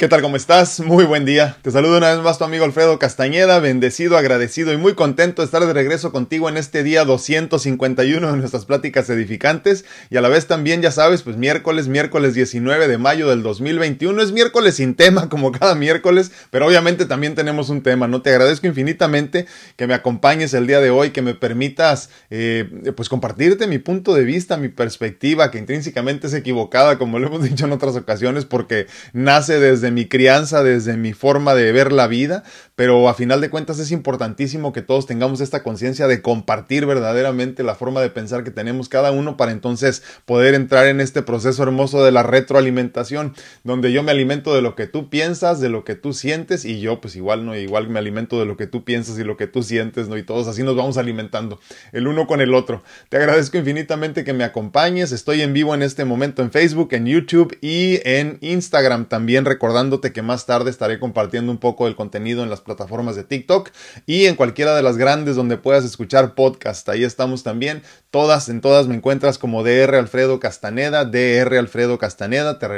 ¿Qué 0.00 0.08
tal? 0.08 0.22
¿Cómo 0.22 0.36
estás? 0.36 0.80
Muy 0.80 1.04
buen 1.04 1.26
día. 1.26 1.58
Te 1.60 1.70
saludo 1.70 1.98
una 1.98 2.14
vez 2.14 2.24
más 2.24 2.38
tu 2.38 2.44
amigo 2.44 2.64
Alfredo 2.64 2.98
Castañeda, 2.98 3.58
bendecido, 3.58 4.16
agradecido 4.16 4.72
y 4.72 4.78
muy 4.78 4.94
contento 4.94 5.42
de 5.42 5.44
estar 5.44 5.62
de 5.62 5.74
regreso 5.74 6.10
contigo 6.10 6.48
en 6.48 6.56
este 6.56 6.82
día 6.82 7.04
251 7.04 8.32
de 8.32 8.38
nuestras 8.38 8.64
pláticas 8.64 9.10
edificantes 9.10 9.84
y 10.08 10.16
a 10.16 10.22
la 10.22 10.30
vez 10.30 10.46
también, 10.46 10.80
ya 10.80 10.90
sabes, 10.90 11.22
pues 11.22 11.36
miércoles, 11.36 11.88
miércoles 11.88 12.32
19 12.32 12.88
de 12.88 12.96
mayo 12.96 13.28
del 13.28 13.42
2021. 13.42 14.22
Es 14.22 14.32
miércoles 14.32 14.76
sin 14.76 14.94
tema 14.94 15.28
como 15.28 15.52
cada 15.52 15.74
miércoles, 15.74 16.32
pero 16.48 16.66
obviamente 16.66 17.04
también 17.04 17.34
tenemos 17.34 17.68
un 17.68 17.82
tema, 17.82 18.08
¿no? 18.08 18.22
Te 18.22 18.30
agradezco 18.30 18.66
infinitamente 18.66 19.44
que 19.76 19.86
me 19.86 19.92
acompañes 19.92 20.54
el 20.54 20.66
día 20.66 20.80
de 20.80 20.88
hoy, 20.88 21.10
que 21.10 21.20
me 21.20 21.34
permitas 21.34 22.08
eh, 22.30 22.94
pues 22.96 23.10
compartirte 23.10 23.66
mi 23.66 23.76
punto 23.76 24.14
de 24.14 24.24
vista, 24.24 24.56
mi 24.56 24.70
perspectiva, 24.70 25.50
que 25.50 25.58
intrínsecamente 25.58 26.28
es 26.28 26.32
equivocada, 26.32 26.96
como 26.96 27.18
lo 27.18 27.26
hemos 27.26 27.42
dicho 27.42 27.66
en 27.66 27.72
otras 27.72 27.96
ocasiones, 27.96 28.46
porque 28.46 28.86
nace 29.12 29.60
desde 29.60 29.89
mi 29.90 30.06
crianza, 30.06 30.62
desde 30.62 30.96
mi 30.96 31.12
forma 31.12 31.54
de 31.54 31.72
ver 31.72 31.92
la 31.92 32.06
vida, 32.06 32.44
pero 32.80 33.10
a 33.10 33.12
final 33.12 33.42
de 33.42 33.50
cuentas 33.50 33.78
es 33.78 33.92
importantísimo 33.92 34.72
que 34.72 34.80
todos 34.80 35.04
tengamos 35.04 35.42
esta 35.42 35.62
conciencia 35.62 36.06
de 36.06 36.22
compartir 36.22 36.86
verdaderamente 36.86 37.62
la 37.62 37.74
forma 37.74 38.00
de 38.00 38.08
pensar 38.08 38.42
que 38.42 38.50
tenemos 38.50 38.88
cada 38.88 39.12
uno 39.12 39.36
para 39.36 39.52
entonces 39.52 40.02
poder 40.24 40.54
entrar 40.54 40.86
en 40.86 41.02
este 41.02 41.20
proceso 41.20 41.62
hermoso 41.62 42.02
de 42.02 42.10
la 42.10 42.22
retroalimentación, 42.22 43.34
donde 43.64 43.92
yo 43.92 44.02
me 44.02 44.12
alimento 44.12 44.54
de 44.54 44.62
lo 44.62 44.76
que 44.76 44.86
tú 44.86 45.10
piensas, 45.10 45.60
de 45.60 45.68
lo 45.68 45.84
que 45.84 45.94
tú 45.94 46.14
sientes 46.14 46.64
y 46.64 46.80
yo 46.80 47.02
pues 47.02 47.16
igual 47.16 47.44
no, 47.44 47.54
igual 47.54 47.90
me 47.90 47.98
alimento 47.98 48.40
de 48.40 48.46
lo 48.46 48.56
que 48.56 48.66
tú 48.66 48.82
piensas 48.82 49.18
y 49.18 49.24
lo 49.24 49.36
que 49.36 49.46
tú 49.46 49.62
sientes, 49.62 50.08
¿no? 50.08 50.16
Y 50.16 50.22
todos 50.22 50.48
así 50.48 50.62
nos 50.62 50.74
vamos 50.74 50.96
alimentando, 50.96 51.60
el 51.92 52.08
uno 52.08 52.26
con 52.26 52.40
el 52.40 52.54
otro. 52.54 52.82
Te 53.10 53.18
agradezco 53.18 53.58
infinitamente 53.58 54.24
que 54.24 54.32
me 54.32 54.44
acompañes, 54.44 55.12
estoy 55.12 55.42
en 55.42 55.52
vivo 55.52 55.74
en 55.74 55.82
este 55.82 56.06
momento 56.06 56.40
en 56.40 56.50
Facebook, 56.50 56.94
en 56.94 57.04
YouTube 57.04 57.58
y 57.60 58.00
en 58.08 58.38
Instagram 58.40 59.04
también 59.04 59.44
recordando 59.44 60.00
que 60.00 60.22
más 60.22 60.46
tarde 60.46 60.70
estaré 60.70 60.98
compartiendo 60.98 61.52
un 61.52 61.58
poco 61.58 61.84
del 61.84 61.94
contenido 61.94 62.42
en 62.42 62.48
las 62.48 62.62
plataformas 62.70 63.16
de 63.16 63.24
TikTok 63.24 63.70
y 64.06 64.26
en 64.26 64.36
cualquiera 64.36 64.76
de 64.76 64.82
las 64.82 64.96
grandes 64.96 65.34
donde 65.34 65.56
puedas 65.56 65.84
escuchar 65.84 66.36
podcast. 66.36 66.88
Ahí 66.88 67.02
estamos 67.02 67.42
también. 67.42 67.82
Todas, 68.10 68.48
en 68.48 68.60
todas 68.60 68.86
me 68.86 68.94
encuentras 68.94 69.38
como 69.38 69.64
DR 69.64 69.96
Alfredo 69.96 70.38
Castaneda, 70.38 71.04
DR 71.04 71.58
Alfredo 71.58 71.98
Castaneda. 71.98 72.60
Te, 72.60 72.68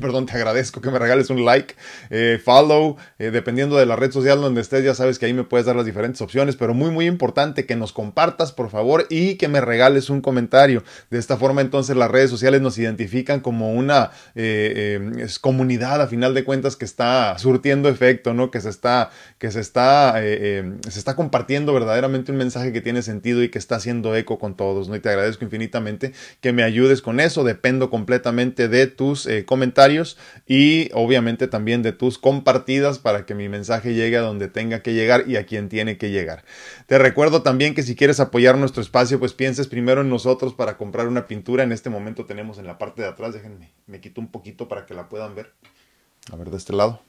perdón, 0.00 0.26
te 0.26 0.32
agradezco 0.32 0.82
que 0.82 0.90
me 0.90 0.98
regales 0.98 1.30
un 1.30 1.46
like, 1.46 1.74
eh, 2.10 2.38
follow, 2.44 2.96
eh, 3.18 3.30
dependiendo 3.30 3.76
de 3.76 3.86
la 3.86 3.96
red 3.96 4.12
social 4.12 4.40
donde 4.42 4.60
estés, 4.60 4.84
ya 4.84 4.94
sabes 4.94 5.18
que 5.18 5.24
ahí 5.24 5.32
me 5.32 5.44
puedes 5.44 5.64
dar 5.64 5.76
las 5.76 5.86
diferentes 5.86 6.20
opciones, 6.20 6.56
pero 6.56 6.74
muy, 6.74 6.90
muy 6.90 7.06
importante 7.06 7.64
que 7.64 7.74
nos 7.74 7.94
compartas, 7.94 8.52
por 8.52 8.68
favor, 8.68 9.06
y 9.08 9.36
que 9.36 9.48
me 9.48 9.62
regales 9.62 10.10
un 10.10 10.20
comentario. 10.20 10.84
De 11.10 11.18
esta 11.18 11.38
forma, 11.38 11.62
entonces, 11.62 11.96
las 11.96 12.10
redes 12.10 12.28
sociales 12.28 12.60
nos 12.60 12.76
identifican 12.76 13.40
como 13.40 13.72
una 13.72 14.10
eh, 14.34 15.26
comunidad 15.40 16.02
a 16.02 16.06
final 16.06 16.34
de 16.34 16.44
cuentas 16.44 16.76
que 16.76 16.84
está 16.84 17.38
surtiendo 17.38 17.88
efecto, 17.88 18.34
¿no? 18.34 18.50
Que 18.50 18.60
se 18.60 18.68
está, 18.68 19.10
que 19.38 19.50
se 19.50 19.60
está, 19.60 20.22
eh, 20.22 20.38
eh, 20.40 20.74
se 20.88 20.98
está 20.98 21.16
compartiendo 21.16 21.72
verdaderamente 21.72 22.32
un 22.32 22.38
mensaje 22.38 22.72
que 22.72 22.80
tiene 22.80 23.02
sentido 23.02 23.42
y 23.42 23.48
que 23.48 23.58
está 23.58 23.76
haciendo 23.76 24.14
eco 24.16 24.38
con 24.38 24.56
todos, 24.56 24.88
¿no? 24.88 24.96
Y 24.96 25.00
te 25.00 25.08
agradezco 25.08 25.44
infinitamente 25.44 26.12
que 26.40 26.52
me 26.52 26.62
ayudes 26.62 27.02
con 27.02 27.20
eso. 27.20 27.44
Dependo 27.44 27.90
completamente 27.90 28.68
de 28.68 28.86
tus 28.86 29.26
eh, 29.26 29.44
comentarios 29.44 30.18
y 30.46 30.90
obviamente 30.94 31.48
también 31.48 31.82
de 31.82 31.92
tus 31.92 32.18
compartidas 32.18 32.98
para 32.98 33.26
que 33.26 33.34
mi 33.34 33.48
mensaje 33.48 33.94
llegue 33.94 34.16
a 34.16 34.22
donde 34.22 34.48
tenga 34.48 34.80
que 34.80 34.94
llegar 34.94 35.24
y 35.28 35.36
a 35.36 35.46
quien 35.46 35.68
tiene 35.68 35.98
que 35.98 36.10
llegar. 36.10 36.44
Te 36.86 36.98
recuerdo 36.98 37.42
también 37.42 37.74
que 37.74 37.82
si 37.82 37.96
quieres 37.96 38.20
apoyar 38.20 38.56
nuestro 38.58 38.82
espacio, 38.82 39.18
pues 39.18 39.32
pienses 39.32 39.66
primero 39.66 40.02
en 40.02 40.08
nosotros 40.08 40.54
para 40.54 40.76
comprar 40.76 41.08
una 41.08 41.26
pintura. 41.26 41.64
En 41.64 41.72
este 41.72 41.90
momento 41.90 42.26
tenemos 42.26 42.58
en 42.58 42.66
la 42.66 42.78
parte 42.78 43.02
de 43.02 43.08
atrás, 43.08 43.34
déjenme, 43.34 43.72
me 43.86 44.00
quito 44.00 44.20
un 44.20 44.30
poquito 44.30 44.68
para 44.68 44.86
que 44.86 44.94
la 44.94 45.08
puedan 45.08 45.34
ver. 45.34 45.52
A 46.30 46.36
ver, 46.36 46.50
de 46.50 46.56
este 46.56 46.72
lado. 46.72 47.00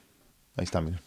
Ahí 0.56 0.64
está, 0.64 0.80
miren. 0.80 1.00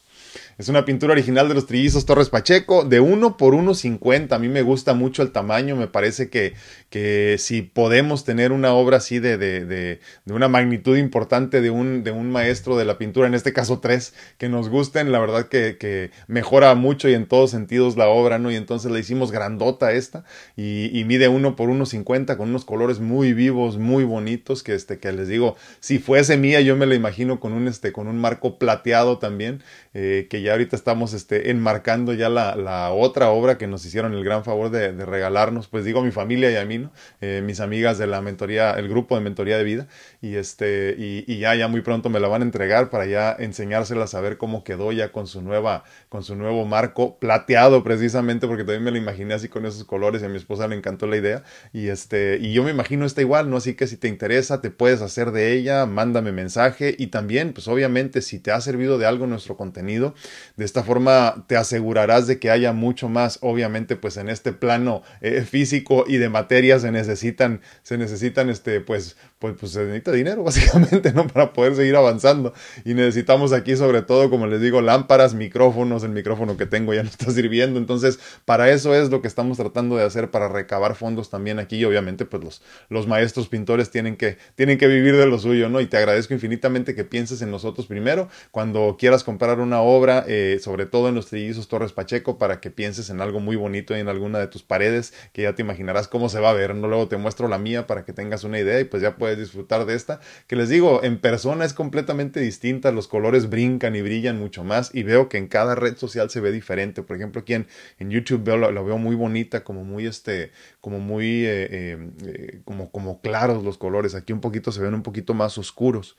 Es 0.58 0.70
una 0.70 0.86
pintura 0.86 1.14
original 1.14 1.48
de 1.48 1.56
los 1.56 1.68
trillizos 1.68 2.06
Torres 2.06 2.30
Pacheco, 2.30 2.84
de 2.84 3.00
1 3.00 3.38
por 3.38 3.54
1.50. 3.54 4.34
A 4.34 4.40
mí 4.40 4.48
me 4.48 4.62
gusta 4.62 4.94
mucho 4.94 5.22
el 5.22 5.32
tamaño, 5.32 5.76
me 5.76 5.88
parece 5.88 6.30
que, 6.30 6.54
que 6.90 7.36
si 7.40 7.62
podemos 7.62 8.24
tener 8.24 8.52
una 8.52 8.74
obra 8.74 8.98
así 8.98 9.20
de, 9.20 9.38
de, 9.38 9.66
de, 9.66 10.00
de, 10.26 10.34
una 10.34 10.48
magnitud 10.48 10.98
importante 10.98 11.62
de 11.62 11.70
un, 11.70 12.04
de 12.04 12.12
un 12.12 12.32
maestro 12.32 12.78
de 12.78 12.86
la 12.86 12.98
pintura, 12.98 13.28
en 13.28 13.34
este 13.34 13.54
caso 13.54 13.80
tres, 13.80 14.14
que 14.38 14.50
nos 14.50 14.70
gusten, 14.70 15.12
la 15.12 15.20
verdad 15.20 15.48
que, 15.48 15.78
que 15.78 16.12
mejora 16.28 16.74
mucho 16.76 17.10
y 17.10 17.14
en 17.14 17.28
todos 17.28 17.52
sentidos 17.52 17.98
la 17.98 18.08
obra, 18.08 18.40
¿no? 18.40 18.52
Y 18.52 18.56
entonces 18.56 18.92
le 18.92 19.00
hicimos 19.00 19.32
grandota 19.32 19.92
esta 19.92 20.24
y, 20.56 20.98
y 20.98 21.04
mide 21.04 21.28
1 21.28 21.56
por 21.56 21.70
1.50 21.70 22.38
con 22.38 22.50
unos 22.50 22.66
colores 22.66 23.00
muy 23.00 23.34
vivos, 23.34 23.78
muy 23.78 24.04
bonitos, 24.04 24.64
que, 24.64 24.74
este, 24.74 25.00
que 25.00 25.12
les 25.12 25.28
digo, 25.28 25.56
si 25.80 26.00
fuese 26.00 26.38
mía 26.38 26.62
yo 26.62 26.76
me 26.76 26.86
la 26.86 26.96
imagino 26.96 27.40
con 27.40 27.54
un, 27.54 27.68
este, 27.68 27.92
con 27.92 28.08
un 28.08 28.18
marco 28.20 28.58
plateado 28.58 29.18
también, 29.18 29.64
eh, 29.94 30.27
que 30.28 30.42
ya 30.42 30.54
ahorita 30.54 30.76
estamos 30.76 31.14
este, 31.14 31.52
enmarcando 31.52 32.14
ya 32.14 32.30
la, 32.30 32.56
la, 32.56 32.92
otra 32.92 33.30
obra 33.30 33.58
que 33.58 33.68
nos 33.68 33.86
hicieron 33.86 34.14
el 34.14 34.24
gran 34.24 34.44
favor 34.44 34.70
de, 34.70 34.92
regalarnos, 35.06 35.68
pues 35.68 35.86
digo 35.86 36.00
a 36.00 36.04
mi 36.04 36.12
familia 36.12 36.52
y 36.52 36.56
a 36.56 36.66
mí, 36.66 36.78
¿no? 36.78 36.92
eh, 37.22 37.42
mis 37.44 37.60
amigas 37.60 37.98
de 37.98 38.08
la 38.08 38.22
mentoría, 38.22 38.72
el 38.72 38.90
grupo 38.90 39.16
de 39.16 39.22
mentoría 39.22 39.58
de 39.58 39.64
vida, 39.64 39.88
y 40.22 40.36
este, 40.36 40.96
y, 40.98 41.24
y, 41.28 41.40
ya, 41.40 41.56
ya 41.56 41.68
muy 41.68 41.82
pronto 41.82 42.10
me 42.10 42.20
la 42.20 42.28
van 42.28 42.42
a 42.42 42.46
entregar 42.46 42.90
para 42.90 43.06
ya 43.06 43.36
enseñárselas 43.38 44.14
a 44.14 44.22
ver 44.22 44.38
cómo 44.38 44.64
quedó 44.64 44.92
ya 44.92 45.12
con 45.12 45.28
su 45.28 45.42
nueva, 45.42 45.84
con 46.10 46.24
su 46.24 46.36
nuevo 46.36 46.66
marco 46.66 47.18
plateado 47.20 47.84
precisamente, 47.84 48.48
porque 48.48 48.64
también 48.64 48.84
me 48.84 48.92
lo 48.92 48.98
imaginé 48.98 49.34
así 49.34 49.50
con 49.50 49.66
esos 49.66 49.84
colores 49.84 50.22
y 50.22 50.26
a 50.26 50.30
mi 50.30 50.38
esposa 50.38 50.68
le 50.68 50.76
encantó 50.76 51.08
la 51.08 51.18
idea, 51.18 51.44
y 51.74 51.88
este, 51.88 52.38
y 52.42 52.54
yo 52.54 52.64
me 52.64 52.72
imagino 52.72 53.06
está 53.06 53.22
igual, 53.22 53.50
¿no? 53.50 53.58
Así 53.58 53.76
que 53.76 53.88
si 53.88 53.98
te 53.98 54.08
interesa, 54.08 54.62
te 54.62 54.70
puedes 54.70 55.02
hacer 55.02 55.32
de 55.32 55.54
ella, 55.54 55.86
mándame 55.86 56.32
mensaje, 56.32 56.96
y 56.98 57.08
también, 57.08 57.54
pues 57.54 57.68
obviamente, 57.68 58.22
si 58.22 58.40
te 58.40 58.52
ha 58.52 58.62
servido 58.62 58.98
de 58.98 59.06
algo 59.06 59.28
nuestro 59.28 59.58
contenido, 59.58 60.07
de 60.56 60.66
esta 60.66 60.84
forma 60.84 61.46
te 61.48 61.58
asegurarás 61.58 62.28
de 62.28 62.40
que 62.40 62.52
haya 62.52 62.74
mucho 62.74 63.10
más, 63.10 63.40
obviamente, 63.42 63.96
pues 63.96 64.18
en 64.18 64.30
este 64.30 64.54
plano 64.54 65.04
eh, 65.22 65.42
físico 65.42 66.06
y 66.08 66.18
de 66.18 66.30
materia 66.30 66.80
se 66.80 66.92
necesitan, 66.92 67.62
se 67.84 67.98
necesitan, 67.98 68.50
este, 68.50 68.82
pues, 68.82 69.18
pues, 69.40 69.56
pues 69.60 69.72
se 69.72 69.84
necesita 69.84 70.12
dinero, 70.12 70.44
básicamente, 70.46 71.14
¿no? 71.14 71.28
Para 71.28 71.54
poder 71.54 71.76
seguir 71.76 71.96
avanzando. 71.96 72.54
Y 72.86 72.94
necesitamos 72.94 73.54
aquí, 73.54 73.76
sobre 73.76 74.02
todo, 74.02 74.30
como 74.30 74.48
les 74.48 74.62
digo, 74.62 74.82
lámparas, 74.82 75.34
micrófonos, 75.34 76.04
el 76.04 76.12
micrófono 76.12 76.58
que 76.58 76.66
tengo 76.66 76.94
ya 76.94 77.04
no 77.04 77.10
está 77.10 77.32
sirviendo. 77.32 77.80
Entonces, 77.80 78.20
para 78.46 78.72
eso 78.72 78.96
es 78.96 79.10
lo 79.10 79.22
que 79.22 79.28
estamos 79.28 79.58
tratando 79.58 79.96
de 79.96 80.04
hacer, 80.04 80.32
para 80.32 80.48
recabar 80.48 80.96
fondos 80.96 81.30
también 81.30 81.60
aquí. 81.60 81.78
Y 81.78 81.86
obviamente, 81.86 82.26
pues 82.26 82.44
los, 82.44 82.62
los 82.90 83.08
maestros 83.08 83.48
pintores 83.48 83.92
tienen 83.92 84.18
que, 84.18 84.38
tienen 84.56 84.78
que 84.78 84.88
vivir 84.88 85.16
de 85.16 85.28
lo 85.28 85.40
suyo, 85.40 85.70
¿no? 85.70 85.82
Y 85.82 85.88
te 85.88 85.98
agradezco 85.98 86.34
infinitamente 86.34 86.96
que 86.96 87.04
pienses 87.04 87.42
en 87.42 87.52
nosotros 87.52 87.88
primero. 87.88 88.30
Cuando 88.52 88.98
quieras 88.98 89.24
comprar 89.24 89.60
una 89.60 89.82
obra, 89.82 90.26
eh, 90.28 90.60
sobre 90.62 90.86
todo 90.86 91.10
en 91.10 91.16
los 91.16 91.28
trillizos 91.28 91.68
Torres 91.68 91.92
Pacheco, 91.92 92.38
para 92.38 92.60
que 92.60 92.72
pienses 92.72 93.10
en 93.10 93.22
algo 93.22 93.40
muy 93.40 93.56
bonito 93.56 93.96
en 93.96 94.08
alguna 94.08 94.40
de 94.40 94.48
tus 94.48 94.64
paredes, 94.64 95.14
que 95.34 95.44
ya 95.44 95.54
te 95.54 95.62
imaginarás 95.62 96.08
cómo 96.08 96.30
se 96.30 96.40
va 96.40 96.50
a 96.50 96.54
ver, 96.54 96.76
¿no? 96.76 96.88
Luego 96.88 97.08
te 97.08 97.18
muestro 97.18 97.48
la 97.48 97.58
mía 97.58 97.88
para 97.88 98.06
que 98.06 98.14
tengas 98.14 98.44
una 98.44 98.60
idea 98.60 98.80
y 98.80 98.86
pues 98.86 99.04
ya 99.04 99.16
puedes 99.16 99.27
disfrutar 99.36 99.86
de 99.86 99.96
esta, 99.96 100.20
que 100.48 100.56
les 100.56 100.70
digo, 100.70 101.04
en 101.04 101.20
persona 101.20 101.66
es 101.66 101.74
completamente 101.74 102.40
distinta, 102.40 102.92
los 102.92 103.08
colores 103.08 103.50
brincan 103.50 103.96
y 103.96 104.02
brillan 104.02 104.40
mucho 104.40 104.64
más 104.64 104.94
y 104.94 105.04
veo 105.04 105.30
que 105.30 105.38
en 105.38 105.48
cada 105.48 105.76
red 105.76 105.98
social 105.98 106.30
se 106.30 106.40
ve 106.40 106.52
diferente. 106.52 107.04
Por 107.04 107.16
ejemplo, 107.18 107.42
aquí 107.42 107.54
en, 107.54 107.68
en 108.00 108.10
YouTube 108.10 108.44
veo, 108.44 108.58
lo, 108.58 108.86
veo 108.86 108.98
muy 108.98 109.16
bonita, 109.16 109.64
como 109.64 109.84
muy 109.84 110.06
este, 110.06 110.52
como 110.82 111.00
muy 111.00 111.46
eh, 111.46 111.68
eh, 111.70 112.10
eh, 112.26 112.62
como, 112.66 112.92
como 112.92 113.22
claros 113.22 113.64
los 113.64 113.78
colores. 113.78 114.16
Aquí 114.16 114.34
un 114.34 114.42
poquito 114.42 114.72
se 114.72 114.82
ven 114.82 114.94
un 114.94 115.04
poquito 115.04 115.34
más 115.34 115.58
oscuros. 115.58 116.18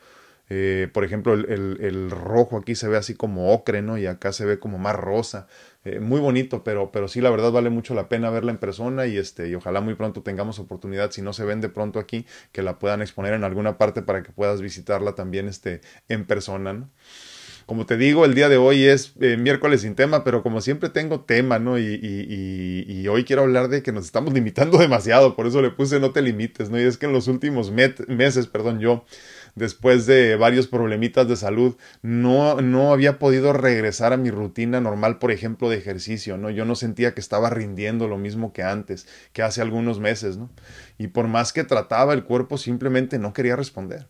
Por 0.94 1.04
ejemplo, 1.04 1.34
el, 1.34 1.44
el, 1.50 1.78
el, 1.82 2.10
rojo 2.10 2.56
aquí 2.56 2.74
se 2.74 2.88
ve 2.88 2.96
así 2.96 3.14
como 3.14 3.52
ocre, 3.52 3.82
¿no? 3.82 3.98
Y 3.98 4.06
acá 4.06 4.32
se 4.32 4.46
ve 4.46 4.58
como 4.58 4.78
más 4.78 4.96
rosa. 4.96 5.46
Eh, 5.88 6.00
muy 6.00 6.20
bonito, 6.20 6.62
pero, 6.64 6.92
pero 6.92 7.08
sí, 7.08 7.22
la 7.22 7.30
verdad 7.30 7.50
vale 7.50 7.70
mucho 7.70 7.94
la 7.94 8.08
pena 8.10 8.28
verla 8.28 8.50
en 8.50 8.58
persona 8.58 9.06
y, 9.06 9.16
este, 9.16 9.48
y 9.48 9.54
ojalá 9.54 9.80
muy 9.80 9.94
pronto 9.94 10.22
tengamos 10.22 10.58
oportunidad, 10.58 11.10
si 11.12 11.22
no 11.22 11.32
se 11.32 11.44
vende 11.44 11.70
pronto 11.70 11.98
aquí, 11.98 12.26
que 12.52 12.62
la 12.62 12.78
puedan 12.78 13.00
exponer 13.00 13.32
en 13.32 13.42
alguna 13.42 13.78
parte 13.78 14.02
para 14.02 14.22
que 14.22 14.30
puedas 14.30 14.60
visitarla 14.60 15.14
también 15.14 15.48
este, 15.48 15.80
en 16.08 16.26
persona, 16.26 16.74
¿no? 16.74 16.90
Como 17.64 17.84
te 17.84 17.98
digo, 17.98 18.24
el 18.24 18.34
día 18.34 18.48
de 18.48 18.56
hoy 18.56 18.84
es 18.84 19.12
eh, 19.20 19.36
miércoles 19.36 19.82
sin 19.82 19.94
tema, 19.94 20.24
pero 20.24 20.42
como 20.42 20.62
siempre 20.62 20.88
tengo 20.88 21.20
tema, 21.20 21.58
¿no? 21.58 21.78
Y, 21.78 21.84
y, 21.84 22.86
y, 22.88 23.00
y, 23.00 23.08
hoy 23.08 23.24
quiero 23.24 23.42
hablar 23.42 23.68
de 23.68 23.82
que 23.82 23.92
nos 23.92 24.06
estamos 24.06 24.32
limitando 24.32 24.78
demasiado, 24.78 25.36
por 25.36 25.46
eso 25.46 25.60
le 25.62 25.70
puse 25.70 26.00
no 26.00 26.10
te 26.10 26.22
limites, 26.22 26.70
¿no? 26.70 26.80
Y 26.80 26.84
es 26.84 26.96
que 26.96 27.06
en 27.06 27.12
los 27.12 27.28
últimos 27.28 27.70
meses, 27.70 28.46
perdón, 28.46 28.80
yo 28.80 29.04
después 29.58 30.06
de 30.06 30.36
varios 30.36 30.66
problemitas 30.66 31.28
de 31.28 31.36
salud, 31.36 31.76
no, 32.02 32.60
no 32.60 32.92
había 32.92 33.18
podido 33.18 33.52
regresar 33.52 34.12
a 34.12 34.16
mi 34.16 34.30
rutina 34.30 34.80
normal, 34.80 35.18
por 35.18 35.30
ejemplo, 35.30 35.68
de 35.68 35.76
ejercicio, 35.76 36.38
¿no? 36.38 36.50
Yo 36.50 36.64
no 36.64 36.74
sentía 36.74 37.14
que 37.14 37.20
estaba 37.20 37.50
rindiendo 37.50 38.08
lo 38.08 38.16
mismo 38.16 38.52
que 38.52 38.62
antes, 38.62 39.06
que 39.32 39.42
hace 39.42 39.60
algunos 39.60 40.00
meses, 40.00 40.36
¿no? 40.36 40.50
Y 40.96 41.08
por 41.08 41.28
más 41.28 41.52
que 41.52 41.64
trataba, 41.64 42.14
el 42.14 42.24
cuerpo 42.24 42.56
simplemente 42.58 43.18
no 43.18 43.32
quería 43.32 43.56
responder. 43.56 44.06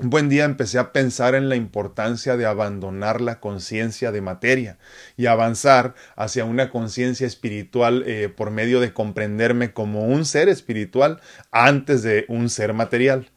Un 0.00 0.10
buen 0.10 0.28
día 0.28 0.44
empecé 0.44 0.78
a 0.78 0.92
pensar 0.92 1.34
en 1.34 1.48
la 1.48 1.56
importancia 1.56 2.36
de 2.36 2.46
abandonar 2.46 3.20
la 3.20 3.40
conciencia 3.40 4.12
de 4.12 4.20
materia 4.20 4.78
y 5.16 5.26
avanzar 5.26 5.96
hacia 6.14 6.44
una 6.44 6.70
conciencia 6.70 7.26
espiritual 7.26 8.04
eh, 8.06 8.28
por 8.28 8.52
medio 8.52 8.78
de 8.78 8.92
comprenderme 8.92 9.72
como 9.72 10.04
un 10.04 10.24
ser 10.24 10.48
espiritual 10.48 11.20
antes 11.50 12.04
de 12.04 12.26
un 12.28 12.48
ser 12.48 12.74
material. 12.74 13.28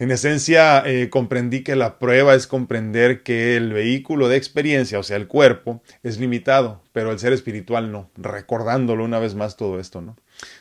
En 0.00 0.10
esencia, 0.10 0.82
eh, 0.86 1.10
comprendí 1.10 1.62
que 1.62 1.76
la 1.76 1.98
prueba 1.98 2.34
es 2.34 2.46
comprender 2.46 3.22
que 3.22 3.54
el 3.58 3.74
vehículo 3.74 4.30
de 4.30 4.38
experiencia, 4.38 4.98
o 4.98 5.02
sea, 5.02 5.18
el 5.18 5.28
cuerpo, 5.28 5.82
es 6.02 6.18
limitado, 6.18 6.82
pero 6.94 7.12
el 7.12 7.18
ser 7.18 7.34
espiritual 7.34 7.92
no, 7.92 8.10
recordándolo 8.16 9.04
una 9.04 9.18
vez 9.18 9.34
más 9.34 9.58
todo 9.58 9.78
esto, 9.78 10.00
¿no? 10.00 10.16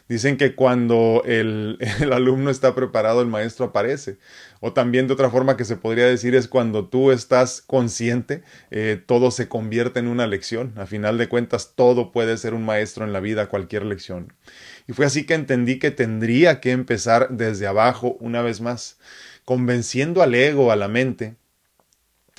Dicen 0.09 0.36
que 0.36 0.56
cuando 0.56 1.24
el, 1.25 1.77
alumno 2.12 2.50
está 2.50 2.75
preparado, 2.75 3.21
el 3.21 3.27
maestro 3.27 3.68
aparece. 3.68 4.18
O 4.59 4.74
también 4.74 5.07
de 5.07 5.13
otra 5.13 5.30
forma 5.30 5.56
que 5.56 5.63
se 5.63 5.77
podría 5.77 6.06
decir 6.06 6.35
es 6.35 6.50
cuando 6.50 6.89
tú 6.89 7.12
estás 7.12 7.62
consciente, 7.62 8.44
eh, 8.71 9.01
todo 9.06 9.31
se 9.31 9.47
convierte 9.47 10.00
en 10.00 10.07
una 10.07 10.27
lección. 10.27 10.74
A 10.75 10.85
final 10.85 11.18
de 11.18 11.30
cuentas, 11.30 11.74
todo 11.75 12.12
puede 12.12 12.35
ser 12.38 12.53
un 12.53 12.65
maestro 12.65 13.06
en 13.06 13.13
la 13.13 13.21
vida, 13.21 13.47
cualquier 13.47 13.85
lección. 13.85 14.33
Y 14.89 14.94
fue 14.94 15.06
así 15.06 15.24
que 15.24 15.36
entendí 15.36 15.77
que 15.77 15.91
tendría 15.91 16.59
que 16.59 16.71
empezar 16.71 17.27
desde 17.30 17.68
abajo 17.68 18.18
una 18.21 18.41
vez 18.41 18.59
más, 18.59 18.97
convenciendo 19.45 20.24
al 20.24 20.33
ego, 20.33 20.71
a 20.71 20.75
la 20.75 20.88
mente, 20.88 21.36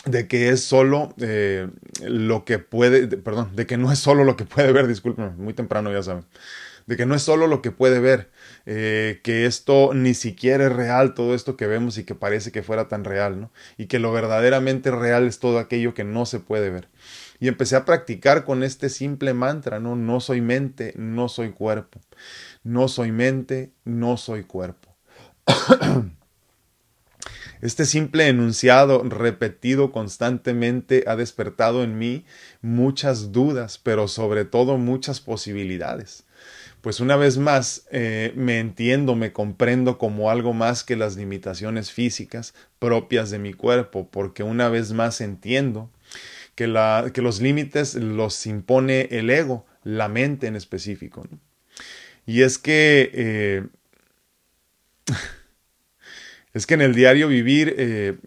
de 0.05 0.26
que 0.26 0.49
es 0.49 0.64
solo 0.64 1.14
eh, 1.20 1.69
lo 2.02 2.44
que 2.44 2.58
puede, 2.58 3.06
perdón, 3.06 3.55
de 3.55 3.67
que 3.67 3.76
no 3.76 3.93
es 3.93 4.00
solo 4.00 4.25
lo 4.25 4.35
que 4.37 4.47
puede 4.47 4.73
ver, 4.73 4.88
discúlpenme, 4.88 5.31
muy 5.37 5.55
temprano 5.55 5.93
ya 5.93 6.02
saben 6.02 6.25
de 6.87 6.97
que 6.97 7.06
no 7.06 7.14
es 7.14 7.23
solo 7.23 7.47
lo 7.47 7.62
que 7.62 7.70
puede 7.70 8.00
ver, 8.00 8.31
eh, 8.67 9.20
que 9.23 9.46
esto 9.46 9.93
ni 9.94 10.12
siquiera 10.12 10.67
es 10.67 10.73
real, 10.73 11.14
todo 11.14 11.37
esto 11.37 11.56
que 11.56 11.69
vemos 11.69 11.99
y 11.99 12.05
que 12.05 12.17
parece 12.17 12.50
que 12.50 12.64
fuera 12.64 12.88
tan 12.88 13.05
real, 13.05 13.41
¿no? 13.41 13.53
Y 13.79 13.87
que 13.87 14.00
lo 14.00 14.11
verdaderamente 14.11 14.91
real 14.91 15.29
es 15.29 15.38
todo 15.38 15.61
aquello 15.61 15.94
que 15.94 16.03
no 16.03 16.26
se 16.26 16.41
puede 16.41 16.69
ver. 16.69 16.88
Y 17.41 17.49
empecé 17.49 17.75
a 17.75 17.85
practicar 17.85 18.45
con 18.45 18.63
este 18.63 18.89
simple 18.89 19.33
mantra, 19.35 19.81
¿no? 19.81 19.97
No 19.97 20.21
soy 20.21 20.41
mente, 20.41 20.93
no 20.97 21.29
soy 21.29 21.51
cuerpo. 21.51 22.01
No 22.63 22.87
soy 22.87 23.13
mente, 23.13 23.73
no 23.85 24.17
soy 24.17 24.45
cuerpo. 24.45 24.95
Este 27.63 27.85
simple 27.85 28.27
enunciado 28.27 29.03
repetido 29.03 29.93
constantemente 29.93 31.05
ha 31.07 31.15
despertado 31.15 31.85
en 31.85 31.99
mí 31.99 32.25
muchas 32.63 33.33
dudas, 33.33 33.77
pero 33.77 34.09
sobre 34.09 34.47
todo 34.47 34.79
muchas 34.79 35.21
posibilidades 35.21 36.25
pues 36.81 37.01
una 37.01 37.17
vez 37.17 37.37
más 37.39 37.87
eh, 37.91 38.33
me 38.37 38.59
entiendo, 38.59 39.15
me 39.15 39.33
comprendo 39.33 39.99
como 39.99 40.31
algo 40.31 40.53
más 40.53 40.83
que 40.85 40.97
las 40.97 41.17
limitaciones 41.17 41.93
físicas 41.93 42.55
propias 42.79 43.31
de 43.31 43.39
mi 43.39 43.53
cuerpo, 43.53 44.09
porque 44.11 44.43
una 44.43 44.69
vez 44.69 44.93
más 44.93 45.21
entiendo 45.21 45.91
que, 47.12 47.23
los 47.23 47.41
límites 47.41 47.95
los 47.95 48.47
impone 48.47 49.09
el 49.11 49.31
ego, 49.31 49.65
la 49.83 50.09
mente 50.09 50.47
en 50.47 50.57
específico. 50.57 51.27
Y 52.27 52.43
es 52.43 52.59
que... 52.59 53.11
Eh, 53.15 53.67
es 56.53 56.67
que 56.67 56.75
en 56.75 56.83
el 56.83 56.95
diario 56.95 57.29
vivir 57.29 57.75
eh, 57.79 58.19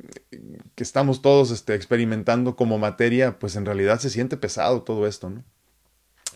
que 0.73 0.83
estamos 0.83 1.21
todos 1.21 1.51
este, 1.51 1.75
experimentando 1.75 2.55
como 2.55 2.79
materia, 2.79 3.37
pues 3.37 3.55
en 3.55 3.65
realidad 3.65 3.99
se 3.99 4.09
siente 4.09 4.35
pesado 4.35 4.81
todo 4.81 5.05
esto, 5.05 5.29
¿no? 5.29 5.43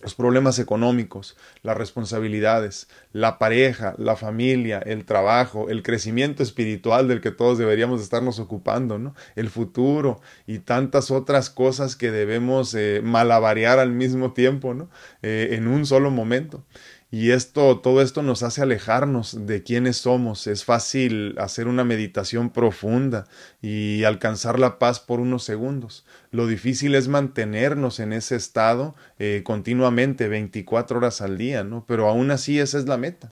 Los 0.01 0.15
problemas 0.15 0.59
económicos, 0.59 1.37
las 1.63 1.77
responsabilidades, 1.77 2.87
la 3.13 3.37
pareja, 3.37 3.95
la 3.97 4.15
familia, 4.15 4.79
el 4.79 5.05
trabajo, 5.05 5.69
el 5.69 5.83
crecimiento 5.83 6.43
espiritual 6.43 7.07
del 7.07 7.21
que 7.21 7.31
todos 7.31 7.57
deberíamos 7.57 8.01
estarnos 8.01 8.39
ocupando, 8.39 8.99
¿no? 8.99 9.15
el 9.35 9.49
futuro 9.49 10.21
y 10.45 10.59
tantas 10.59 11.11
otras 11.11 11.49
cosas 11.49 11.95
que 11.95 12.11
debemos 12.11 12.73
eh, 12.73 13.01
malabarear 13.03 13.79
al 13.79 13.91
mismo 13.91 14.33
tiempo, 14.33 14.73
¿no? 14.73 14.89
Eh, 15.21 15.49
en 15.51 15.67
un 15.67 15.85
solo 15.85 16.11
momento. 16.11 16.63
Y 17.09 17.31
esto, 17.31 17.79
todo 17.79 18.01
esto 18.01 18.21
nos 18.21 18.43
hace 18.43 18.61
alejarnos 18.61 19.45
de 19.45 19.63
quiénes 19.63 19.95
somos. 19.97 20.45
Es 20.45 20.65
fácil 20.65 21.35
hacer 21.37 21.67
una 21.69 21.85
meditación 21.85 22.49
profunda 22.49 23.27
y 23.61 24.03
alcanzar 24.03 24.59
la 24.59 24.77
paz 24.77 24.99
por 24.99 25.21
unos 25.21 25.43
segundos. 25.43 26.05
Lo 26.31 26.47
difícil 26.47 26.95
es 26.95 27.07
mantenernos 27.07 28.01
en 28.01 28.11
ese 28.11 28.35
estado 28.35 28.93
eh, 29.19 29.41
continuamente, 29.45 30.27
24 30.27 30.97
horas 30.97 31.21
al 31.21 31.37
día, 31.37 31.63
¿no? 31.63 31.85
Pero 31.87 32.09
aún 32.09 32.29
así 32.29 32.59
esa 32.59 32.77
es 32.77 32.87
la 32.87 32.97
meta. 32.97 33.31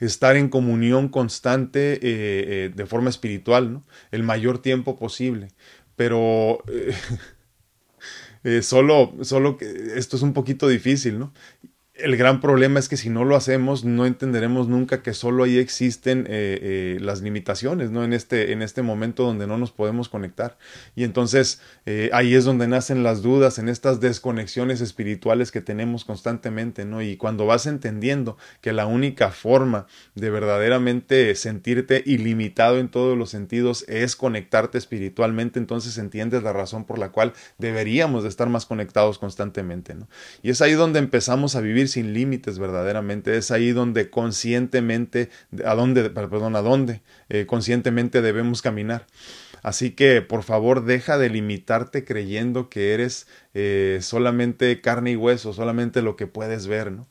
Estar 0.00 0.36
en 0.36 0.48
comunión 0.48 1.08
constante 1.10 1.94
eh, 1.94 1.98
eh, 2.02 2.72
de 2.74 2.86
forma 2.86 3.10
espiritual, 3.10 3.74
¿no? 3.74 3.82
El 4.10 4.22
mayor 4.22 4.58
tiempo 4.62 4.98
posible. 4.98 5.48
Pero 5.96 6.62
solo, 8.62 9.12
solo 9.20 9.58
esto 9.60 10.16
es 10.16 10.22
un 10.22 10.32
poquito 10.32 10.66
difícil, 10.66 11.18
¿no? 11.18 11.34
El 11.98 12.16
gran 12.16 12.40
problema 12.40 12.78
es 12.78 12.88
que 12.88 12.96
si 12.96 13.08
no 13.08 13.24
lo 13.24 13.36
hacemos, 13.36 13.84
no 13.84 14.06
entenderemos 14.06 14.68
nunca 14.68 15.02
que 15.02 15.14
solo 15.14 15.44
ahí 15.44 15.58
existen 15.58 16.26
eh, 16.28 16.58
eh, 16.60 16.98
las 17.00 17.22
limitaciones, 17.22 17.90
¿no? 17.90 18.04
En 18.04 18.12
este, 18.12 18.52
en 18.52 18.62
este 18.62 18.82
momento 18.82 19.24
donde 19.24 19.46
no 19.46 19.56
nos 19.56 19.72
podemos 19.72 20.08
conectar. 20.08 20.58
Y 20.94 21.04
entonces 21.04 21.60
eh, 21.86 22.10
ahí 22.12 22.34
es 22.34 22.44
donde 22.44 22.68
nacen 22.68 23.02
las 23.02 23.22
dudas, 23.22 23.58
en 23.58 23.68
estas 23.68 24.00
desconexiones 24.00 24.80
espirituales 24.80 25.50
que 25.50 25.62
tenemos 25.62 26.04
constantemente, 26.04 26.84
¿no? 26.84 27.00
Y 27.00 27.16
cuando 27.16 27.46
vas 27.46 27.66
entendiendo 27.66 28.36
que 28.60 28.72
la 28.72 28.86
única 28.86 29.30
forma 29.30 29.86
de 30.14 30.30
verdaderamente 30.30 31.34
sentirte 31.34 32.02
ilimitado 32.04 32.78
en 32.78 32.88
todos 32.88 33.16
los 33.16 33.30
sentidos 33.30 33.84
es 33.88 34.16
conectarte 34.16 34.76
espiritualmente, 34.76 35.58
entonces 35.58 35.96
entiendes 35.96 36.42
la 36.42 36.52
razón 36.52 36.84
por 36.84 36.98
la 36.98 37.10
cual 37.10 37.32
deberíamos 37.58 38.22
de 38.22 38.28
estar 38.28 38.48
más 38.50 38.66
conectados 38.66 39.18
constantemente, 39.18 39.94
¿no? 39.94 40.08
Y 40.42 40.50
es 40.50 40.60
ahí 40.60 40.72
donde 40.72 40.98
empezamos 40.98 41.56
a 41.56 41.60
vivir 41.60 41.85
sin 41.88 42.12
límites 42.12 42.58
verdaderamente. 42.58 43.36
Es 43.36 43.50
ahí 43.50 43.72
donde 43.72 44.10
conscientemente, 44.10 45.30
a 45.64 45.74
dónde, 45.74 46.10
perdón, 46.10 46.56
a 46.56 46.62
dónde 46.62 47.02
eh, 47.28 47.46
conscientemente 47.46 48.22
debemos 48.22 48.62
caminar. 48.62 49.06
Así 49.62 49.90
que 49.90 50.22
por 50.22 50.42
favor 50.42 50.84
deja 50.84 51.18
de 51.18 51.28
limitarte 51.28 52.04
creyendo 52.04 52.68
que 52.68 52.94
eres 52.94 53.26
eh, 53.54 53.98
solamente 54.00 54.80
carne 54.80 55.12
y 55.12 55.16
hueso, 55.16 55.52
solamente 55.52 56.02
lo 56.02 56.16
que 56.16 56.26
puedes 56.26 56.66
ver, 56.66 56.92
¿no? 56.92 57.08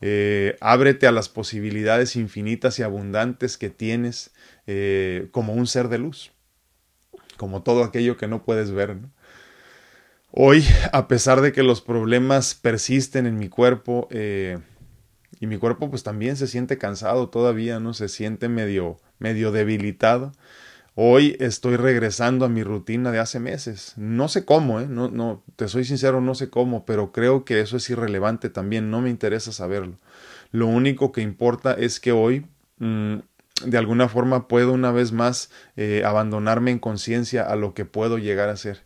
Eh, 0.00 0.56
ábrete 0.60 1.06
a 1.06 1.12
las 1.12 1.28
posibilidades 1.28 2.16
infinitas 2.16 2.78
y 2.78 2.82
abundantes 2.82 3.56
que 3.56 3.70
tienes 3.70 4.32
como 5.30 5.52
un 5.52 5.68
ser 5.68 5.88
de 5.88 5.98
luz, 5.98 6.32
como 7.36 7.62
todo 7.62 7.84
aquello 7.84 8.16
que 8.16 8.26
no 8.26 8.44
puedes 8.44 8.72
ver. 8.72 8.96
¿no? 8.96 9.10
Hoy, 10.30 10.64
a 10.92 11.08
pesar 11.08 11.40
de 11.40 11.52
que 11.52 11.62
los 11.62 11.80
problemas 11.80 12.54
persisten 12.54 13.26
en 13.26 13.38
mi 13.38 13.48
cuerpo, 13.48 14.08
eh, 14.10 14.58
y 15.40 15.46
mi 15.46 15.58
cuerpo 15.58 15.90
pues 15.90 16.02
también 16.02 16.36
se 16.36 16.46
siente 16.46 16.78
cansado 16.78 17.28
todavía, 17.28 17.80
¿no? 17.80 17.94
Se 17.94 18.08
siente 18.08 18.48
medio, 18.48 18.98
medio 19.18 19.52
debilitado. 19.52 20.32
Hoy 20.94 21.36
estoy 21.40 21.76
regresando 21.76 22.46
a 22.46 22.48
mi 22.48 22.62
rutina 22.62 23.12
de 23.12 23.18
hace 23.18 23.38
meses. 23.38 23.92
No 23.96 24.28
sé 24.28 24.46
cómo, 24.46 24.80
¿eh? 24.80 24.86
No, 24.88 25.08
no, 25.08 25.42
te 25.56 25.68
soy 25.68 25.84
sincero, 25.84 26.22
no 26.22 26.34
sé 26.34 26.48
cómo, 26.48 26.86
pero 26.86 27.12
creo 27.12 27.44
que 27.44 27.60
eso 27.60 27.76
es 27.76 27.88
irrelevante 27.90 28.48
también, 28.48 28.90
no 28.90 29.02
me 29.02 29.10
interesa 29.10 29.52
saberlo. 29.52 29.98
Lo 30.52 30.66
único 30.66 31.12
que 31.12 31.20
importa 31.20 31.74
es 31.74 32.00
que 32.00 32.12
hoy, 32.12 32.46
mm, 32.78 33.16
de 33.66 33.78
alguna 33.78 34.08
forma, 34.08 34.48
puedo 34.48 34.72
una 34.72 34.90
vez 34.90 35.12
más 35.12 35.50
eh, 35.76 36.02
abandonarme 36.04 36.70
en 36.70 36.78
conciencia 36.78 37.42
a 37.42 37.56
lo 37.56 37.74
que 37.74 37.84
puedo 37.84 38.16
llegar 38.16 38.48
a 38.48 38.56
ser. 38.56 38.82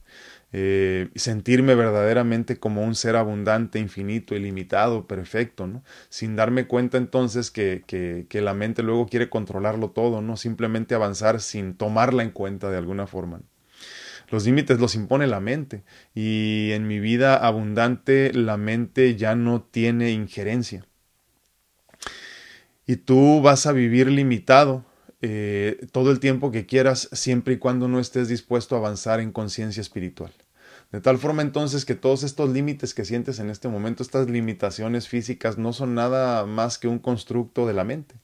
Eh, 0.53 1.11
sentirme 1.15 1.77
verdaderamente 1.77 2.59
como 2.59 2.83
un 2.83 2.97
ser 2.97 3.15
abundante, 3.15 3.79
infinito, 3.79 4.35
ilimitado, 4.35 5.07
perfecto, 5.07 5.69
¿no? 5.69 5.85
Sin 6.09 6.35
darme 6.35 6.67
cuenta 6.67 6.99
entonces 6.99 7.53
que, 7.53 7.85
que, 7.87 8.27
que, 8.29 8.41
la 8.41 8.53
mente 8.53 8.83
luego 8.83 9.07
quiere 9.07 9.31
controlarlo 9.31 9.91
todo, 9.91 10.23
¿no? 10.23 10.37
Simplemente 10.37 10.97
avanzar 10.97 11.41
sin 11.41 11.75
tomarla 11.75 12.25
en 12.25 12.31
cuenta 12.31 12.69
de 12.69 12.79
alguna 12.79 13.07
forma. 13.07 13.43
Los 14.29 14.45
límites 14.45 14.81
los 14.81 14.95
impone 14.97 15.27
la 15.27 15.41
mente 15.41 15.83
y 16.15 16.71
en 16.73 16.87
mi 16.87 17.01
vida 17.01 17.37
abundante 17.37 18.33
la 18.33 18.57
mente 18.57 19.17
ya 19.17 19.37
no 19.37 19.63
tiene 19.63 20.11
injerencia. 20.11 20.85
Y 22.87 22.97
tú 22.97 23.41
vas 23.41 23.67
a 23.67 23.73
vivir 23.73 24.09
limitado 24.11 24.85
eh, 25.23 25.87
todo 25.93 26.11
el 26.11 26.21
tiempo 26.21 26.51
que 26.51 26.67
quieras, 26.67 27.09
siempre 27.13 27.55
y 27.55 27.59
cuando 27.59 27.89
no 27.89 28.01
estés 28.01 28.29
dispuesto 28.29 28.75
a 28.75 28.79
avanzar 28.79 29.21
en 29.21 29.33
conciencia 29.33 29.81
espiritual. 29.81 30.33
De 30.93 31.01
tal 31.01 31.19
forma 31.19 31.43
entonces 31.43 31.85
que 31.85 31.95
todos 31.95 32.23
estos 32.25 32.51
límites 32.51 32.95
que 32.95 33.05
sientes 33.05 33.39
en 33.39 33.49
este 33.49 33.69
momento, 33.69 34.03
estas 34.03 34.29
limitaciones 34.29 35.09
físicas, 35.09 35.57
no 35.57 35.73
son 35.73 35.95
nada 35.95 36.47
más 36.47 36.79
que 36.79 36.89
un 36.89 36.99
constructo 36.99 37.67
de 37.67 37.75
la 37.75 37.85
mente. 37.85 38.17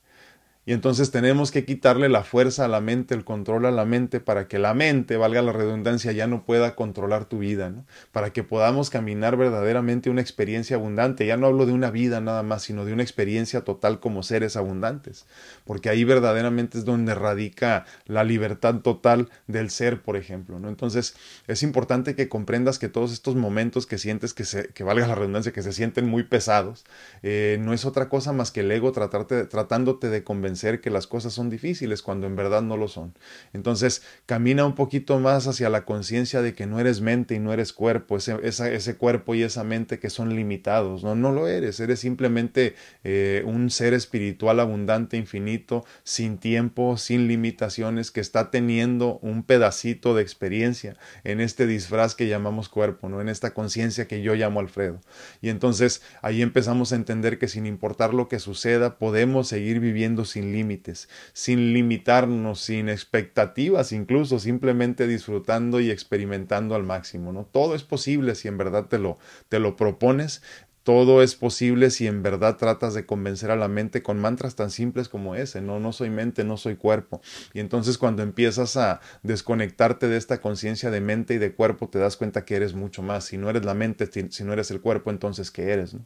Y 0.68 0.72
entonces 0.72 1.12
tenemos 1.12 1.52
que 1.52 1.64
quitarle 1.64 2.08
la 2.08 2.24
fuerza 2.24 2.64
a 2.64 2.68
la 2.68 2.80
mente, 2.80 3.14
el 3.14 3.24
control 3.24 3.66
a 3.66 3.70
la 3.70 3.84
mente, 3.84 4.18
para 4.18 4.48
que 4.48 4.58
la 4.58 4.74
mente, 4.74 5.16
valga 5.16 5.40
la 5.40 5.52
redundancia, 5.52 6.10
ya 6.10 6.26
no 6.26 6.44
pueda 6.44 6.74
controlar 6.74 7.26
tu 7.26 7.38
vida, 7.38 7.70
¿no? 7.70 7.86
Para 8.10 8.32
que 8.32 8.42
podamos 8.42 8.90
caminar 8.90 9.36
verdaderamente 9.36 10.10
una 10.10 10.22
experiencia 10.22 10.74
abundante. 10.74 11.24
Ya 11.24 11.36
no 11.36 11.46
hablo 11.46 11.66
de 11.66 11.72
una 11.72 11.92
vida 11.92 12.20
nada 12.20 12.42
más, 12.42 12.64
sino 12.64 12.84
de 12.84 12.92
una 12.92 13.04
experiencia 13.04 13.60
total 13.60 14.00
como 14.00 14.24
seres 14.24 14.56
abundantes. 14.56 15.26
Porque 15.64 15.88
ahí 15.88 16.02
verdaderamente 16.02 16.78
es 16.78 16.84
donde 16.84 17.14
radica 17.14 17.84
la 18.06 18.24
libertad 18.24 18.80
total 18.80 19.30
del 19.46 19.70
ser, 19.70 20.02
por 20.02 20.16
ejemplo, 20.16 20.58
¿no? 20.58 20.68
Entonces 20.68 21.14
es 21.46 21.62
importante 21.62 22.16
que 22.16 22.28
comprendas 22.28 22.80
que 22.80 22.88
todos 22.88 23.12
estos 23.12 23.36
momentos 23.36 23.86
que 23.86 23.98
sientes 23.98 24.34
que, 24.34 24.44
se, 24.44 24.66
que 24.70 24.82
valga 24.82 25.06
la 25.06 25.14
redundancia, 25.14 25.52
que 25.52 25.62
se 25.62 25.72
sienten 25.72 26.08
muy 26.08 26.24
pesados, 26.24 26.84
eh, 27.22 27.56
no 27.60 27.72
es 27.72 27.84
otra 27.84 28.08
cosa 28.08 28.32
más 28.32 28.50
que 28.50 28.60
el 28.60 28.72
ego 28.72 28.90
tratarte, 28.90 29.44
tratándote 29.44 30.10
de 30.10 30.24
convencer 30.24 30.55
convencer 30.56 30.80
que 30.80 30.90
las 30.90 31.06
cosas 31.06 31.34
son 31.34 31.50
difíciles 31.50 32.02
cuando 32.02 32.26
en 32.26 32.34
verdad 32.34 32.62
no 32.62 32.76
lo 32.76 32.88
son. 32.88 33.12
Entonces, 33.52 34.02
camina 34.24 34.64
un 34.64 34.74
poquito 34.74 35.18
más 35.18 35.46
hacia 35.46 35.68
la 35.68 35.84
conciencia 35.84 36.40
de 36.40 36.54
que 36.54 36.66
no 36.66 36.80
eres 36.80 37.00
mente 37.00 37.34
y 37.34 37.38
no 37.38 37.52
eres 37.52 37.72
cuerpo, 37.72 38.16
ese, 38.16 38.38
ese 38.42 38.96
cuerpo 38.96 39.34
y 39.34 39.42
esa 39.42 39.64
mente 39.64 39.98
que 39.98 40.08
son 40.08 40.34
limitados. 40.34 41.04
No, 41.04 41.14
no 41.14 41.30
lo 41.30 41.46
eres, 41.46 41.78
eres 41.80 42.00
simplemente 42.00 42.74
eh, 43.04 43.42
un 43.44 43.70
ser 43.70 43.92
espiritual 43.92 44.60
abundante, 44.60 45.18
infinito, 45.18 45.84
sin 46.04 46.38
tiempo, 46.38 46.96
sin 46.96 47.28
limitaciones, 47.28 48.10
que 48.10 48.20
está 48.20 48.50
teniendo 48.50 49.18
un 49.20 49.42
pedacito 49.42 50.14
de 50.14 50.22
experiencia 50.22 50.96
en 51.24 51.40
este 51.40 51.66
disfraz 51.66 52.14
que 52.14 52.28
llamamos 52.28 52.68
cuerpo, 52.68 53.08
¿no? 53.08 53.20
En 53.20 53.28
esta 53.28 53.52
conciencia 53.52 54.06
que 54.08 54.22
yo 54.22 54.34
llamo 54.34 54.60
Alfredo. 54.60 55.00
Y 55.42 55.50
entonces 55.50 56.02
ahí 56.22 56.40
empezamos 56.40 56.92
a 56.92 56.96
entender 56.96 57.38
que 57.38 57.48
sin 57.48 57.66
importar 57.66 58.14
lo 58.14 58.28
que 58.28 58.38
suceda, 58.38 58.98
podemos 58.98 59.48
seguir 59.48 59.80
viviendo 59.80 60.24
sin 60.24 60.45
límites, 60.52 61.08
sin 61.32 61.72
limitarnos, 61.72 62.60
sin 62.60 62.88
expectativas, 62.88 63.92
incluso 63.92 64.38
simplemente 64.38 65.06
disfrutando 65.06 65.80
y 65.80 65.90
experimentando 65.90 66.74
al 66.74 66.82
máximo, 66.82 67.32
¿no? 67.32 67.44
Todo 67.44 67.74
es 67.74 67.82
posible 67.82 68.34
si 68.34 68.48
en 68.48 68.58
verdad 68.58 68.86
te 68.86 68.98
lo, 68.98 69.18
te 69.48 69.58
lo 69.58 69.76
propones, 69.76 70.42
todo 70.86 71.20
es 71.20 71.34
posible 71.34 71.90
si 71.90 72.06
en 72.06 72.22
verdad 72.22 72.58
tratas 72.58 72.94
de 72.94 73.06
convencer 73.06 73.50
a 73.50 73.56
la 73.56 73.66
mente 73.66 74.04
con 74.04 74.20
mantras 74.20 74.54
tan 74.54 74.70
simples 74.70 75.08
como 75.08 75.34
ese, 75.34 75.60
no, 75.60 75.80
no 75.80 75.92
soy 75.92 76.10
mente, 76.10 76.44
no 76.44 76.56
soy 76.56 76.76
cuerpo. 76.76 77.20
Y 77.52 77.58
entonces 77.58 77.98
cuando 77.98 78.22
empiezas 78.22 78.76
a 78.76 79.00
desconectarte 79.24 80.06
de 80.06 80.16
esta 80.16 80.40
conciencia 80.40 80.92
de 80.92 81.00
mente 81.00 81.34
y 81.34 81.38
de 81.38 81.52
cuerpo, 81.52 81.88
te 81.88 81.98
das 81.98 82.16
cuenta 82.16 82.44
que 82.44 82.54
eres 82.54 82.74
mucho 82.74 83.02
más. 83.02 83.24
Si 83.24 83.36
no 83.36 83.50
eres 83.50 83.64
la 83.64 83.74
mente, 83.74 84.08
si 84.30 84.44
no 84.44 84.52
eres 84.52 84.70
el 84.70 84.80
cuerpo, 84.80 85.10
entonces 85.10 85.50
¿qué 85.50 85.72
eres? 85.72 85.96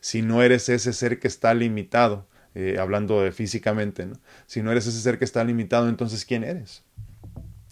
Si 0.00 0.22
no 0.22 0.42
eres 0.42 0.68
ese 0.70 0.92
ser 0.92 1.20
que 1.20 1.28
está 1.28 1.54
limitado, 1.54 2.26
eh, 2.58 2.78
hablando 2.80 3.30
físicamente, 3.32 4.08
si 4.46 4.62
no 4.62 4.72
eres 4.72 4.86
ese 4.86 4.98
ser 5.02 5.18
que 5.18 5.26
está 5.26 5.44
limitado, 5.44 5.90
entonces 5.90 6.24
¿quién 6.24 6.42
eres? 6.42 6.82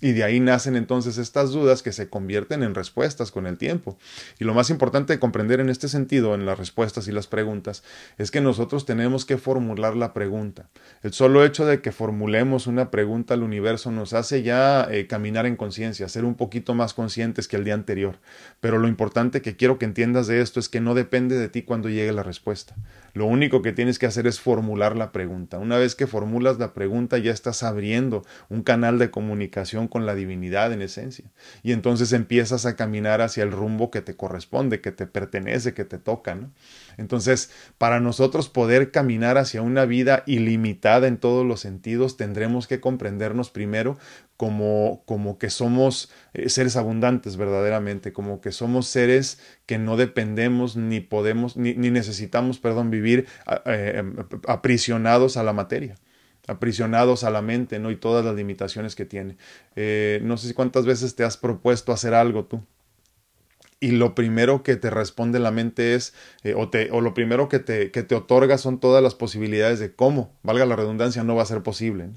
Y 0.05 0.13
de 0.13 0.23
ahí 0.23 0.39
nacen 0.39 0.77
entonces 0.77 1.17
estas 1.17 1.53
dudas 1.53 1.83
que 1.83 1.91
se 1.91 2.11
convierten 2.11 2.63
en 2.63 2.75
respuestas 2.75 3.31
con 3.31 3.47
el 3.47 3.57
tiempo. 3.57 3.97
Y 4.39 4.45
lo 4.45 4.53
más 4.53 4.69
importante 4.69 5.15
de 5.15 5.19
comprender 5.19 5.61
en 5.61 5.71
este 5.71 5.89
sentido, 5.89 6.35
en 6.35 6.45
las 6.45 6.59
respuestas 6.59 7.09
y 7.09 7.13
las 7.13 7.27
preguntas, 7.27 7.83
es 8.19 8.31
que 8.31 8.43
nosotros 8.43 8.85
tenemos 8.85 9.25
que 9.25 9.39
formular 9.39 9.97
la 9.97 10.13
pregunta. 10.13 10.69
El 11.03 11.15
solo 11.15 11.43
hecho 11.43 11.65
de 11.65 11.81
que 11.81 11.91
formulemos 11.91 12.67
una 12.67 12.91
pregunta 12.91 13.33
al 13.33 13.43
universo 13.43 13.91
nos 13.91 14.13
hace 14.13 14.43
ya 14.43 14.87
eh, 14.91 15.07
caminar 15.07 15.47
en 15.47 15.57
conciencia, 15.57 16.07
ser 16.11 16.27
un 16.27 16.35
poquito 16.35 16.75
más 16.75 16.93
conscientes 16.93 17.49
que 17.49 17.57
el 17.57 17.65
día 17.65 17.73
anterior. 17.73 18.19
Pero 18.61 18.77
lo 18.77 18.89
importante 18.89 19.41
que 19.41 19.57
quiero 19.57 19.79
que 19.79 19.87
entiendas 19.87 20.27
de 20.27 20.43
esto 20.43 20.61
es 20.61 20.69
que 20.69 20.83
no 20.83 20.95
depende 20.95 21.39
de 21.39 21.49
ti 21.49 21.63
cuando 21.63 21.89
llegue 21.89 22.13
la 22.13 22.23
respuesta. 22.23 22.75
Lo 23.15 23.27
único 23.27 23.63
que 23.63 23.73
tienes 23.73 24.01
que 24.01 24.07
hacer 24.07 24.27
es 24.27 24.41
formular 24.41 24.97
la 24.97 25.13
pregunta. 25.13 25.59
Una 25.59 25.79
vez 25.79 25.95
que 25.95 26.09
formulas 26.09 26.59
la 26.59 26.75
pregunta 26.75 27.17
ya 27.19 27.31
estás 27.31 27.63
abriendo 27.63 28.25
un 28.49 28.63
canal 28.65 28.99
de 28.99 29.13
comunicación 29.13 29.87
con 29.87 30.05
la 30.05 30.17
divinidad 30.17 30.73
en 30.73 30.83
esencia. 30.83 31.31
Y 31.63 31.71
entonces 31.71 32.13
empiezas 32.13 32.67
a 32.67 32.75
caminar 32.75 33.21
hacia 33.21 33.45
el 33.45 33.53
rumbo 33.53 33.93
que 33.93 34.03
te 34.03 34.17
corresponde, 34.17 34.81
que 34.81 34.91
te 34.91 35.07
pertenece, 35.07 35.75
que 35.75 35.85
te 35.85 35.99
toca. 35.99 36.37
Entonces, 36.97 37.51
para 37.79 38.01
nosotros 38.01 38.49
poder 38.49 38.91
caminar 38.91 39.39
hacia 39.39 39.63
una 39.63 39.85
vida 39.85 40.23
ilimitada 40.27 41.07
en 41.07 41.19
todos 41.19 41.47
los 41.47 41.61
sentidos, 41.61 42.17
tendremos 42.17 42.67
que 42.67 42.81
comprendernos 42.81 43.51
primero 43.51 43.99
como, 44.37 45.03
como 45.07 45.39
que 45.39 45.51
somos 45.51 46.11
eh, 46.33 46.49
seres 46.49 46.77
abundantes 46.77 47.37
verdaderamente, 47.37 48.13
como 48.13 48.41
que 48.41 48.53
somos 48.53 48.87
seres 48.87 49.41
que 49.67 49.79
no 49.79 49.97
dependemos 49.97 50.77
ni 50.77 51.01
podemos, 51.01 51.57
ni, 51.57 51.75
necesitamos, 51.75 52.59
perdón, 52.59 52.91
vivir 52.91 53.27
eh, 53.67 54.03
aprisionados 54.47 55.37
a 55.37 55.43
la 55.43 55.53
materia 55.53 55.97
aprisionados 56.47 57.25
a 57.25 57.31
la 57.31 57.43
mente, 57.43 57.79
¿no? 57.79 57.91
Y 57.91 57.97
todas 57.97 58.25
las 58.25 58.35
limitaciones 58.35 58.95
que 58.95 59.05
tiene. 59.05 59.39
Eh, 59.77 60.21
no 60.23 60.37
sé 60.37 60.53
cuántas 60.55 60.85
veces 60.85 61.17
te 61.17 61.25
has 61.25 61.37
propuesto 61.37 61.93
hacer 61.93 62.15
algo 62.15 62.45
tú. 62.45 62.63
Y 63.81 63.91
lo 63.93 64.15
primero 64.15 64.63
que 64.63 64.77
te 64.77 64.91
responde 64.91 65.39
la 65.39 65.51
mente 65.51 65.95
es, 65.95 66.15
eh, 66.43 66.55
o, 66.57 66.71
te, 66.71 66.91
o 66.91 67.01
lo 67.01 67.13
primero 67.13 67.49
que 67.49 67.59
te, 67.59 67.91
que 67.91 68.03
te 68.03 68.15
otorga 68.15 68.57
son 68.59 68.81
todas 68.81 69.03
las 69.03 69.15
posibilidades 69.15 69.79
de 69.79 69.93
cómo, 69.93 70.33
valga 70.43 70.65
la 70.65 70.77
redundancia, 70.77 71.23
no 71.25 71.37
va 71.37 71.43
a 71.43 71.47
ser 71.47 71.63
posible. 71.63 72.11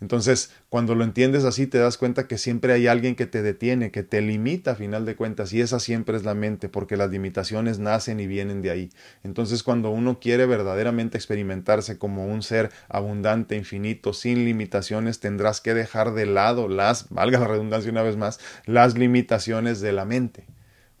Entonces, 0.00 0.50
cuando 0.70 0.94
lo 0.94 1.04
entiendes 1.04 1.44
así, 1.44 1.66
te 1.66 1.76
das 1.78 1.98
cuenta 1.98 2.26
que 2.26 2.38
siempre 2.38 2.72
hay 2.72 2.86
alguien 2.86 3.14
que 3.16 3.26
te 3.26 3.42
detiene, 3.42 3.90
que 3.90 4.02
te 4.02 4.22
limita 4.22 4.70
a 4.70 4.74
final 4.74 5.04
de 5.04 5.14
cuentas, 5.14 5.52
y 5.52 5.60
esa 5.60 5.78
siempre 5.78 6.16
es 6.16 6.24
la 6.24 6.34
mente, 6.34 6.70
porque 6.70 6.96
las 6.96 7.10
limitaciones 7.10 7.78
nacen 7.78 8.18
y 8.18 8.26
vienen 8.26 8.62
de 8.62 8.70
ahí. 8.70 8.90
Entonces, 9.24 9.62
cuando 9.62 9.90
uno 9.90 10.18
quiere 10.18 10.46
verdaderamente 10.46 11.18
experimentarse 11.18 11.98
como 11.98 12.26
un 12.26 12.42
ser 12.42 12.70
abundante, 12.88 13.56
infinito, 13.56 14.14
sin 14.14 14.46
limitaciones, 14.46 15.20
tendrás 15.20 15.60
que 15.60 15.74
dejar 15.74 16.14
de 16.14 16.24
lado 16.24 16.68
las, 16.68 17.10
valga 17.10 17.38
la 17.38 17.48
redundancia 17.48 17.90
una 17.90 18.02
vez 18.02 18.16
más, 18.16 18.40
las 18.64 18.96
limitaciones 18.96 19.82
de 19.82 19.92
la 19.92 20.06
mente. 20.06 20.46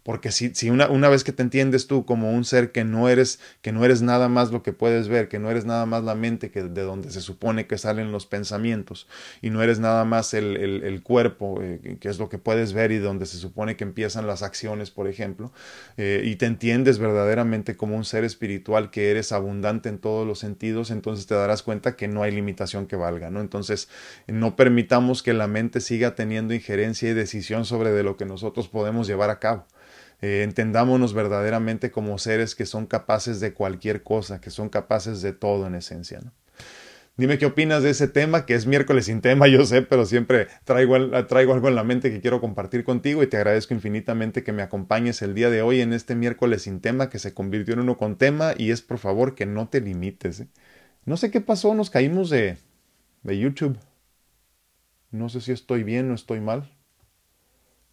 Porque 0.02 0.32
si, 0.32 0.54
si 0.54 0.70
una, 0.70 0.88
una, 0.88 1.08
vez 1.08 1.24
que 1.24 1.32
te 1.32 1.42
entiendes 1.42 1.86
tú 1.86 2.06
como 2.06 2.32
un 2.32 2.44
ser 2.44 2.72
que 2.72 2.84
no 2.84 3.08
eres, 3.08 3.38
que 3.60 3.70
no 3.70 3.84
eres 3.84 4.00
nada 4.00 4.28
más 4.28 4.50
lo 4.50 4.62
que 4.62 4.72
puedes 4.72 5.08
ver, 5.08 5.28
que 5.28 5.38
no 5.38 5.50
eres 5.50 5.66
nada 5.66 5.84
más 5.84 6.04
la 6.04 6.14
mente 6.14 6.50
que 6.50 6.62
de 6.62 6.82
donde 6.82 7.10
se 7.10 7.20
supone 7.20 7.66
que 7.66 7.76
salen 7.76 8.10
los 8.10 8.26
pensamientos, 8.26 9.06
y 9.42 9.50
no 9.50 9.62
eres 9.62 9.78
nada 9.78 10.04
más 10.04 10.32
el, 10.32 10.56
el, 10.56 11.02
cuerpo, 11.02 11.60
eh, 11.62 11.98
que 12.00 12.08
es 12.08 12.18
lo 12.18 12.28
que 12.28 12.38
puedes 12.38 12.72
ver 12.72 12.92
y 12.92 12.98
donde 12.98 13.26
se 13.26 13.36
supone 13.36 13.76
que 13.76 13.84
empiezan 13.84 14.26
las 14.26 14.42
acciones, 14.42 14.90
por 14.90 15.06
ejemplo, 15.06 15.52
eh, 15.98 16.22
y 16.24 16.36
te 16.36 16.46
entiendes 16.46 16.98
verdaderamente 16.98 17.76
como 17.76 17.96
un 17.96 18.04
ser 18.04 18.24
espiritual 18.24 18.90
que 18.90 19.10
eres 19.10 19.32
abundante 19.32 19.90
en 19.90 19.98
todos 19.98 20.26
los 20.26 20.38
sentidos, 20.38 20.90
entonces 20.90 21.26
te 21.26 21.34
darás 21.34 21.62
cuenta 21.62 21.96
que 21.96 22.08
no 22.08 22.22
hay 22.22 22.32
limitación 22.32 22.86
que 22.86 22.96
valga, 22.96 23.30
¿no? 23.30 23.40
Entonces, 23.40 23.88
no 24.26 24.56
permitamos 24.56 25.22
que 25.22 25.34
la 25.34 25.46
mente 25.46 25.80
siga 25.80 26.14
teniendo 26.14 26.54
injerencia 26.54 27.10
y 27.10 27.14
decisión 27.14 27.64
sobre 27.64 27.90
de 27.90 28.02
lo 28.02 28.16
que 28.16 28.24
nosotros 28.24 28.68
podemos 28.68 29.06
llevar 29.06 29.30
a 29.30 29.38
cabo. 29.38 29.66
Eh, 30.22 30.42
entendámonos 30.42 31.14
verdaderamente 31.14 31.90
como 31.90 32.18
seres 32.18 32.54
que 32.54 32.66
son 32.66 32.86
capaces 32.86 33.40
de 33.40 33.54
cualquier 33.54 34.02
cosa, 34.02 34.40
que 34.40 34.50
son 34.50 34.68
capaces 34.68 35.22
de 35.22 35.32
todo 35.32 35.66
en 35.66 35.74
esencia. 35.74 36.20
Dime 37.16 37.36
qué 37.36 37.46
opinas 37.46 37.82
de 37.82 37.90
ese 37.90 38.08
tema, 38.08 38.46
que 38.46 38.54
es 38.54 38.66
miércoles 38.66 39.06
sin 39.06 39.20
tema, 39.20 39.46
yo 39.48 39.66
sé, 39.66 39.82
pero 39.82 40.06
siempre 40.06 40.48
traigo, 40.64 41.26
traigo 41.26 41.52
algo 41.52 41.68
en 41.68 41.74
la 41.74 41.84
mente 41.84 42.10
que 42.10 42.20
quiero 42.20 42.40
compartir 42.40 42.84
contigo 42.84 43.22
y 43.22 43.26
te 43.26 43.36
agradezco 43.36 43.74
infinitamente 43.74 44.42
que 44.42 44.52
me 44.52 44.62
acompañes 44.62 45.20
el 45.22 45.34
día 45.34 45.50
de 45.50 45.62
hoy 45.62 45.80
en 45.80 45.92
este 45.92 46.14
miércoles 46.14 46.62
sin 46.62 46.80
tema 46.80 47.10
que 47.10 47.18
se 47.18 47.34
convirtió 47.34 47.74
en 47.74 47.80
uno 47.80 47.96
con 47.98 48.16
tema 48.16 48.54
y 48.56 48.70
es 48.70 48.80
por 48.82 48.98
favor 48.98 49.34
que 49.34 49.46
no 49.46 49.68
te 49.68 49.80
limites. 49.80 50.40
¿eh? 50.40 50.48
No 51.04 51.16
sé 51.16 51.30
qué 51.30 51.40
pasó, 51.40 51.74
nos 51.74 51.90
caímos 51.90 52.30
de, 52.30 52.56
de 53.22 53.38
YouTube. 53.38 53.78
No 55.10 55.28
sé 55.28 55.40
si 55.40 55.52
estoy 55.52 55.82
bien 55.82 56.10
o 56.10 56.14
estoy 56.14 56.40
mal. 56.40 56.70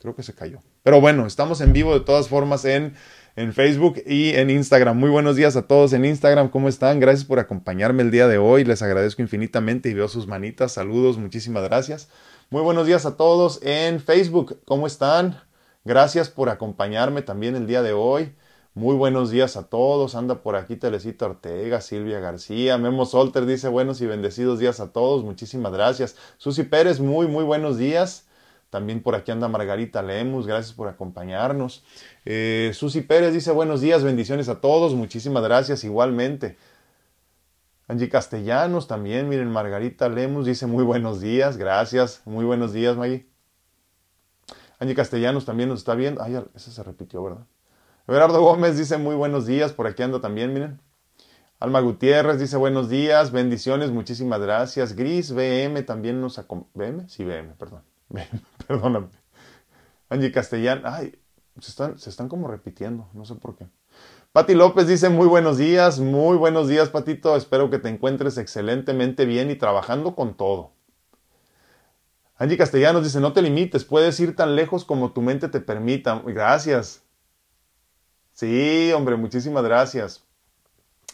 Creo 0.08 0.16
que 0.16 0.24
se 0.24 0.34
cayó. 0.34 0.60
Pero 0.84 1.02
bueno, 1.02 1.28
estamos 1.28 1.60
en 1.60 1.74
vivo 1.74 1.94
de 1.94 2.00
todas 2.00 2.30
formas 2.30 2.64
en, 2.64 2.94
en 3.36 3.52
Facebook 3.52 4.02
y 4.06 4.30
en 4.30 4.50
Instagram. 4.50 4.98
Muy 4.98 5.10
buenos 5.10 5.36
días 5.36 5.58
a 5.58 5.64
todos 5.64 5.92
en 5.92 6.06
Instagram. 6.06 6.48
¿Cómo 6.48 6.70
están? 6.70 7.02
Gracias 7.02 7.26
por 7.26 7.40
acompañarme 7.40 8.04
el 8.04 8.10
día 8.10 8.30
de 8.30 8.38
hoy. 8.38 8.64
Les 8.64 8.82
agradezco 8.82 9.22
infinitamente 9.22 9.90
y 9.90 9.94
veo 9.94 10.08
sus 10.08 10.26
manitas. 10.26 10.72
Saludos, 10.72 11.18
muchísimas 11.18 11.62
gracias. 11.64 12.08
Muy 12.50 12.62
buenos 12.62 12.88
días 12.88 13.06
a 13.06 13.18
todos 13.18 13.60
en 13.64 14.00
Facebook. 14.00 14.62
¿Cómo 14.64 14.88
están? 14.88 15.42
Gracias 15.84 16.30
por 16.30 16.48
acompañarme 16.48 17.22
también 17.22 17.58
el 17.58 17.68
día 17.68 17.82
de 17.82 17.92
hoy. 17.92 18.34
Muy 18.76 18.96
buenos 18.96 19.30
días 19.30 19.58
a 19.58 19.64
todos. 19.64 20.16
Anda 20.16 20.42
por 20.42 20.56
aquí 20.56 20.78
Telecita 20.78 21.26
Ortega, 21.26 21.82
Silvia 21.82 22.22
García, 22.22 22.78
Memo 22.78 23.06
Solter 23.06 23.46
dice 23.46 23.68
buenos 23.68 24.00
y 24.00 24.06
bendecidos 24.06 24.60
días 24.60 24.80
a 24.80 24.94
todos. 24.94 25.26
Muchísimas 25.26 25.74
gracias. 25.74 26.16
Susi 26.38 26.64
Pérez, 26.64 27.02
muy, 27.02 27.28
muy 27.28 27.44
buenos 27.44 27.78
días. 27.78 28.27
También 28.70 29.02
por 29.02 29.16
aquí 29.16 29.32
anda 29.32 29.48
Margarita 29.48 30.02
Lemus, 30.02 30.46
gracias 30.46 30.74
por 30.76 30.88
acompañarnos. 30.88 31.84
Eh, 32.26 32.72
Susi 32.74 33.02
Pérez 33.02 33.34
dice 33.34 33.52
buenos 33.52 33.82
días, 33.82 34.04
bendiciones 34.04 34.50
a 34.50 34.60
todos, 34.60 34.94
muchísimas 34.94 35.44
gracias 35.44 35.84
igualmente. 35.84 36.58
Angie 37.88 38.10
Castellanos 38.10 38.88
también, 38.88 39.30
miren, 39.30 39.50
Margarita 39.50 40.10
Lemus 40.10 40.46
dice 40.46 40.68
muy 40.68 40.84
buenos 40.84 41.22
días, 41.22 41.56
gracias, 41.56 42.22
muy 42.26 42.44
buenos 42.44 42.74
días, 42.74 42.98
Maggie. 42.98 43.26
Angie 44.80 44.96
Castellanos 44.96 45.46
también 45.46 45.70
nos 45.70 45.80
está 45.80 45.96
viendo. 45.96 46.22
Ay, 46.22 46.44
ese 46.54 46.72
se 46.72 46.84
repitió, 46.84 47.24
¿verdad? 47.24 47.46
Everardo 48.08 48.42
Gómez 48.42 48.78
dice 48.78 48.98
muy 48.98 49.16
buenos 49.16 49.46
días, 49.46 49.74
por 49.74 49.88
aquí 49.88 50.04
anda 50.04 50.20
también, 50.22 50.54
miren. 50.54 50.80
Alma 51.60 51.80
Gutiérrez 51.80 52.40
dice 52.40 52.56
buenos 52.56 52.88
días, 52.88 53.32
bendiciones, 53.32 53.90
muchísimas 53.92 54.40
gracias. 54.40 54.96
Gris 54.96 55.32
BM 55.32 55.82
también 55.84 56.22
nos 56.22 56.38
acompaña. 56.38 56.92
¿BM? 56.92 57.10
Sí, 57.10 57.24
BM, 57.24 57.56
perdón. 57.56 57.82
Perdóname. 58.68 59.08
Angie 60.10 60.32
Castellán, 60.32 60.82
ay, 60.86 61.20
se 61.60 61.70
están, 61.72 62.00
se 62.00 62.10
están 62.10 62.30
como 62.30 62.48
repitiendo, 62.48 63.10
no 63.14 63.26
sé 63.26 63.36
por 63.36 63.56
qué. 63.56 63.68
Pati 64.32 64.54
López 64.54 64.88
dice 64.88 65.10
muy 65.10 65.28
buenos 65.28 65.58
días, 65.58 66.00
muy 66.00 66.38
buenos 66.38 66.68
días, 66.68 66.90
Patito. 66.90 67.36
Espero 67.36 67.70
que 67.70 67.80
te 67.80 67.90
encuentres 67.90 68.38
excelentemente 68.38 69.26
bien 69.26 69.50
y 69.50 69.56
trabajando 69.56 70.16
con 70.16 70.38
todo. 70.38 70.74
Angie 72.36 72.58
Castellanos 72.58 73.04
dice, 73.04 73.20
no 73.20 73.34
te 73.34 73.42
limites, 73.42 73.84
puedes 73.84 74.20
ir 74.20 74.36
tan 74.36 74.56
lejos 74.56 74.86
como 74.86 75.12
tu 75.12 75.24
mente 75.24 75.50
te 75.50 75.60
permita. 75.60 76.22
Gracias. 76.24 77.02
Sí, 78.34 78.92
hombre, 78.94 79.16
muchísimas 79.16 79.64
gracias. 79.64 80.24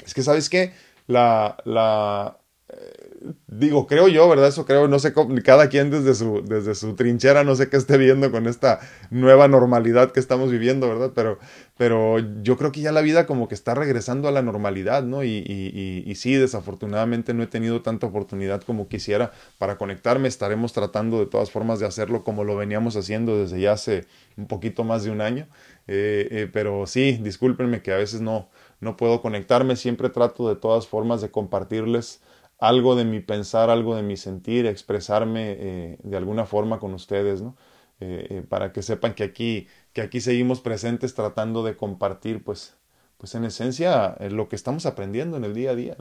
Es 0.05 0.13
que, 0.13 0.21
¿sabes 0.21 0.50
qué? 0.50 0.73
La, 1.07 1.55
la, 1.63 2.39
eh, 2.67 3.02
digo, 3.47 3.87
creo 3.87 4.07
yo, 4.07 4.27
¿verdad? 4.27 4.47
Eso 4.49 4.65
creo, 4.65 4.87
no 4.87 4.99
sé, 4.99 5.13
cada 5.43 5.69
quien 5.69 5.89
desde 5.89 6.13
su, 6.15 6.43
desde 6.43 6.75
su 6.75 6.95
trinchera, 6.95 7.43
no 7.43 7.55
sé 7.55 7.69
qué 7.69 7.77
esté 7.77 7.97
viendo 7.97 8.31
con 8.31 8.47
esta 8.47 8.79
nueva 9.11 9.47
normalidad 9.47 10.11
que 10.11 10.19
estamos 10.19 10.51
viviendo, 10.51 10.89
¿verdad? 10.89 11.11
Pero, 11.15 11.39
pero 11.77 12.19
yo 12.41 12.57
creo 12.57 12.71
que 12.71 12.81
ya 12.81 12.91
la 12.91 13.01
vida 13.01 13.25
como 13.25 13.47
que 13.47 13.55
está 13.55 13.73
regresando 13.75 14.27
a 14.27 14.31
la 14.31 14.41
normalidad, 14.41 15.03
¿no? 15.03 15.23
Y, 15.23 15.43
y, 15.45 16.03
y, 16.05 16.15
sí, 16.15 16.35
desafortunadamente 16.35 17.33
no 17.33 17.43
he 17.43 17.47
tenido 17.47 17.81
tanta 17.81 18.07
oportunidad 18.07 18.61
como 18.61 18.87
quisiera 18.87 19.31
para 19.57 19.77
conectarme, 19.77 20.27
estaremos 20.27 20.73
tratando 20.73 21.19
de 21.19 21.25
todas 21.25 21.51
formas 21.51 21.79
de 21.79 21.85
hacerlo 21.85 22.23
como 22.23 22.43
lo 22.43 22.55
veníamos 22.55 22.95
haciendo 22.95 23.39
desde 23.39 23.61
ya 23.61 23.73
hace 23.73 24.05
un 24.37 24.47
poquito 24.47 24.83
más 24.83 25.03
de 25.03 25.11
un 25.11 25.21
año, 25.21 25.47
eh, 25.87 26.27
eh, 26.31 26.49
pero 26.51 26.87
sí, 26.87 27.19
discúlpenme 27.21 27.81
que 27.81 27.93
a 27.93 27.97
veces 27.97 28.21
no, 28.21 28.49
no 28.81 28.97
puedo 28.97 29.21
conectarme, 29.21 29.75
siempre 29.75 30.09
trato 30.09 30.49
de 30.49 30.55
todas 30.55 30.87
formas 30.87 31.21
de 31.21 31.31
compartirles 31.31 32.21
algo 32.60 32.95
de 32.95 33.05
mi 33.05 33.19
pensar, 33.19 33.69
algo 33.69 33.95
de 33.95 34.03
mi 34.03 34.17
sentir, 34.17 34.65
expresarme 34.65 35.55
eh, 35.60 35.98
de 36.03 36.17
alguna 36.17 36.45
forma 36.45 36.79
con 36.79 36.93
ustedes, 36.93 37.41
¿no? 37.41 37.55
Eh, 38.00 38.27
eh, 38.29 38.41
para 38.48 38.74
que 38.74 38.81
sepan 38.81 39.13
que 39.13 39.24
aquí, 39.24 39.67
que 39.93 40.01
aquí 40.01 40.22
seguimos 40.22 40.62
presentes 40.62 41.13
tratando 41.13 41.63
de 41.63 41.77
compartir, 41.77 42.43
pues, 42.43 42.77
pues 43.17 43.36
en 43.36 43.45
esencia, 43.45 44.17
lo 44.31 44.50
que 44.50 44.55
estamos 44.55 44.86
aprendiendo 44.86 45.38
en 45.38 45.45
el 45.45 45.53
día 45.53 45.72
a 45.72 45.75
día. 45.75 45.98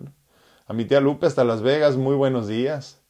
A 0.67 0.73
mi 0.73 0.85
tía 0.85 1.01
Lupe 1.01 1.27
hasta 1.27 1.45
Las 1.45 1.63
Vegas, 1.63 1.97
muy 1.97 2.17
buenos 2.17 2.49
días. 2.49 3.03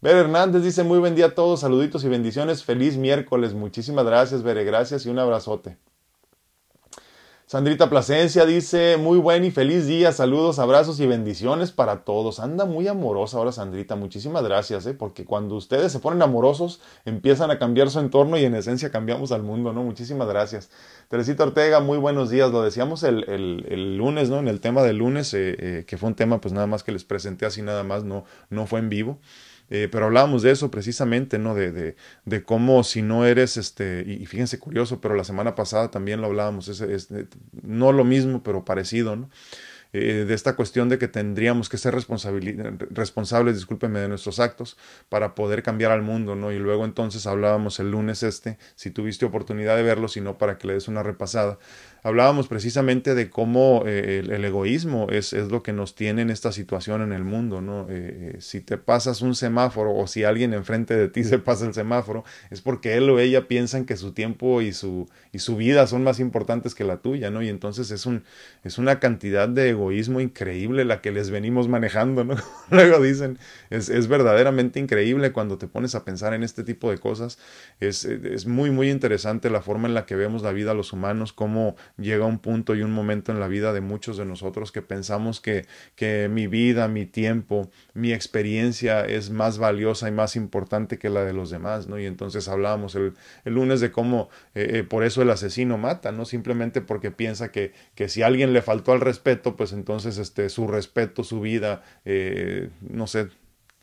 Ver 0.00 0.16
Hernández 0.16 0.62
dice 0.64 0.82
muy 0.82 0.98
buen 0.98 1.14
día 1.14 1.26
a 1.26 1.34
todos, 1.34 1.60
saluditos 1.60 2.04
y 2.04 2.08
bendiciones, 2.08 2.64
feliz 2.64 2.96
miércoles, 2.96 3.54
muchísimas 3.54 4.04
gracias, 4.04 4.42
Bere, 4.42 4.64
gracias 4.64 5.06
y 5.06 5.10
un 5.10 5.18
abrazote. 5.20 5.78
Sandrita 7.52 7.90
Plasencia 7.90 8.46
dice, 8.46 8.96
muy 8.96 9.18
buen 9.18 9.44
y 9.44 9.50
feliz 9.50 9.86
día, 9.86 10.12
saludos, 10.12 10.58
abrazos 10.58 10.98
y 11.00 11.06
bendiciones 11.06 11.70
para 11.70 12.02
todos. 12.02 12.40
Anda 12.40 12.64
muy 12.64 12.88
amorosa 12.88 13.36
ahora 13.36 13.52
Sandrita, 13.52 13.94
muchísimas 13.94 14.42
gracias, 14.42 14.86
¿eh? 14.86 14.94
porque 14.94 15.26
cuando 15.26 15.56
ustedes 15.56 15.92
se 15.92 15.98
ponen 15.98 16.22
amorosos, 16.22 16.80
empiezan 17.04 17.50
a 17.50 17.58
cambiar 17.58 17.90
su 17.90 18.00
entorno 18.00 18.38
y 18.38 18.46
en 18.46 18.54
esencia 18.54 18.90
cambiamos 18.90 19.32
al 19.32 19.42
mundo, 19.42 19.74
¿no? 19.74 19.82
Muchísimas 19.82 20.28
gracias. 20.28 20.70
Teresita 21.08 21.42
Ortega, 21.42 21.80
muy 21.80 21.98
buenos 21.98 22.30
días, 22.30 22.50
lo 22.50 22.62
decíamos 22.62 23.02
el, 23.02 23.24
el, 23.28 23.98
lunes, 23.98 24.30
¿no? 24.30 24.38
En 24.38 24.48
el 24.48 24.60
tema 24.60 24.82
del 24.82 24.96
lunes, 24.96 25.34
eh, 25.34 25.54
eh, 25.58 25.84
que 25.86 25.98
fue 25.98 26.08
un 26.08 26.14
tema 26.14 26.40
pues 26.40 26.54
nada 26.54 26.66
más 26.66 26.82
que 26.82 26.92
les 26.92 27.04
presenté 27.04 27.44
así 27.44 27.60
nada 27.60 27.82
más, 27.82 28.02
no, 28.02 28.24
no 28.48 28.64
fue 28.64 28.78
en 28.78 28.88
vivo. 28.88 29.18
Eh, 29.74 29.88
pero 29.90 30.04
hablábamos 30.04 30.42
de 30.42 30.50
eso 30.50 30.70
precisamente, 30.70 31.38
¿no? 31.38 31.54
De, 31.54 31.72
de, 31.72 31.96
de, 32.26 32.44
cómo 32.44 32.84
si 32.84 33.00
no 33.00 33.24
eres, 33.24 33.56
este, 33.56 34.04
y, 34.06 34.26
fíjense 34.26 34.58
curioso, 34.58 35.00
pero 35.00 35.14
la 35.14 35.24
semana 35.24 35.54
pasada 35.54 35.90
también 35.90 36.20
lo 36.20 36.26
hablábamos, 36.26 36.68
es, 36.68 36.82
es, 36.82 37.08
no 37.62 37.90
lo 37.90 38.04
mismo, 38.04 38.42
pero 38.42 38.66
parecido, 38.66 39.16
¿no? 39.16 39.30
Eh, 39.94 40.24
de 40.26 40.32
esta 40.32 40.56
cuestión 40.56 40.88
de 40.88 40.96
que 40.96 41.06
tendríamos 41.06 41.68
que 41.68 41.76
ser 41.76 41.94
responsables, 41.94 43.54
discúlpenme, 43.54 44.00
de 44.00 44.08
nuestros 44.08 44.40
actos 44.40 44.78
para 45.10 45.34
poder 45.34 45.62
cambiar 45.62 45.92
al 45.92 46.00
mundo, 46.00 46.34
¿no? 46.34 46.50
Y 46.50 46.58
luego 46.58 46.86
entonces 46.86 47.26
hablábamos 47.26 47.78
el 47.78 47.90
lunes 47.90 48.22
este, 48.22 48.56
si 48.74 48.90
tuviste 48.90 49.26
oportunidad 49.26 49.76
de 49.76 49.82
verlo, 49.82 50.08
si 50.08 50.22
no, 50.22 50.38
para 50.38 50.56
que 50.56 50.66
le 50.66 50.74
des 50.74 50.88
una 50.88 51.02
repasada, 51.02 51.58
hablábamos 52.02 52.48
precisamente 52.48 53.14
de 53.14 53.28
cómo 53.28 53.82
eh, 53.86 54.24
el, 54.24 54.44
egoísmo 54.44 55.08
es, 55.10 55.34
es, 55.34 55.50
lo 55.50 55.62
que 55.62 55.74
nos 55.74 55.94
tiene 55.94 56.22
en 56.22 56.30
esta 56.30 56.52
situación 56.52 57.02
en 57.02 57.12
el 57.12 57.22
mundo, 57.22 57.60
¿no? 57.60 57.86
Eh, 57.90 58.36
si 58.40 58.60
te 58.62 58.78
pasas 58.78 59.20
un 59.20 59.34
semáforo 59.34 59.94
o 59.94 60.06
si 60.06 60.24
alguien 60.24 60.54
enfrente 60.54 60.96
de 60.96 61.08
ti 61.08 61.22
se 61.22 61.38
pasa 61.38 61.66
el 61.66 61.74
semáforo, 61.74 62.24
es 62.50 62.62
porque 62.62 62.96
él 62.96 63.10
o 63.10 63.18
ella 63.18 63.46
piensan 63.46 63.84
que 63.84 63.98
su 63.98 64.12
tiempo 64.12 64.62
y 64.62 64.72
su, 64.72 65.06
y 65.32 65.40
su 65.40 65.56
vida 65.56 65.86
son 65.86 66.02
más 66.02 66.18
importantes 66.18 66.74
que 66.74 66.84
la 66.84 66.96
tuya, 66.96 67.30
¿no? 67.30 67.42
Y 67.42 67.50
entonces 67.50 67.90
es, 67.90 68.06
un, 68.06 68.24
es 68.64 68.78
una 68.78 68.98
cantidad 68.98 69.50
de 69.50 69.68
egoísmo 69.68 69.81
increíble 69.90 70.84
la 70.84 71.00
que 71.00 71.10
les 71.10 71.30
venimos 71.30 71.68
manejando, 71.68 72.24
¿no? 72.24 72.36
Luego 72.70 73.02
dicen, 73.02 73.38
es, 73.70 73.88
es, 73.88 74.06
verdaderamente 74.06 74.78
increíble 74.78 75.32
cuando 75.32 75.58
te 75.58 75.66
pones 75.66 75.94
a 75.94 76.04
pensar 76.04 76.34
en 76.34 76.42
este 76.42 76.62
tipo 76.62 76.90
de 76.90 76.98
cosas, 76.98 77.38
es, 77.80 78.04
es 78.04 78.46
muy, 78.46 78.70
muy 78.70 78.90
interesante 78.90 79.50
la 79.50 79.62
forma 79.62 79.88
en 79.88 79.94
la 79.94 80.06
que 80.06 80.14
vemos 80.14 80.42
la 80.42 80.52
vida 80.52 80.72
a 80.72 80.74
los 80.74 80.92
humanos, 80.92 81.32
cómo 81.32 81.76
llega 81.96 82.26
un 82.26 82.38
punto 82.38 82.74
y 82.74 82.82
un 82.82 82.92
momento 82.92 83.32
en 83.32 83.40
la 83.40 83.48
vida 83.48 83.72
de 83.72 83.80
muchos 83.80 84.16
de 84.16 84.24
nosotros 84.24 84.72
que 84.72 84.82
pensamos 84.82 85.40
que, 85.40 85.66
que 85.96 86.28
mi 86.30 86.46
vida, 86.46 86.88
mi 86.88 87.06
tiempo, 87.06 87.70
mi 87.94 88.12
experiencia 88.12 89.04
es 89.04 89.30
más 89.30 89.58
valiosa 89.58 90.08
y 90.08 90.12
más 90.12 90.36
importante 90.36 90.98
que 90.98 91.08
la 91.08 91.24
de 91.24 91.32
los 91.32 91.50
demás, 91.50 91.88
¿no? 91.88 91.98
Y 91.98 92.06
entonces 92.06 92.48
hablábamos 92.48 92.94
el, 92.94 93.14
el 93.44 93.54
lunes 93.54 93.80
de 93.80 93.90
cómo 93.90 94.28
eh, 94.54 94.70
eh, 94.74 94.82
por 94.82 95.04
eso 95.04 95.22
el 95.22 95.30
asesino 95.30 95.78
mata, 95.78 96.12
¿no? 96.12 96.24
Simplemente 96.24 96.80
porque 96.80 97.10
piensa 97.10 97.50
que, 97.50 97.72
que 97.94 98.08
si 98.08 98.22
alguien 98.22 98.52
le 98.52 98.62
faltó 98.62 98.92
al 98.92 99.00
respeto, 99.00 99.56
pues 99.56 99.71
entonces 99.72 100.18
este, 100.18 100.48
su 100.48 100.66
respeto, 100.66 101.24
su 101.24 101.40
vida, 101.40 101.82
eh, 102.04 102.70
no 102.80 103.06
sé, 103.06 103.28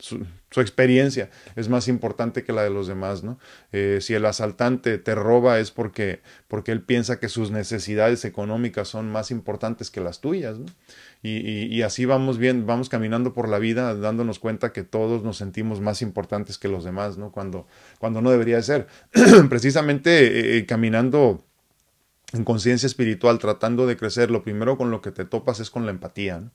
su, 0.00 0.26
experiencia 0.60 1.30
es 1.54 1.68
más 1.68 1.86
importante 1.86 2.42
que 2.42 2.52
la 2.52 2.64
de 2.64 2.70
los 2.70 2.88
demás, 2.88 3.22
¿no? 3.22 3.38
Eh, 3.72 3.98
si 4.00 4.14
el 4.14 4.24
asaltante 4.26 4.98
te 4.98 5.14
roba 5.14 5.60
es 5.60 5.70
porque, 5.70 6.22
porque 6.48 6.72
él 6.72 6.82
piensa 6.82 7.20
que 7.20 7.28
sus 7.28 7.50
necesidades 7.50 8.24
económicas 8.24 8.88
son 8.88 9.12
más 9.12 9.30
importantes 9.30 9.90
que 9.90 10.00
las 10.00 10.20
tuyas. 10.20 10.58
Y, 11.22 11.82
así 11.82 12.06
vamos 12.06 12.38
bien, 12.38 12.66
vamos 12.66 12.88
caminando 12.88 13.34
por 13.34 13.48
la 13.48 13.58
vida 13.58 13.94
dándonos 13.94 14.38
cuenta 14.38 14.72
que 14.72 14.84
todos 14.84 15.22
nos 15.22 15.36
sentimos 15.36 15.80
más 15.80 16.00
importantes 16.00 16.56
que 16.56 16.68
los 16.68 16.82
demás, 16.82 17.18
¿no? 17.18 17.30
Cuando, 17.30 17.66
cuando 17.98 18.22
no 18.22 18.30
debería 18.30 18.62
ser. 18.62 18.88
Precisamente 19.50 20.56
eh, 20.56 20.66
caminando 20.66 21.44
en 22.32 22.44
conciencia 22.44 22.86
espiritual, 22.86 23.38
tratando 23.38 23.86
de 23.86 23.96
crecer, 23.96 24.30
lo 24.30 24.42
primero 24.42 24.76
con 24.78 24.90
lo 24.90 25.02
que 25.02 25.10
te 25.10 25.24
topas 25.24 25.58
es 25.60 25.70
con 25.70 25.84
la 25.84 25.90
empatía. 25.90 26.50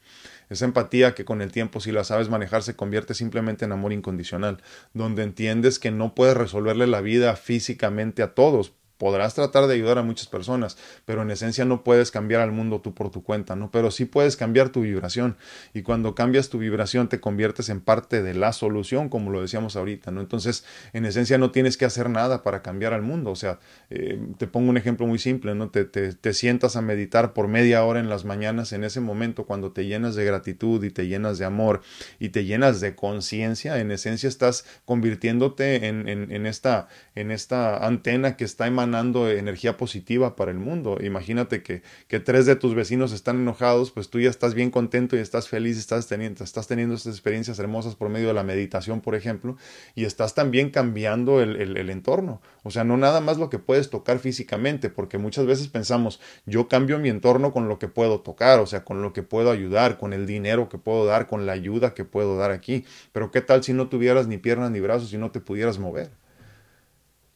Esa 0.49 0.65
empatía 0.65 1.13
que 1.15 1.25
con 1.25 1.41
el 1.41 1.51
tiempo, 1.51 1.79
si 1.79 1.91
la 1.91 2.03
sabes 2.03 2.29
manejar, 2.29 2.63
se 2.63 2.75
convierte 2.75 3.13
simplemente 3.13 3.65
en 3.65 3.71
amor 3.71 3.91
incondicional, 3.91 4.61
donde 4.93 5.23
entiendes 5.23 5.79
que 5.79 5.91
no 5.91 6.15
puedes 6.15 6.37
resolverle 6.37 6.87
la 6.87 7.01
vida 7.01 7.35
físicamente 7.35 8.23
a 8.23 8.33
todos, 8.33 8.73
podrás 8.97 9.33
tratar 9.33 9.67
de 9.67 9.73
ayudar 9.73 9.97
a 9.97 10.03
muchas 10.03 10.27
personas, 10.27 10.77
pero 11.05 11.21
en 11.21 11.31
esencia 11.31 11.65
no 11.65 11.83
puedes 11.83 12.11
cambiar 12.11 12.41
al 12.41 12.51
mundo 12.51 12.81
tú 12.81 12.93
por 12.93 13.11
tu 13.11 13.23
cuenta, 13.23 13.55
¿no? 13.55 13.69
Pero 13.71 13.91
sí 13.91 14.05
puedes 14.05 14.37
cambiar 14.37 14.69
tu 14.69 14.81
vibración 14.81 15.37
y 15.73 15.81
cuando 15.81 16.15
cambias 16.15 16.49
tu 16.49 16.59
vibración 16.59 17.09
te 17.09 17.19
conviertes 17.19 17.69
en 17.69 17.81
parte 17.81 18.23
de 18.23 18.33
la 18.33 18.53
solución, 18.53 19.09
como 19.09 19.31
lo 19.31 19.41
decíamos 19.41 19.75
ahorita, 19.75 20.11
¿no? 20.11 20.21
Entonces, 20.21 20.65
en 20.93 21.05
esencia 21.05 21.37
no 21.37 21.51
tienes 21.51 21.77
que 21.77 21.85
hacer 21.85 22.09
nada 22.09 22.43
para 22.43 22.61
cambiar 22.61 22.93
al 22.93 23.01
mundo, 23.01 23.31
o 23.31 23.35
sea, 23.35 23.59
eh, 23.89 24.19
te 24.37 24.47
pongo 24.47 24.69
un 24.69 24.77
ejemplo 24.77 25.07
muy 25.07 25.19
simple, 25.19 25.55
¿no? 25.55 25.69
Te, 25.69 25.85
te, 25.85 26.33
sientas 26.33 26.75
a 26.75 26.81
meditar 26.81 27.33
por 27.33 27.47
media 27.47 27.83
hora 27.85 27.99
en 27.99 28.09
las 28.09 28.25
mañanas, 28.25 28.73
en 28.73 28.83
ese 28.83 28.99
momento 28.99 29.45
cuando 29.45 29.71
te 29.71 29.85
llenas 29.85 30.15
de 30.15 30.25
gratitud 30.25 30.83
y 30.83 30.91
te 30.91 31.07
llenas 31.07 31.37
de 31.37 31.45
amor 31.45 31.81
y 32.19 32.29
te 32.29 32.43
llenas 32.43 32.81
de 32.81 32.95
conciencia, 32.95 33.79
en 33.79 33.91
esencia 33.91 34.27
estás 34.27 34.65
convirtiéndote 34.85 35.87
en, 35.87 36.09
en, 36.09 36.31
en, 36.31 36.45
esta, 36.45 36.87
en 37.15 37.31
esta 37.31 37.85
antena 37.85 38.35
que 38.35 38.43
está 38.43 38.67
emanando 38.67 38.84
energía 38.93 39.77
positiva 39.77 40.35
para 40.35 40.51
el 40.51 40.57
mundo. 40.57 40.97
Imagínate 41.01 41.63
que, 41.63 41.81
que 42.07 42.19
tres 42.19 42.45
de 42.45 42.55
tus 42.55 42.75
vecinos 42.75 43.11
están 43.11 43.37
enojados, 43.37 43.91
pues 43.91 44.09
tú 44.09 44.19
ya 44.19 44.29
estás 44.29 44.53
bien 44.53 44.71
contento 44.71 45.15
y 45.15 45.19
estás 45.19 45.49
feliz, 45.49 45.77
estás 45.77 46.07
teniendo, 46.07 46.43
estás 46.43 46.67
teniendo 46.67 46.95
estas 46.95 47.13
experiencias 47.13 47.59
hermosas 47.59 47.95
por 47.95 48.09
medio 48.09 48.27
de 48.27 48.33
la 48.33 48.43
meditación, 48.43 49.01
por 49.01 49.15
ejemplo, 49.15 49.57
y 49.95 50.05
estás 50.05 50.35
también 50.35 50.69
cambiando 50.69 51.41
el, 51.41 51.77
el, 51.77 51.89
entorno. 51.89 52.41
O 52.63 52.71
sea, 52.71 52.83
no 52.83 52.97
nada 52.97 53.21
más 53.21 53.37
lo 53.37 53.49
que 53.49 53.59
puedes 53.59 53.89
tocar 53.89 54.19
físicamente, 54.19 54.89
porque 54.89 55.17
muchas 55.17 55.45
veces 55.45 55.67
pensamos, 55.67 56.19
yo 56.45 56.67
cambio 56.67 56.99
mi 56.99 57.09
entorno 57.09 57.51
con 57.51 57.67
lo 57.67 57.79
que 57.79 57.87
puedo 57.87 58.21
tocar, 58.21 58.59
o 58.59 58.65
sea, 58.65 58.83
con 58.83 59.01
lo 59.01 59.13
que 59.13 59.23
puedo 59.23 59.51
ayudar, 59.51 59.97
con 59.97 60.13
el 60.13 60.25
dinero 60.25 60.69
que 60.69 60.77
puedo 60.77 61.05
dar, 61.05 61.27
con 61.27 61.45
la 61.45 61.53
ayuda 61.53 61.93
que 61.93 62.05
puedo 62.05 62.37
dar 62.37 62.51
aquí. 62.51 62.85
Pero 63.11 63.31
¿qué 63.31 63.41
tal 63.41 63.63
si 63.63 63.73
no 63.73 63.87
tuvieras 63.87 64.27
ni 64.27 64.37
piernas 64.37 64.71
ni 64.71 64.79
brazos 64.79 65.13
y 65.13 65.17
no 65.17 65.31
te 65.31 65.39
pudieras 65.39 65.79
mover? 65.79 66.24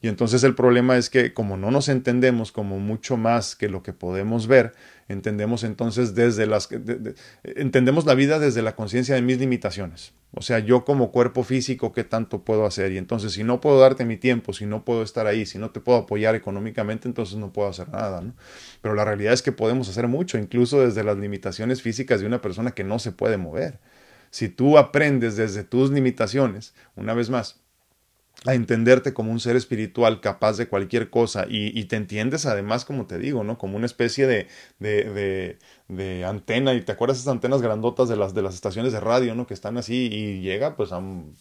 Y 0.02 0.08
entonces 0.08 0.42
el 0.44 0.54
problema 0.54 0.96
es 0.96 1.10
que 1.10 1.34
como 1.34 1.58
no 1.58 1.70
nos 1.70 1.88
entendemos 1.90 2.52
como 2.52 2.78
mucho 2.78 3.18
más 3.18 3.54
que 3.54 3.68
lo 3.68 3.82
que 3.82 3.92
podemos 3.92 4.46
ver, 4.46 4.72
entendemos 5.08 5.62
entonces 5.62 6.14
desde 6.14 6.46
las 6.46 6.68
entendemos 7.44 8.06
la 8.06 8.14
vida 8.14 8.38
desde 8.38 8.62
la 8.62 8.74
conciencia 8.74 9.14
de 9.14 9.20
mis 9.20 9.38
limitaciones. 9.38 10.14
O 10.32 10.40
sea, 10.40 10.60
yo 10.60 10.84
como 10.84 11.10
cuerpo 11.10 11.42
físico 11.42 11.92
qué 11.92 12.04
tanto 12.04 12.44
puedo 12.44 12.64
hacer 12.64 12.92
y 12.92 12.98
entonces 12.98 13.32
si 13.32 13.44
no 13.44 13.60
puedo 13.60 13.78
darte 13.78 14.06
mi 14.06 14.16
tiempo, 14.16 14.54
si 14.54 14.64
no 14.64 14.84
puedo 14.86 15.02
estar 15.02 15.26
ahí, 15.26 15.44
si 15.44 15.58
no 15.58 15.70
te 15.70 15.80
puedo 15.80 15.98
apoyar 15.98 16.34
económicamente, 16.34 17.06
entonces 17.06 17.36
no 17.36 17.52
puedo 17.52 17.68
hacer 17.68 17.90
nada, 17.90 18.22
¿no? 18.22 18.34
Pero 18.80 18.94
la 18.94 19.04
realidad 19.04 19.34
es 19.34 19.42
que 19.42 19.52
podemos 19.52 19.88
hacer 19.88 20.08
mucho, 20.08 20.38
incluso 20.38 20.80
desde 20.80 21.04
las 21.04 21.18
limitaciones 21.18 21.82
físicas 21.82 22.20
de 22.20 22.26
una 22.26 22.40
persona 22.40 22.70
que 22.70 22.84
no 22.84 22.98
se 22.98 23.12
puede 23.12 23.36
mover. 23.36 23.80
Si 24.30 24.48
tú 24.48 24.78
aprendes 24.78 25.36
desde 25.36 25.64
tus 25.64 25.90
limitaciones, 25.90 26.74
una 26.94 27.12
vez 27.12 27.28
más, 27.28 27.60
a 28.46 28.54
entenderte 28.54 29.12
como 29.12 29.30
un 29.30 29.40
ser 29.40 29.56
espiritual 29.56 30.20
capaz 30.20 30.56
de 30.56 30.68
cualquier 30.68 31.10
cosa 31.10 31.46
y, 31.48 31.78
y, 31.78 31.84
te 31.84 31.96
entiendes 31.96 32.46
además, 32.46 32.84
como 32.84 33.06
te 33.06 33.18
digo, 33.18 33.44
¿no? 33.44 33.58
Como 33.58 33.76
una 33.76 33.86
especie 33.86 34.26
de, 34.26 34.46
de, 34.78 35.04
de 35.04 35.58
antena 36.26 36.74
y 36.74 36.82
te 36.82 36.92
acuerdas 36.92 37.18
esas 37.18 37.32
antenas 37.32 37.62
grandotas 37.62 38.08
de 38.08 38.16
las 38.16 38.34
de 38.34 38.42
las 38.42 38.54
estaciones 38.54 38.92
de 38.92 39.00
radio, 39.00 39.34
¿no? 39.34 39.46
Que 39.46 39.54
están 39.54 39.76
así 39.76 40.08
y 40.12 40.40
llega 40.40 40.76
pues, 40.76 40.90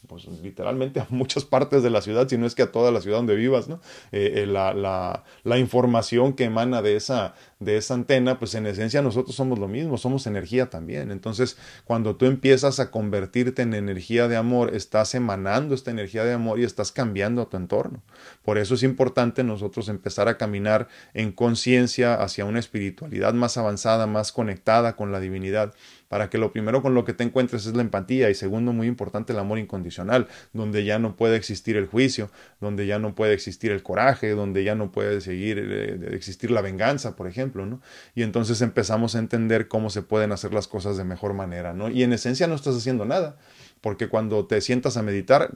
pues 0.07 0.25
literalmente 0.41 0.99
a 0.99 1.07
muchas 1.09 1.45
partes 1.45 1.83
de 1.83 1.89
la 1.89 2.01
ciudad, 2.01 2.27
si 2.27 2.37
no 2.37 2.45
es 2.45 2.55
que 2.55 2.63
a 2.63 2.71
toda 2.71 2.91
la 2.91 3.01
ciudad 3.01 3.17
donde 3.17 3.35
vivas, 3.35 3.67
¿no? 3.67 3.79
Eh, 4.11 4.33
eh, 4.37 4.45
la, 4.45 4.73
la, 4.73 5.23
la, 5.43 5.57
información 5.57 6.33
que 6.33 6.45
emana 6.45 6.81
de 6.81 6.95
esa, 6.95 7.35
de 7.59 7.77
esa 7.77 7.93
antena, 7.93 8.39
pues 8.39 8.55
en 8.55 8.65
esencia 8.65 9.01
nosotros 9.01 9.35
somos 9.35 9.59
lo 9.59 9.67
mismo, 9.67 9.97
somos 9.97 10.27
energía 10.27 10.69
también. 10.69 11.11
Entonces, 11.11 11.57
cuando 11.85 12.15
tú 12.15 12.25
empiezas 12.25 12.79
a 12.79 12.91
convertirte 12.91 13.61
en 13.61 13.73
energía 13.73 14.27
de 14.27 14.37
amor, 14.37 14.75
estás 14.75 15.13
emanando 15.15 15.75
esta 15.75 15.91
energía 15.91 16.23
de 16.23 16.33
amor 16.33 16.59
y 16.59 16.63
estás 16.63 16.91
cambiando 16.91 17.41
a 17.41 17.49
tu 17.49 17.57
entorno. 17.57 18.01
Por 18.43 18.57
eso 18.57 18.75
es 18.75 18.83
importante 18.83 19.43
nosotros 19.43 19.89
empezar 19.89 20.27
a 20.27 20.37
caminar 20.37 20.87
en 21.13 21.31
conciencia 21.31 22.15
hacia 22.15 22.45
una 22.45 22.59
espiritualidad 22.59 23.33
más 23.33 23.57
avanzada, 23.57 24.07
más 24.07 24.31
conectada 24.39 24.95
con 24.95 25.11
la 25.11 25.19
divinidad, 25.19 25.73
para 26.07 26.29
que 26.29 26.37
lo 26.37 26.53
primero 26.53 26.81
con 26.81 26.93
lo 26.93 27.03
que 27.03 27.11
te 27.11 27.25
encuentres 27.25 27.65
es 27.65 27.75
la 27.75 27.81
empatía 27.81 28.29
y 28.29 28.33
segundo, 28.33 28.71
muy 28.71 28.87
importante, 28.87 29.33
el 29.33 29.39
amor 29.39 29.59
incondicional, 29.59 30.29
donde 30.53 30.85
ya 30.85 30.97
no 30.97 31.17
puede 31.17 31.35
existir 31.35 31.75
el 31.75 31.87
juicio, 31.87 32.31
donde 32.61 32.87
ya 32.87 32.99
no 32.99 33.15
puede 33.15 33.33
existir 33.33 33.73
el 33.73 33.83
coraje, 33.83 34.29
donde 34.29 34.63
ya 34.63 34.75
no 34.75 34.93
puede 34.93 35.19
seguir 35.19 35.59
eh, 35.59 36.11
existir 36.13 36.51
la 36.51 36.61
venganza, 36.61 37.17
por 37.17 37.27
ejemplo, 37.27 37.65
¿no? 37.65 37.81
Y 38.15 38.23
entonces 38.23 38.61
empezamos 38.61 39.13
a 39.15 39.19
entender 39.19 39.67
cómo 39.67 39.89
se 39.89 40.03
pueden 40.03 40.31
hacer 40.31 40.53
las 40.53 40.69
cosas 40.69 40.95
de 40.95 41.03
mejor 41.03 41.33
manera, 41.33 41.73
¿no? 41.73 41.89
Y 41.89 42.03
en 42.03 42.13
esencia 42.13 42.47
no 42.47 42.55
estás 42.55 42.77
haciendo 42.77 43.03
nada, 43.03 43.35
porque 43.81 44.07
cuando 44.07 44.47
te 44.47 44.61
sientas 44.61 44.95
a 44.95 45.01
meditar, 45.01 45.51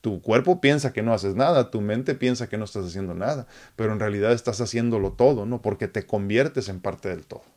tu 0.00 0.20
cuerpo 0.20 0.60
piensa 0.60 0.92
que 0.92 1.02
no 1.02 1.14
haces 1.14 1.36
nada, 1.36 1.70
tu 1.70 1.80
mente 1.80 2.16
piensa 2.16 2.48
que 2.48 2.58
no 2.58 2.64
estás 2.64 2.86
haciendo 2.86 3.14
nada, 3.14 3.46
pero 3.76 3.92
en 3.92 4.00
realidad 4.00 4.32
estás 4.32 4.60
haciéndolo 4.60 5.12
todo, 5.12 5.46
¿no? 5.46 5.62
Porque 5.62 5.86
te 5.86 6.06
conviertes 6.06 6.68
en 6.68 6.80
parte 6.80 7.08
del 7.08 7.24
todo. 7.24 7.55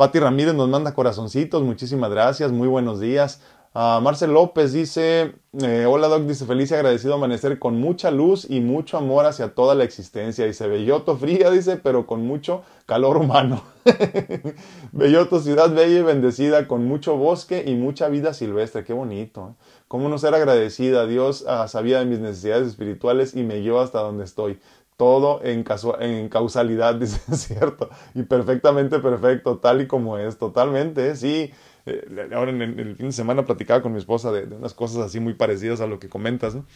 Pati 0.00 0.18
Ramírez 0.18 0.54
nos 0.54 0.66
manda 0.66 0.94
corazoncitos, 0.94 1.62
muchísimas 1.62 2.10
gracias, 2.10 2.50
muy 2.52 2.68
buenos 2.68 3.00
días. 3.00 3.42
Uh, 3.74 4.00
Marcel 4.00 4.32
López 4.32 4.72
dice, 4.72 5.34
eh, 5.62 5.84
hola 5.86 6.08
Doc, 6.08 6.22
dice, 6.22 6.46
feliz 6.46 6.70
y 6.70 6.74
agradecido 6.74 7.12
amanecer 7.12 7.58
con 7.58 7.78
mucha 7.78 8.10
luz 8.10 8.46
y 8.48 8.60
mucho 8.60 8.96
amor 8.96 9.26
hacia 9.26 9.54
toda 9.54 9.74
la 9.74 9.84
existencia. 9.84 10.46
Dice, 10.46 10.66
Belloto 10.68 11.18
fría, 11.18 11.50
dice, 11.50 11.76
pero 11.76 12.06
con 12.06 12.26
mucho 12.26 12.62
calor 12.86 13.18
humano. 13.18 13.62
Belloto, 14.92 15.38
ciudad 15.38 15.72
bella 15.74 15.98
y 16.00 16.02
bendecida, 16.02 16.66
con 16.66 16.86
mucho 16.86 17.18
bosque 17.18 17.62
y 17.66 17.74
mucha 17.74 18.08
vida 18.08 18.32
silvestre. 18.32 18.84
Qué 18.84 18.94
bonito. 18.94 19.50
¿eh? 19.50 19.64
¿Cómo 19.86 20.08
no 20.08 20.16
ser 20.16 20.34
agradecida? 20.34 21.06
Dios 21.06 21.42
uh, 21.42 21.68
sabía 21.68 21.98
de 21.98 22.06
mis 22.06 22.20
necesidades 22.20 22.68
espirituales 22.68 23.36
y 23.36 23.42
me 23.42 23.60
guió 23.60 23.80
hasta 23.80 24.00
donde 24.00 24.24
estoy 24.24 24.58
todo 25.00 25.40
en, 25.42 25.64
en 26.00 26.28
causalidad, 26.28 26.94
dice, 27.00 27.18
cierto, 27.34 27.88
y 28.14 28.22
perfectamente 28.24 28.98
perfecto, 28.98 29.56
tal 29.56 29.80
y 29.80 29.86
como 29.86 30.18
es, 30.18 30.36
totalmente, 30.36 31.08
¿eh? 31.08 31.16
sí. 31.16 31.50
Eh, 31.86 32.28
ahora 32.34 32.50
en 32.50 32.60
el, 32.60 32.96
fin 32.96 33.06
de 33.06 33.12
semana 33.12 33.46
platicaba 33.46 33.80
con 33.80 33.92
mi 33.92 33.98
esposa 33.98 34.30
de, 34.30 34.44
de, 34.44 34.54
unas 34.54 34.74
cosas 34.74 34.98
así 34.98 35.18
muy 35.18 35.32
parecidas 35.32 35.80
a 35.80 35.86
lo 35.86 35.98
que 35.98 36.10
comentas, 36.10 36.54
¿no? 36.54 36.66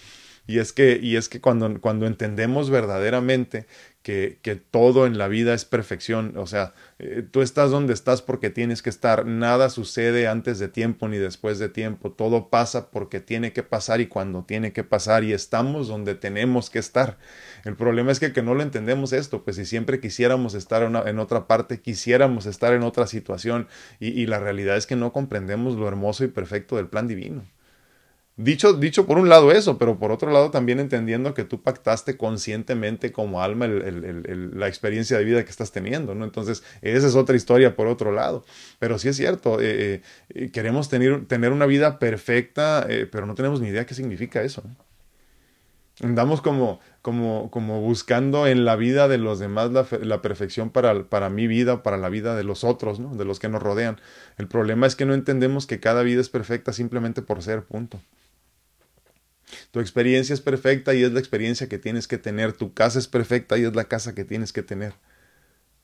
Y 0.46 0.58
es 0.58 0.72
que, 0.72 0.98
y 1.02 1.16
es 1.16 1.30
que 1.30 1.40
cuando, 1.40 1.80
cuando 1.80 2.06
entendemos 2.06 2.68
verdaderamente 2.68 3.66
que, 4.02 4.38
que, 4.42 4.56
todo 4.56 5.06
en 5.06 5.16
la 5.16 5.26
vida 5.26 5.54
es 5.54 5.64
perfección, 5.64 6.36
o 6.36 6.46
sea, 6.46 6.74
eh, 6.98 7.22
tú 7.30 7.40
estás 7.40 7.70
donde 7.70 7.94
estás 7.94 8.20
porque 8.20 8.50
tienes 8.50 8.82
que 8.82 8.90
estar, 8.90 9.24
nada 9.24 9.70
sucede 9.70 10.28
antes 10.28 10.58
de 10.58 10.68
tiempo 10.68 11.08
ni 11.08 11.16
después 11.16 11.58
de 11.58 11.70
tiempo, 11.70 12.12
todo 12.12 12.50
pasa 12.50 12.90
porque 12.90 13.20
tiene 13.20 13.54
que 13.54 13.62
pasar 13.62 14.02
y 14.02 14.06
cuando 14.06 14.44
tiene 14.44 14.74
que 14.74 14.84
pasar 14.84 15.24
y 15.24 15.32
estamos 15.32 15.88
donde 15.88 16.14
tenemos 16.14 16.68
que 16.68 16.78
estar. 16.78 17.16
El 17.64 17.76
problema 17.76 18.12
es 18.12 18.20
que, 18.20 18.42
no 18.42 18.54
lo 18.54 18.62
entendemos 18.62 19.12
esto, 19.12 19.42
pues 19.42 19.56
si 19.56 19.64
siempre 19.64 19.98
quisiéramos 19.98 20.54
estar 20.54 20.82
en 20.82 21.18
otra 21.18 21.46
parte, 21.46 21.80
quisiéramos 21.80 22.46
estar 22.46 22.74
en 22.74 22.82
otra 22.82 23.06
situación 23.06 23.68
y, 23.98 24.26
la 24.26 24.38
realidad 24.38 24.76
es 24.76 24.86
que 24.86 24.96
no 24.96 25.12
comprendemos 25.12 25.76
lo 25.76 25.88
hermoso 25.88 26.24
y 26.24 26.28
perfecto 26.28 26.76
del 26.76 26.88
plan 26.88 27.08
divino. 27.08 27.44
Dicho, 28.36 28.72
dicho 28.72 29.06
por 29.06 29.18
un 29.18 29.28
lado 29.28 29.52
eso, 29.52 29.78
pero 29.78 29.96
por 29.96 30.10
otro 30.10 30.32
lado 30.32 30.50
también 30.50 30.80
entendiendo 30.80 31.34
que 31.34 31.44
tú 31.44 31.62
pactaste 31.62 32.16
conscientemente 32.16 33.12
como 33.12 33.40
alma 33.40 33.66
el, 33.66 34.58
la 34.58 34.66
experiencia 34.66 35.16
de 35.16 35.24
vida 35.24 35.44
que 35.44 35.50
estás 35.50 35.70
teniendo, 35.70 36.16
¿no? 36.16 36.24
Entonces, 36.24 36.64
esa 36.82 37.06
es 37.06 37.14
otra 37.14 37.36
historia 37.36 37.76
por 37.76 37.86
otro 37.86 38.10
lado. 38.10 38.44
Pero 38.80 38.98
sí 38.98 39.08
es 39.08 39.16
cierto, 39.16 39.60
eh, 39.60 40.02
eh, 40.30 40.50
queremos 40.50 40.88
tener, 40.88 41.26
tener, 41.26 41.52
una 41.52 41.66
vida 41.66 42.00
perfecta, 42.00 42.84
eh, 42.88 43.06
pero 43.10 43.24
no 43.24 43.36
tenemos 43.36 43.60
ni 43.60 43.68
idea 43.68 43.86
qué 43.86 43.94
significa 43.94 44.42
eso. 44.42 44.64
Andamos 46.02 46.42
como, 46.42 46.80
como, 47.04 47.50
como 47.50 47.82
buscando 47.82 48.46
en 48.46 48.64
la 48.64 48.76
vida 48.76 49.08
de 49.08 49.18
los 49.18 49.38
demás 49.38 49.70
la, 49.72 49.86
la 50.00 50.22
perfección 50.22 50.70
para, 50.70 51.04
para 51.04 51.28
mi 51.28 51.46
vida, 51.46 51.82
para 51.82 51.98
la 51.98 52.08
vida 52.08 52.34
de 52.34 52.44
los 52.44 52.64
otros, 52.64 52.98
¿no? 52.98 53.14
de 53.14 53.26
los 53.26 53.38
que 53.38 53.50
nos 53.50 53.62
rodean. 53.62 54.00
El 54.38 54.48
problema 54.48 54.86
es 54.86 54.96
que 54.96 55.04
no 55.04 55.12
entendemos 55.12 55.66
que 55.66 55.80
cada 55.80 56.02
vida 56.02 56.22
es 56.22 56.30
perfecta 56.30 56.72
simplemente 56.72 57.20
por 57.20 57.42
ser, 57.42 57.64
punto. 57.64 58.00
Tu 59.70 59.80
experiencia 59.80 60.32
es 60.32 60.40
perfecta 60.40 60.94
y 60.94 61.02
es 61.02 61.12
la 61.12 61.20
experiencia 61.20 61.68
que 61.68 61.76
tienes 61.76 62.08
que 62.08 62.16
tener. 62.16 62.54
Tu 62.54 62.72
casa 62.72 62.98
es 62.98 63.06
perfecta 63.06 63.58
y 63.58 63.64
es 63.64 63.74
la 63.76 63.84
casa 63.84 64.14
que 64.14 64.24
tienes 64.24 64.54
que 64.54 64.62
tener. 64.62 64.94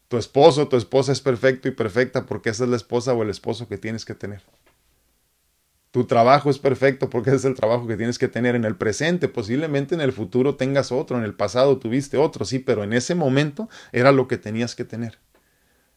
Tu 0.09 0.16
esposo, 0.16 0.68
tu 0.68 0.78
esposa 0.78 1.12
es 1.12 1.20
perfecto 1.20 1.68
y 1.68 1.72
perfecta 1.72 2.24
porque 2.24 2.48
esa 2.48 2.64
es 2.64 2.70
la 2.70 2.76
esposa 2.76 3.12
o 3.12 3.22
el 3.22 3.28
esposo 3.28 3.68
que 3.68 3.76
tienes 3.76 4.06
que 4.06 4.14
tener. 4.14 4.40
Tu 5.90 6.05
trabajo 6.05 6.50
es 6.50 6.59
perfecto 6.59 7.11
porque 7.11 7.31
es 7.31 7.44
el 7.44 7.55
trabajo 7.55 7.87
que 7.87 7.96
tienes 7.96 8.18
que 8.18 8.29
tener 8.29 8.55
en 8.55 8.64
el 8.64 8.76
presente. 8.76 9.26
Posiblemente 9.29 9.94
en 9.94 10.00
el 10.00 10.12
futuro 10.12 10.55
tengas 10.55 10.92
otro, 10.92 11.18
en 11.18 11.24
el 11.24 11.35
pasado 11.35 11.79
tuviste 11.79 12.16
otro, 12.16 12.44
sí, 12.44 12.61
pero 12.61 12.85
en 12.85 12.92
ese 12.92 13.14
momento 13.14 13.68
era 13.92 14.12
lo 14.12 14.29
que 14.29 14.38
tenías 14.38 14.76
que 14.76 14.85
tener. 14.85 15.18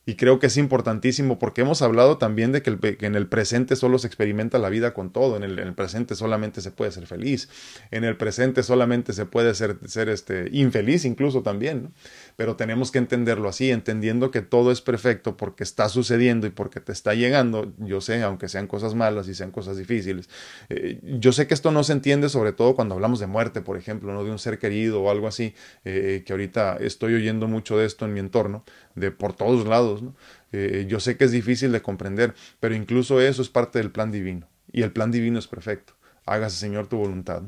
Y 0.06 0.16
creo 0.16 0.38
que 0.38 0.48
es 0.48 0.58
importantísimo 0.58 1.40
porque 1.40 1.62
hemos 1.62 1.82
hablado 1.82 2.18
también 2.18 2.52
de 2.52 2.62
que, 2.62 2.78
en 3.06 3.16
el 3.16 3.28
presente 3.28 3.78
solo 3.78 4.00
se 4.00 4.08
experimenta 4.08 4.58
la 4.58 4.68
vida 4.68 4.94
con 4.94 5.12
todo, 5.12 5.38
en 5.38 5.44
el, 5.44 5.58
en 5.60 5.68
el, 5.70 5.74
presente 5.76 6.16
solamente 6.16 6.60
se 6.60 6.72
puede 6.72 6.92
ser 6.92 7.08
feliz, 7.08 7.48
en 7.90 8.04
el 8.04 8.18
presente 8.18 8.64
solamente 8.64 9.14
se 9.14 9.26
puede 9.26 9.56
ser, 9.56 9.78
ser 9.86 10.10
este, 10.10 10.50
infeliz 10.52 11.06
incluso 11.06 11.42
también. 11.42 11.84
¿no? 11.84 11.92
Pero 12.36 12.56
tenemos 12.56 12.92
que 12.92 13.00
entenderlo 13.00 13.50
así, 13.50 13.72
entendiendo 13.72 14.32
que 14.32 14.42
todo 14.42 14.72
es 14.72 14.82
perfecto 14.82 15.38
porque 15.38 15.64
está 15.64 15.90
sucediendo 15.90 16.48
y 16.48 16.50
porque 16.50 16.80
te 16.80 16.92
está 16.92 17.14
llegando, 17.14 17.74
yo 17.78 18.02
sé, 18.02 18.22
aunque 18.24 18.48
sean 18.48 18.68
cosas 18.68 18.96
malas 18.96 19.28
y 19.28 19.36
sean 19.36 19.52
cosas 19.52 19.78
difíciles, 19.78 20.30
eh, 20.70 21.00
yo 21.04 21.32
sé 21.32 21.48
que 21.48 21.54
esto 21.54 21.72
no 21.72 21.84
se 21.84 21.94
entiende 21.94 22.30
sobre 22.30 22.54
todo 22.54 22.76
cuando 22.76 22.96
hablamos 22.96 23.20
de 23.20 23.28
muerte, 23.28 23.62
por 23.62 23.78
ejemplo, 23.78 24.14
¿no? 24.14 24.24
de 24.24 24.32
un 24.32 24.40
ser 24.40 24.60
querido 24.60 25.02
o 25.02 25.12
algo 25.12 25.28
así, 25.28 25.54
eh, 25.86 26.24
que 26.26 26.34
ahorita 26.34 26.78
estoy 26.78 27.14
oyendo 27.16 27.48
mucho 27.48 27.78
de 27.78 27.86
esto 27.86 28.06
en 28.06 28.14
mi 28.14 28.20
entorno, 28.20 28.64
de 28.96 29.12
por 29.12 29.34
todos 29.34 29.68
lados, 29.68 30.04
eh, 30.52 30.86
yo 30.88 31.00
sé 31.00 31.18
que 31.18 31.26
es 31.26 31.32
difícil 31.32 31.72
de 31.72 31.82
comprender, 31.82 32.34
pero 32.60 32.76
incluso 32.76 33.22
eso 33.22 33.42
es 33.42 33.50
parte 33.50 33.80
del 33.80 33.92
plan 33.92 34.12
divino, 34.12 34.48
y 34.72 34.82
el 34.84 34.92
plan 34.92 35.12
divino 35.12 35.40
es 35.40 35.48
perfecto, 35.48 35.94
hágase 36.26 36.58
Señor 36.58 36.88
tu 36.88 36.98
voluntad. 36.98 37.44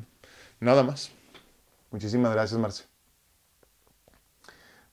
Nada 0.60 0.84
más. 0.84 1.12
Muchísimas 1.92 2.34
gracias, 2.34 2.60
Marce. 2.60 2.95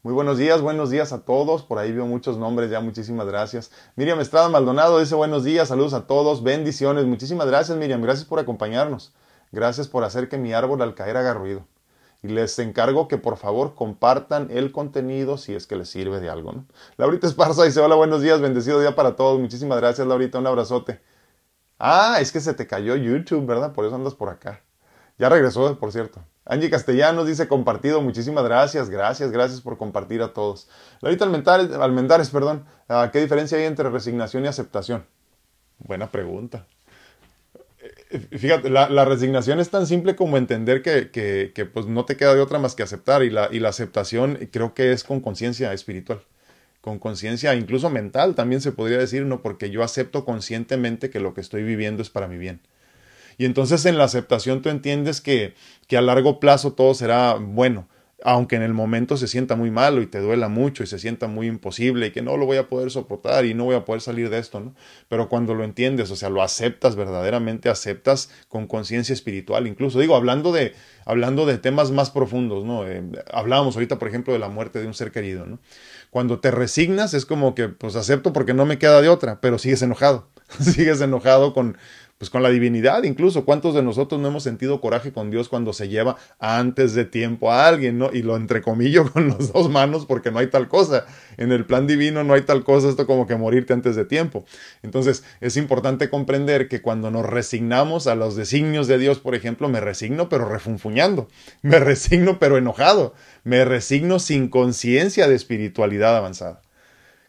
Muy 0.04 0.14
buenos 0.14 0.36
días, 0.36 0.60
buenos 0.60 0.90
días 0.90 1.12
a 1.12 1.24
todos. 1.24 1.62
Por 1.62 1.78
ahí 1.78 1.92
veo 1.92 2.06
muchos 2.06 2.36
nombres 2.36 2.68
ya, 2.72 2.80
muchísimas 2.80 3.24
gracias. 3.24 3.70
Miriam 3.94 4.18
Estrada 4.18 4.48
Maldonado 4.48 4.98
dice 4.98 5.14
buenos 5.14 5.44
días, 5.44 5.68
saludos 5.68 5.94
a 5.94 6.08
todos, 6.08 6.42
bendiciones. 6.42 7.04
Muchísimas 7.04 7.46
gracias, 7.46 7.78
Miriam, 7.78 8.02
gracias 8.02 8.26
por 8.26 8.40
acompañarnos. 8.40 9.14
Gracias 9.52 9.86
por 9.86 10.02
hacer 10.02 10.28
que 10.28 10.38
mi 10.38 10.52
árbol 10.54 10.82
al 10.82 10.96
caer 10.96 11.16
haga 11.16 11.34
ruido. 11.34 11.68
Y 12.20 12.28
les 12.28 12.58
encargo 12.58 13.06
que 13.06 13.16
por 13.16 13.36
favor 13.36 13.76
compartan 13.76 14.48
el 14.50 14.72
contenido 14.72 15.38
si 15.38 15.54
es 15.54 15.68
que 15.68 15.76
les 15.76 15.88
sirve 15.88 16.18
de 16.18 16.30
algo. 16.30 16.50
¿no? 16.52 16.66
Laurita 16.96 17.28
Esparza 17.28 17.62
dice 17.62 17.78
hola, 17.78 17.94
buenos 17.94 18.22
días, 18.22 18.40
bendecido 18.40 18.80
día 18.80 18.96
para 18.96 19.14
todos. 19.14 19.38
Muchísimas 19.38 19.78
gracias, 19.78 20.04
Laurita, 20.04 20.40
un 20.40 20.48
abrazote. 20.48 21.00
Ah, 21.78 22.18
es 22.20 22.32
que 22.32 22.40
se 22.40 22.54
te 22.54 22.66
cayó 22.66 22.96
YouTube, 22.96 23.46
¿verdad? 23.46 23.72
Por 23.72 23.84
eso 23.84 23.94
andas 23.94 24.16
por 24.16 24.30
acá. 24.30 24.62
Ya 25.22 25.28
regresó, 25.28 25.78
por 25.78 25.92
cierto. 25.92 26.20
Angie 26.44 26.68
Castellanos 26.68 27.28
dice 27.28 27.46
compartido, 27.46 28.02
muchísimas 28.02 28.42
gracias, 28.42 28.90
gracias, 28.90 29.30
gracias 29.30 29.60
por 29.60 29.78
compartir 29.78 30.20
a 30.20 30.32
todos. 30.32 30.68
Laurita 31.00 31.24
Almendares, 31.26 32.30
perdón, 32.30 32.64
ah, 32.88 33.08
¿qué 33.12 33.20
diferencia 33.20 33.56
hay 33.56 33.66
entre 33.66 33.88
resignación 33.88 34.44
y 34.44 34.48
aceptación? 34.48 35.06
Buena 35.78 36.10
pregunta. 36.10 36.66
Eh, 38.10 38.18
fíjate, 38.36 38.68
la, 38.68 38.88
la 38.88 39.04
resignación 39.04 39.60
es 39.60 39.70
tan 39.70 39.86
simple 39.86 40.16
como 40.16 40.38
entender 40.38 40.82
que, 40.82 41.12
que, 41.12 41.52
que, 41.54 41.66
pues 41.66 41.86
no 41.86 42.04
te 42.04 42.16
queda 42.16 42.34
de 42.34 42.40
otra 42.40 42.58
más 42.58 42.74
que 42.74 42.82
aceptar 42.82 43.22
y 43.22 43.30
la, 43.30 43.48
y 43.52 43.60
la 43.60 43.68
aceptación 43.68 44.48
creo 44.50 44.74
que 44.74 44.90
es 44.90 45.04
con 45.04 45.20
conciencia 45.20 45.72
espiritual, 45.72 46.22
con 46.80 46.98
conciencia 46.98 47.54
incluso 47.54 47.90
mental 47.90 48.34
también 48.34 48.60
se 48.60 48.72
podría 48.72 48.98
decir, 48.98 49.24
¿no? 49.24 49.40
Porque 49.40 49.70
yo 49.70 49.84
acepto 49.84 50.24
conscientemente 50.24 51.10
que 51.10 51.20
lo 51.20 51.32
que 51.32 51.42
estoy 51.42 51.62
viviendo 51.62 52.02
es 52.02 52.10
para 52.10 52.26
mi 52.26 52.38
bien. 52.38 52.60
Y 53.42 53.44
entonces 53.44 53.84
en 53.86 53.98
la 53.98 54.04
aceptación 54.04 54.62
tú 54.62 54.68
entiendes 54.68 55.20
que, 55.20 55.54
que 55.88 55.96
a 55.96 56.00
largo 56.00 56.38
plazo 56.38 56.74
todo 56.74 56.94
será 56.94 57.34
bueno. 57.34 57.88
aunque 58.22 58.54
en 58.54 58.62
el 58.62 58.72
momento 58.72 59.16
se 59.16 59.26
sienta 59.26 59.56
muy 59.56 59.72
malo 59.72 60.00
y 60.00 60.06
te 60.06 60.20
duela 60.20 60.46
mucho 60.46 60.84
y 60.84 60.86
se 60.86 61.00
sienta 61.00 61.26
muy 61.26 61.48
imposible 61.48 62.06
y 62.06 62.10
que 62.12 62.22
no 62.22 62.36
lo 62.36 62.46
voy 62.46 62.58
a 62.58 62.68
poder 62.68 62.92
soportar 62.92 63.44
y 63.44 63.52
no 63.52 63.64
voy 63.64 63.74
a 63.74 63.84
poder 63.84 64.00
salir 64.00 64.30
de 64.30 64.38
esto, 64.38 64.60
¿no? 64.60 64.76
Pero 65.08 65.28
cuando 65.28 65.54
lo 65.54 65.64
entiendes, 65.64 66.08
o 66.12 66.14
sea, 66.14 66.30
lo 66.30 66.40
aceptas 66.40 66.94
verdaderamente, 66.94 67.68
aceptas 67.68 68.30
con 68.48 68.68
conciencia 68.68 69.12
espiritual, 69.12 69.66
incluso 69.66 69.98
digo, 69.98 70.14
hablando 70.14 70.52
de, 70.52 70.74
hablando 71.04 71.44
de 71.44 71.58
temas 71.58 71.90
más 71.90 72.12
profundos, 72.12 72.64
¿no? 72.64 72.86
Eh, 72.86 73.02
hablábamos 73.32 73.74
ahorita, 73.74 73.98
por 73.98 74.06
ejemplo, 74.06 74.32
de 74.32 74.38
la 74.38 74.48
muerte 74.48 74.80
de 74.80 74.86
un 74.86 74.94
ser 74.94 75.10
querido, 75.10 75.46
¿no? 75.46 75.58
Cuando 76.10 76.38
te 76.38 76.52
resignas 76.52 77.12
es 77.12 77.26
como 77.26 77.56
que, 77.56 77.70
pues 77.70 77.96
acepto 77.96 78.32
porque 78.32 78.54
no 78.54 78.66
me 78.66 78.78
queda 78.78 79.00
de 79.00 79.08
otra, 79.08 79.40
pero 79.40 79.58
sigues 79.58 79.82
enojado, 79.82 80.28
sigues 80.60 81.00
enojado 81.00 81.54
con, 81.54 81.76
pues 82.22 82.30
con 82.30 82.44
la 82.44 82.50
divinidad 82.50 83.02
incluso. 83.02 83.44
¿Cuántos 83.44 83.74
de 83.74 83.82
nosotros 83.82 84.20
no 84.20 84.28
hemos 84.28 84.44
sentido 84.44 84.80
coraje 84.80 85.12
con 85.12 85.32
Dios 85.32 85.48
cuando 85.48 85.72
se 85.72 85.88
lleva 85.88 86.18
antes 86.38 86.94
de 86.94 87.04
tiempo 87.04 87.50
a 87.50 87.66
alguien, 87.66 87.98
¿no? 87.98 88.10
Y 88.12 88.22
lo 88.22 88.36
entrecomillo 88.36 89.10
con 89.12 89.30
las 89.30 89.52
dos 89.52 89.68
manos 89.68 90.06
porque 90.06 90.30
no 90.30 90.38
hay 90.38 90.46
tal 90.46 90.68
cosa. 90.68 91.04
En 91.36 91.50
el 91.50 91.66
plan 91.66 91.88
divino 91.88 92.22
no 92.22 92.34
hay 92.34 92.42
tal 92.42 92.62
cosa, 92.62 92.88
esto 92.88 93.08
como 93.08 93.26
que 93.26 93.34
morirte 93.34 93.72
antes 93.72 93.96
de 93.96 94.04
tiempo. 94.04 94.44
Entonces 94.84 95.24
es 95.40 95.56
importante 95.56 96.10
comprender 96.10 96.68
que 96.68 96.80
cuando 96.80 97.10
nos 97.10 97.26
resignamos 97.26 98.06
a 98.06 98.14
los 98.14 98.36
designios 98.36 98.86
de 98.86 98.98
Dios, 98.98 99.18
por 99.18 99.34
ejemplo, 99.34 99.68
me 99.68 99.80
resigno 99.80 100.28
pero 100.28 100.48
refunfuñando, 100.48 101.26
me 101.62 101.80
resigno 101.80 102.38
pero 102.38 102.56
enojado, 102.56 103.14
me 103.42 103.64
resigno 103.64 104.20
sin 104.20 104.48
conciencia 104.48 105.26
de 105.26 105.34
espiritualidad 105.34 106.16
avanzada. 106.16 106.62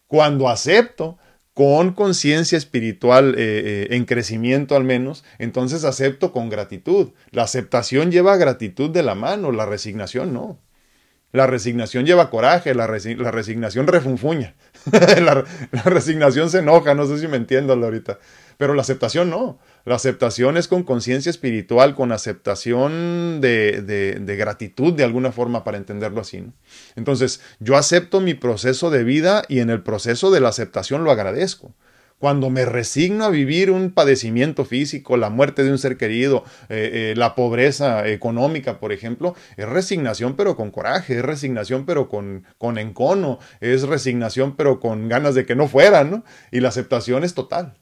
Cuando 0.05 0.49
acepto, 0.49 1.17
con 1.53 1.93
conciencia 1.93 2.57
espiritual 2.57 3.35
eh, 3.37 3.37
eh, 3.37 3.87
en 3.91 4.05
crecimiento 4.05 4.75
al 4.75 4.83
menos, 4.83 5.23
entonces 5.37 5.83
acepto 5.83 6.31
con 6.31 6.49
gratitud. 6.49 7.11
La 7.31 7.43
aceptación 7.43 8.11
lleva 8.11 8.37
gratitud 8.37 8.89
de 8.89 9.03
la 9.03 9.15
mano, 9.15 9.51
la 9.51 9.65
resignación 9.65 10.33
no. 10.33 10.59
La 11.31 11.47
resignación 11.47 12.05
lleva 12.05 12.29
coraje, 12.29 12.75
la, 12.75 12.85
resignación 12.85 13.87
refunfuña, 13.87 14.53
la, 14.91 15.43
resignación 15.83 16.51
se 16.51 16.59
enoja, 16.59 16.93
no 16.93 17.07
sé 17.07 17.17
si 17.17 17.27
me 17.27 17.37
entiendo 17.37 17.73
ahorita, 17.73 18.19
pero 18.57 18.73
la 18.73 18.81
aceptación 18.81 19.29
no. 19.29 19.59
La 19.85 19.95
aceptación 19.95 20.57
es 20.57 20.67
con 20.67 20.83
conciencia 20.83 21.29
espiritual, 21.29 21.95
con 21.95 22.11
aceptación 22.11 23.41
de, 23.41 23.81
de, 23.81 24.35
gratitud 24.35 24.93
de 24.93 25.03
alguna 25.03 25.31
forma 25.31 25.63
para 25.63 25.77
entenderlo 25.77 26.21
así. 26.21 26.45
Entonces, 26.95 27.41
yo 27.59 27.75
acepto 27.75 28.21
mi 28.21 28.33
proceso 28.33 28.89
de 28.89 29.03
vida 29.03 29.43
y 29.49 29.59
en 29.59 29.69
el 29.69 29.83
proceso 29.83 30.31
de 30.31 30.39
la 30.39 30.49
aceptación 30.49 31.03
lo 31.03 31.11
agradezco 31.11 31.73
cuando 32.23 32.49
me 32.49 32.63
resigno 32.63 33.25
a 33.25 33.29
vivir 33.29 33.69
un 33.69 33.91
padecimiento 33.91 34.63
físico, 34.63 35.17
la 35.17 35.29
muerte 35.29 35.65
de 35.65 35.71
un 35.71 35.77
ser 35.77 35.97
querido, 35.97 36.45
eh, 36.69 37.11
eh, 37.11 37.13
la 37.17 37.35
pobreza 37.35 38.07
económica, 38.07 38.79
por 38.79 38.93
ejemplo, 38.93 39.35
es 39.57 39.67
resignación 39.67 40.37
pero 40.37 40.55
con 40.55 40.71
coraje, 40.71 41.17
es 41.17 41.21
resignación 41.21 41.85
pero 41.85 42.07
con, 42.07 42.45
con 42.57 42.77
encono, 42.77 43.39
es 43.59 43.81
resignación 43.83 44.55
pero 44.55 44.79
con 44.79 45.09
ganas 45.09 45.35
de 45.35 45.45
que 45.45 45.57
no 45.57 45.67
fuera, 45.67 46.05
¿no? 46.05 46.23
Y 46.49 46.61
la 46.61 46.69
aceptación 46.69 47.25
es 47.25 47.33
total. 47.33 47.73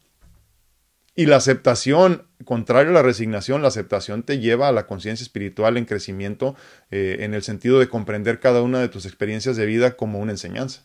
Y 1.13 1.25
la 1.25 1.35
aceptación, 1.35 2.27
contrario 2.45 2.91
a 2.91 2.93
la 2.93 3.01
resignación, 3.01 3.61
la 3.61 3.67
aceptación 3.67 4.23
te 4.23 4.39
lleva 4.39 4.69
a 4.69 4.71
la 4.71 4.87
conciencia 4.87 5.23
espiritual 5.23 5.75
en 5.77 5.85
crecimiento 5.85 6.55
eh, 6.89 7.17
en 7.19 7.33
el 7.33 7.43
sentido 7.43 7.79
de 7.79 7.89
comprender 7.89 8.39
cada 8.39 8.61
una 8.61 8.79
de 8.79 8.87
tus 8.87 9.05
experiencias 9.05 9.57
de 9.57 9.65
vida 9.65 9.97
como 9.97 10.19
una 10.19 10.31
enseñanza. 10.31 10.83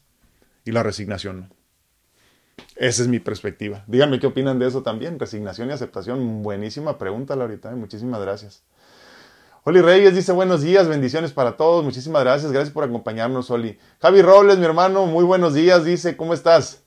Y 0.64 0.72
la 0.72 0.82
resignación 0.82 1.40
no. 1.40 1.56
Esa 2.74 3.02
es 3.02 3.08
mi 3.08 3.20
perspectiva. 3.20 3.84
Díganme 3.86 4.18
qué 4.18 4.26
opinan 4.26 4.58
de 4.58 4.66
eso 4.66 4.82
también. 4.82 5.18
Resignación 5.18 5.70
y 5.70 5.72
aceptación. 5.72 6.42
Buenísima 6.42 6.98
pregunta, 6.98 7.36
Laurita. 7.36 7.70
¿eh? 7.70 7.76
Muchísimas 7.76 8.20
gracias. 8.20 8.64
Oli 9.62 9.80
Reyes 9.80 10.14
dice 10.14 10.30
buenos 10.32 10.62
días, 10.62 10.86
bendiciones 10.86 11.32
para 11.32 11.56
todos. 11.56 11.84
Muchísimas 11.84 12.22
gracias. 12.22 12.52
Gracias 12.52 12.72
por 12.72 12.84
acompañarnos, 12.84 13.50
Oli. 13.50 13.78
Javi 14.00 14.22
Robles, 14.22 14.58
mi 14.58 14.64
hermano, 14.64 15.06
muy 15.06 15.24
buenos 15.24 15.54
días. 15.54 15.84
Dice, 15.84 16.16
¿cómo 16.16 16.34
estás? 16.34 16.85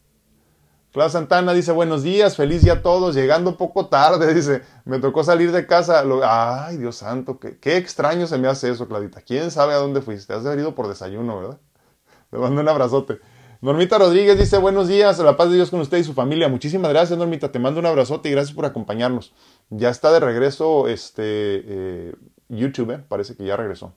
Clau 0.91 1.07
Santana 1.07 1.53
dice 1.53 1.71
buenos 1.71 2.01
días, 2.01 2.35
feliz 2.35 2.63
día 2.63 2.73
a 2.73 2.81
todos, 2.81 3.13
llegando 3.13 3.57
poco 3.57 3.87
tarde, 3.89 4.33
dice, 4.35 4.63
me 4.85 4.99
tocó 4.99 5.23
salir 5.23 5.51
de 5.51 5.67
casa. 5.67 6.03
Ay, 6.23 6.77
Dios 6.77 6.95
santo, 6.95 7.39
qué, 7.39 7.77
extraño 7.77 8.25
se 8.25 8.39
me 8.39 8.47
hace 8.47 8.71
eso, 8.71 8.87
Claudita. 8.87 9.21
¿Quién 9.21 9.51
sabe 9.51 9.73
a 9.73 9.77
dónde 9.77 10.01
fuiste? 10.01 10.33
Has 10.33 10.43
venido 10.43 10.73
por 10.73 10.87
desayuno, 10.87 11.39
¿verdad? 11.39 11.59
Le 12.31 12.39
mando 12.39 12.61
un 12.61 12.69
abrazote. 12.69 13.19
Normita 13.61 13.97
Rodríguez 13.99 14.39
dice 14.39 14.57
buenos 14.57 14.87
días, 14.87 15.19
la 15.19 15.37
paz 15.37 15.49
de 15.49 15.57
Dios 15.57 15.69
con 15.69 15.79
usted 15.81 15.99
y 15.99 16.03
su 16.03 16.13
familia. 16.13 16.49
Muchísimas 16.49 16.89
gracias, 16.91 17.19
Normita. 17.19 17.51
Te 17.51 17.59
mando 17.59 17.79
un 17.79 17.85
abrazote 17.85 18.29
y 18.29 18.31
gracias 18.31 18.55
por 18.55 18.65
acompañarnos. 18.65 19.33
Ya 19.69 19.89
está 19.89 20.11
de 20.11 20.21
regreso 20.21 20.87
este 20.87 21.23
eh, 21.25 22.15
YouTube, 22.47 22.91
¿eh? 22.91 23.03
parece 23.07 23.35
que 23.35 23.45
ya 23.45 23.57
regresó. 23.57 23.93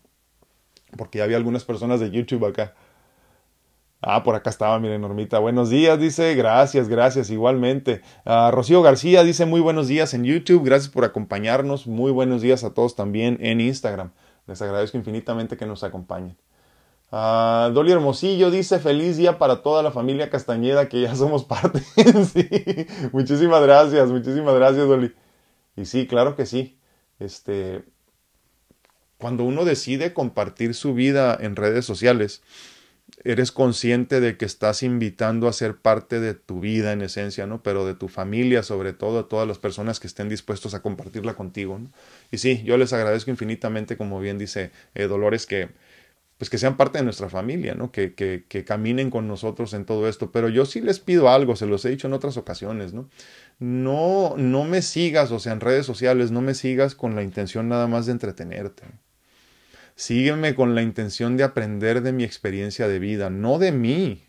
Porque 0.98 1.18
ya 1.18 1.24
había 1.24 1.38
algunas 1.38 1.64
personas 1.64 2.00
de 2.00 2.10
YouTube 2.10 2.44
acá. 2.44 2.74
Ah, 4.04 4.24
por 4.24 4.34
acá 4.34 4.50
estaba, 4.50 4.80
miren, 4.80 5.00
Normita. 5.00 5.38
Buenos 5.38 5.70
días, 5.70 5.96
dice. 5.96 6.34
Gracias, 6.34 6.88
gracias, 6.88 7.30
igualmente. 7.30 8.02
Ah, 8.24 8.50
Rocío 8.52 8.82
García 8.82 9.22
dice 9.22 9.46
muy 9.46 9.60
buenos 9.60 9.86
días 9.86 10.12
en 10.12 10.24
YouTube. 10.24 10.64
Gracias 10.64 10.92
por 10.92 11.04
acompañarnos. 11.04 11.86
Muy 11.86 12.10
buenos 12.10 12.42
días 12.42 12.64
a 12.64 12.74
todos 12.74 12.96
también 12.96 13.38
en 13.40 13.60
Instagram. 13.60 14.10
Les 14.48 14.60
agradezco 14.60 14.98
infinitamente 14.98 15.56
que 15.56 15.66
nos 15.66 15.84
acompañen. 15.84 16.36
Uh, 17.12 17.70
Dolly 17.72 17.92
Hermosillo 17.92 18.50
dice 18.50 18.80
feliz 18.80 19.18
día 19.18 19.38
para 19.38 19.62
toda 19.62 19.82
la 19.82 19.92
familia 19.92 20.30
Castañeda 20.30 20.88
que 20.88 21.02
ya 21.02 21.14
somos 21.14 21.44
parte. 21.44 21.82
muchísimas 23.12 23.62
gracias, 23.62 24.10
muchísimas 24.10 24.54
gracias 24.56 24.88
Dolly. 24.88 25.14
Y 25.76 25.84
sí, 25.84 26.08
claro 26.08 26.34
que 26.34 26.44
sí. 26.44 26.76
Este, 27.20 27.84
cuando 29.18 29.44
uno 29.44 29.64
decide 29.64 30.12
compartir 30.12 30.74
su 30.74 30.92
vida 30.92 31.38
en 31.40 31.54
redes 31.54 31.84
sociales, 31.84 32.42
eres 33.24 33.52
consciente 33.52 34.20
de 34.20 34.36
que 34.36 34.44
estás 34.44 34.82
invitando 34.82 35.48
a 35.48 35.52
ser 35.52 35.76
parte 35.76 36.20
de 36.20 36.34
tu 36.34 36.60
vida 36.60 36.92
en 36.92 37.02
esencia, 37.02 37.46
¿no? 37.46 37.62
Pero 37.62 37.86
de 37.86 37.94
tu 37.94 38.08
familia, 38.08 38.62
sobre 38.62 38.92
todo, 38.92 39.20
a 39.20 39.28
todas 39.28 39.46
las 39.46 39.58
personas 39.58 40.00
que 40.00 40.06
estén 40.06 40.28
dispuestos 40.28 40.74
a 40.74 40.82
compartirla 40.82 41.34
contigo, 41.34 41.78
¿no? 41.78 41.90
Y 42.30 42.38
sí, 42.38 42.62
yo 42.64 42.76
les 42.76 42.92
agradezco 42.92 43.30
infinitamente, 43.30 43.96
como 43.96 44.20
bien 44.20 44.38
dice 44.38 44.72
eh, 44.94 45.06
Dolores, 45.06 45.46
que, 45.46 45.68
pues 46.38 46.50
que 46.50 46.58
sean 46.58 46.76
parte 46.76 46.98
de 46.98 47.04
nuestra 47.04 47.28
familia, 47.28 47.74
¿no? 47.74 47.92
Que, 47.92 48.14
que, 48.14 48.44
que, 48.48 48.64
caminen 48.64 49.10
con 49.10 49.28
nosotros 49.28 49.72
en 49.74 49.84
todo 49.84 50.08
esto. 50.08 50.32
Pero 50.32 50.48
yo 50.48 50.66
sí 50.66 50.80
les 50.80 50.98
pido 50.98 51.30
algo, 51.30 51.54
se 51.54 51.66
los 51.66 51.84
he 51.84 51.90
dicho 51.90 52.08
en 52.08 52.14
otras 52.14 52.36
ocasiones, 52.36 52.92
¿no? 52.92 53.08
No, 53.60 54.34
no 54.36 54.64
me 54.64 54.82
sigas, 54.82 55.30
o 55.30 55.38
sea, 55.38 55.52
en 55.52 55.60
redes 55.60 55.86
sociales, 55.86 56.32
no 56.32 56.40
me 56.40 56.54
sigas 56.54 56.96
con 56.96 57.14
la 57.14 57.22
intención 57.22 57.68
nada 57.68 57.86
más 57.86 58.06
de 58.06 58.12
entretenerte. 58.12 58.82
Sígueme 59.94 60.54
con 60.54 60.74
la 60.74 60.82
intención 60.82 61.36
de 61.36 61.44
aprender 61.44 62.02
de 62.02 62.12
mi 62.12 62.24
experiencia 62.24 62.88
de 62.88 62.98
vida, 62.98 63.30
no 63.30 63.58
de 63.58 63.72
mí, 63.72 64.22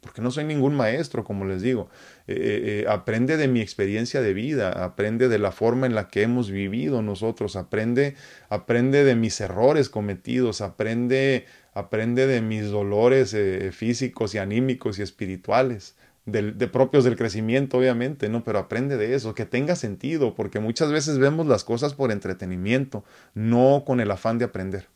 porque 0.00 0.22
no 0.22 0.30
soy 0.30 0.44
ningún 0.44 0.74
maestro, 0.74 1.24
como 1.24 1.44
les 1.44 1.62
digo. 1.62 1.88
Eh, 2.26 2.34
eh, 2.34 2.60
eh, 2.64 2.84
aprende 2.88 3.36
de 3.36 3.48
mi 3.48 3.60
experiencia 3.60 4.20
de 4.20 4.32
vida, 4.32 4.84
aprende 4.84 5.28
de 5.28 5.38
la 5.38 5.52
forma 5.52 5.86
en 5.86 5.94
la 5.94 6.08
que 6.08 6.22
hemos 6.22 6.50
vivido 6.50 7.02
nosotros, 7.02 7.56
aprende, 7.56 8.14
aprende 8.48 9.04
de 9.04 9.14
mis 9.14 9.40
errores 9.40 9.88
cometidos, 9.88 10.60
aprende, 10.60 11.46
aprende 11.74 12.26
de 12.26 12.40
mis 12.40 12.70
dolores 12.70 13.36
físicos 13.74 14.34
y 14.34 14.38
anímicos 14.38 14.98
y 14.98 15.02
espirituales. 15.02 15.96
De, 16.30 16.68
propios 16.68 17.04
del 17.04 17.16
crecimiento, 17.16 17.78
obviamente, 17.78 18.28
¿no? 18.28 18.44
Pero 18.44 18.58
aprende 18.58 18.98
de 18.98 19.14
eso, 19.14 19.34
que 19.34 19.46
tenga 19.46 19.76
sentido, 19.76 20.34
porque 20.34 20.60
muchas 20.60 20.92
veces 20.92 21.18
vemos 21.18 21.46
las 21.46 21.64
cosas 21.64 21.94
por 21.94 22.12
entretenimiento, 22.12 23.02
no 23.34 23.84
con 23.86 24.00
el 24.00 24.10
afán 24.10 24.36
de 24.36 24.44
aprender. 24.44 24.88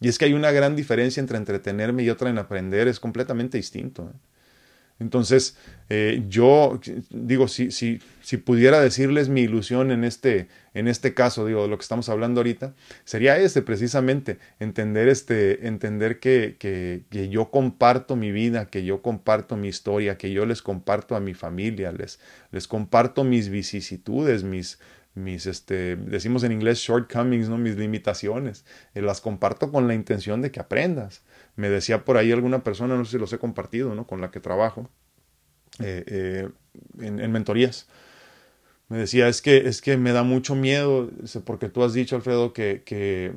Y 0.00 0.08
es 0.08 0.16
que 0.16 0.24
hay 0.24 0.32
una 0.32 0.50
gran 0.50 0.74
diferencia 0.74 1.20
entre 1.20 1.36
entretenerme 1.36 2.02
y 2.02 2.10
otra 2.10 2.30
en 2.30 2.38
aprender, 2.38 2.88
es 2.88 2.98
completamente 2.98 3.58
distinto. 3.58 4.10
¿eh? 4.14 4.18
Entonces, 5.00 5.56
eh, 5.90 6.24
yo 6.28 6.80
digo, 7.10 7.46
si, 7.46 7.70
si, 7.70 8.00
si, 8.20 8.36
pudiera 8.36 8.80
decirles 8.80 9.28
mi 9.28 9.42
ilusión 9.42 9.92
en 9.92 10.02
este, 10.02 10.48
en 10.74 10.88
este 10.88 11.14
caso, 11.14 11.46
digo, 11.46 11.62
de 11.62 11.68
lo 11.68 11.78
que 11.78 11.82
estamos 11.82 12.08
hablando 12.08 12.40
ahorita, 12.40 12.74
sería 13.04 13.38
este 13.38 13.62
precisamente, 13.62 14.38
entender, 14.58 15.08
este, 15.08 15.68
entender 15.68 16.18
que, 16.18 16.56
que, 16.58 17.04
que, 17.10 17.28
yo 17.28 17.50
comparto 17.50 18.16
mi 18.16 18.32
vida, 18.32 18.66
que 18.66 18.84
yo 18.84 19.00
comparto 19.00 19.56
mi 19.56 19.68
historia, 19.68 20.18
que 20.18 20.32
yo 20.32 20.46
les 20.46 20.62
comparto 20.62 21.14
a 21.14 21.20
mi 21.20 21.34
familia, 21.34 21.92
les, 21.92 22.18
les 22.50 22.66
comparto 22.66 23.22
mis 23.22 23.48
vicisitudes, 23.48 24.42
mis, 24.42 24.80
mis, 25.14 25.46
este, 25.46 25.96
decimos 25.96 26.42
en 26.44 26.52
inglés 26.52 26.78
shortcomings, 26.78 27.48
¿no? 27.48 27.58
mis 27.58 27.76
limitaciones. 27.76 28.64
Eh, 28.94 29.02
las 29.02 29.20
comparto 29.20 29.70
con 29.70 29.86
la 29.86 29.94
intención 29.94 30.42
de 30.42 30.50
que 30.50 30.60
aprendas. 30.60 31.22
Me 31.58 31.68
decía 31.68 32.04
por 32.04 32.16
ahí 32.16 32.32
alguna 32.32 32.64
persona, 32.64 32.96
no 32.96 33.04
sé 33.04 33.12
si 33.12 33.18
los 33.18 33.32
he 33.32 33.38
compartido, 33.38 33.94
¿no? 33.94 34.06
Con 34.06 34.20
la 34.20 34.30
que 34.30 34.40
trabajo 34.40 34.88
eh, 35.80 36.04
eh, 36.06 36.48
en, 37.00 37.32
mentorías. 37.32 37.88
Me 38.88 38.98
decía, 38.98 39.28
es 39.28 39.42
que, 39.42 39.68
es 39.68 39.82
que 39.82 39.96
me 39.96 40.12
da 40.12 40.22
mucho 40.22 40.54
miedo, 40.54 41.10
porque 41.44 41.68
tú 41.68 41.84
has 41.84 41.92
dicho, 41.92 42.16
Alfredo, 42.16 42.52
que, 42.52 42.82
que, 42.84 43.34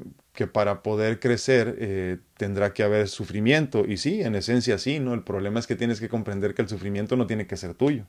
para 0.47 0.81
poder 0.81 1.19
crecer 1.19 2.21
tendrá 2.37 2.73
que 2.73 2.83
haber 2.83 3.09
sufrimiento. 3.09 3.85
Y 3.85 3.97
sí, 3.97 4.21
en 4.21 4.35
esencia 4.35 4.77
sí, 4.77 4.99
¿no? 4.99 5.13
El 5.13 5.23
problema 5.23 5.59
es 5.59 5.67
que 5.67 5.75
tienes 5.75 5.99
que 5.99 6.07
comprender 6.07 6.53
que 6.53 6.61
el 6.61 6.69
sufrimiento 6.69 7.17
no 7.17 7.27
tiene 7.27 7.47
que 7.47 7.57
ser 7.57 7.73
tuyo. 7.73 8.05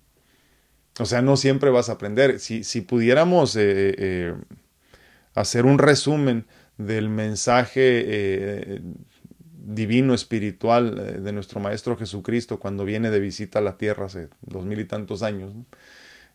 O 0.98 1.07
sea, 1.07 1.22
no 1.22 1.37
siempre 1.37 1.70
vas 1.70 1.88
a 1.88 1.92
aprender. 1.92 2.38
Si, 2.38 2.64
si 2.64 2.83
pudiéramos 2.83 3.57
eh, 3.57 3.94
eh, 3.96 4.35
hacer 5.35 5.64
un 5.64 5.79
resumen 5.79 6.46
del 6.77 7.09
mensaje 7.09 8.03
eh, 8.05 8.83
divino, 9.64 10.14
espiritual 10.14 10.98
eh, 10.98 11.20
de 11.20 11.33
nuestro 11.33 11.61
Maestro 11.61 11.96
Jesucristo 11.96 12.59
cuando 12.59 12.85
viene 12.85 13.11
de 13.11 13.20
visita 13.20 13.61
a 13.61 13.62
la 13.62 13.77
tierra 13.77 14.07
hace 14.07 14.29
dos 14.40 14.64
mil 14.64 14.81
y 14.81 14.85
tantos 14.85 15.22
años. 15.22 15.53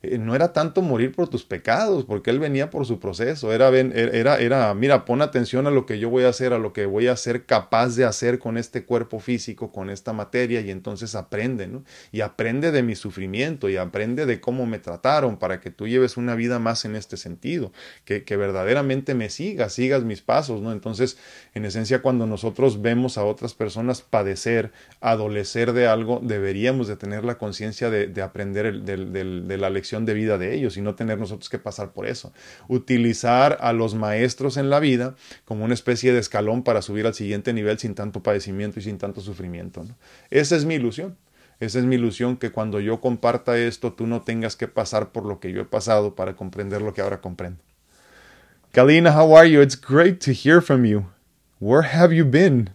Eh, 0.04 0.20
no 0.20 0.36
era 0.36 0.54
tanto 0.54 0.84
morir 0.84 1.12
por 1.12 1.28
tus 1.28 1.44
pecados, 1.44 2.06
porque 2.06 2.30
Él 2.30 2.40
venía 2.40 2.70
por 2.70 2.86
su 2.86 3.00
proceso, 3.00 3.52
era, 3.52 3.70
era, 3.70 4.38
era, 4.38 4.74
mira, 4.76 5.06
pon 5.06 5.24
atención 5.24 5.66
a 5.66 5.72
lo 5.72 5.88
que 5.88 5.98
yo 5.98 6.10
voy 6.10 6.24
a 6.24 6.30
hacer, 6.30 6.54
a 6.54 6.60
lo 6.60 6.72
que 6.72 6.86
voy 6.86 7.08
a 7.08 7.16
ser 7.18 7.46
capaz 7.46 7.96
de 7.96 8.06
hacer 8.06 8.38
con 8.38 8.58
este 8.58 8.86
cuerpo 8.86 9.20
físico, 9.20 9.72
con 9.72 9.90
esta 9.90 10.14
materia, 10.14 10.62
y 10.62 10.70
entonces 10.70 11.16
aprende, 11.16 11.68
¿no? 11.68 11.84
Y 12.12 12.22
aprende 12.22 12.72
de 12.72 12.84
mi 12.84 12.96
sufrimiento, 12.96 13.70
y 13.70 13.78
aprende 13.78 14.28
de 14.28 14.40
cómo 14.40 14.68
me 14.68 14.78
trataron, 14.78 15.38
para 15.38 15.60
que 15.60 15.72
tú 15.72 15.88
lleves 15.88 16.16
una 16.16 16.36
vida 16.36 16.60
más 16.60 16.86
en 16.86 16.96
este 16.96 17.18
sentido, 17.18 17.72
que, 18.06 18.24
que 18.24 18.38
verdaderamente 18.38 19.16
me 19.16 19.32
sigas, 19.32 19.74
sigas 19.74 20.04
mis 20.04 20.22
pasos, 20.22 20.62
¿no? 20.62 20.72
Entonces, 20.72 21.18
en 21.56 21.66
esencia, 21.66 22.04
cuando 22.04 22.28
nosotros 22.28 22.84
vemos 22.84 23.18
a 23.18 23.24
otras 23.24 23.56
personas 23.56 24.04
padecer, 24.04 24.72
adolecer 25.02 25.74
de 25.74 25.88
algo, 25.88 26.20
deberíamos 26.22 26.88
de 26.88 26.98
tener 26.98 27.26
la 27.26 27.40
conciencia 27.40 27.90
de, 27.90 28.06
de, 28.06 28.22
aprender 28.22 28.84
de 28.84 29.58
la 29.58 29.70
lección 29.72 29.87
de 29.92 30.14
vida 30.14 30.38
de 30.38 30.54
ellos 30.54 30.78
y 30.78 30.82
no 30.82 30.96
tener 30.96 31.18
nosotros 31.18 31.50
que 31.50 31.60
pasar 31.60 31.94
por 31.94 32.08
eso. 32.08 32.34
Utilizar 32.68 33.58
a 33.62 33.74
los 33.74 33.96
maestros 33.96 34.58
en 34.58 34.70
la 34.70 34.80
vida 34.80 35.16
como 35.46 35.66
una 35.66 35.74
especie 35.74 36.14
de 36.14 36.20
escalón 36.20 36.64
para 36.64 36.82
subir 36.82 37.06
al 37.08 37.14
siguiente 37.14 37.54
nivel 37.54 37.80
sin 37.80 37.96
tanto 37.96 38.22
padecimiento 38.22 38.80
y 38.80 38.84
sin 38.84 38.98
tanto 38.98 39.22
sufrimiento. 39.22 39.86
Esa 40.30 40.56
es 40.56 40.66
mi 40.66 40.76
ilusión. 40.76 41.18
Esa 41.60 41.80
es 41.80 41.86
mi 41.86 41.96
ilusión 41.96 42.38
que 42.38 42.52
cuando 42.52 42.80
yo 42.80 43.02
comparta 43.02 43.58
esto 43.58 43.94
tú 43.94 44.06
no 44.06 44.22
tengas 44.22 44.56
que 44.56 44.68
pasar 44.68 45.12
por 45.12 45.26
lo 45.26 45.40
que 45.40 45.52
yo 45.52 45.62
he 45.62 45.66
pasado 45.66 46.16
para 46.16 46.36
comprender 46.36 46.82
lo 46.82 46.94
que 46.94 47.02
ahora 47.02 47.20
comprendo. 47.20 47.64
Kalina, 48.74 49.12
how 49.12 49.36
are 49.36 49.50
you? 49.50 49.62
It's 49.62 49.76
great 49.76 50.20
to 50.20 50.34
hear 50.34 50.62
from 50.62 50.86
you. 50.86 51.06
Where 51.60 51.82
have 51.82 52.14
you 52.14 52.26
been? 52.26 52.70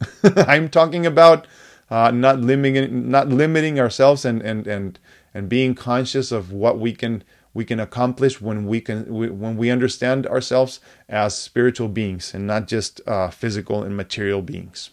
I'm 0.48 0.68
talking 0.68 1.06
about 1.06 1.46
uh, 1.90 2.10
not 2.10 2.40
limiting 2.40 3.08
not 3.08 3.28
limiting 3.28 3.78
ourselves 3.78 4.24
and 4.24 4.42
and 4.42 4.66
and 4.66 4.98
and 5.36 5.50
being 5.50 5.74
conscious 5.74 6.32
of 6.32 6.50
what 6.50 6.78
we 6.78 6.92
can 6.92 7.22
we 7.52 7.64
can 7.64 7.78
accomplish 7.78 8.40
when 8.40 8.66
we 8.66 8.80
can 8.80 9.04
when 9.06 9.56
we 9.56 9.70
understand 9.70 10.26
ourselves 10.26 10.80
as 11.08 11.36
spiritual 11.36 11.88
beings 11.88 12.34
and 12.34 12.46
not 12.46 12.66
just 12.66 13.00
uh, 13.06 13.28
physical 13.28 13.82
and 13.82 13.94
material 13.96 14.40
beings. 14.40 14.90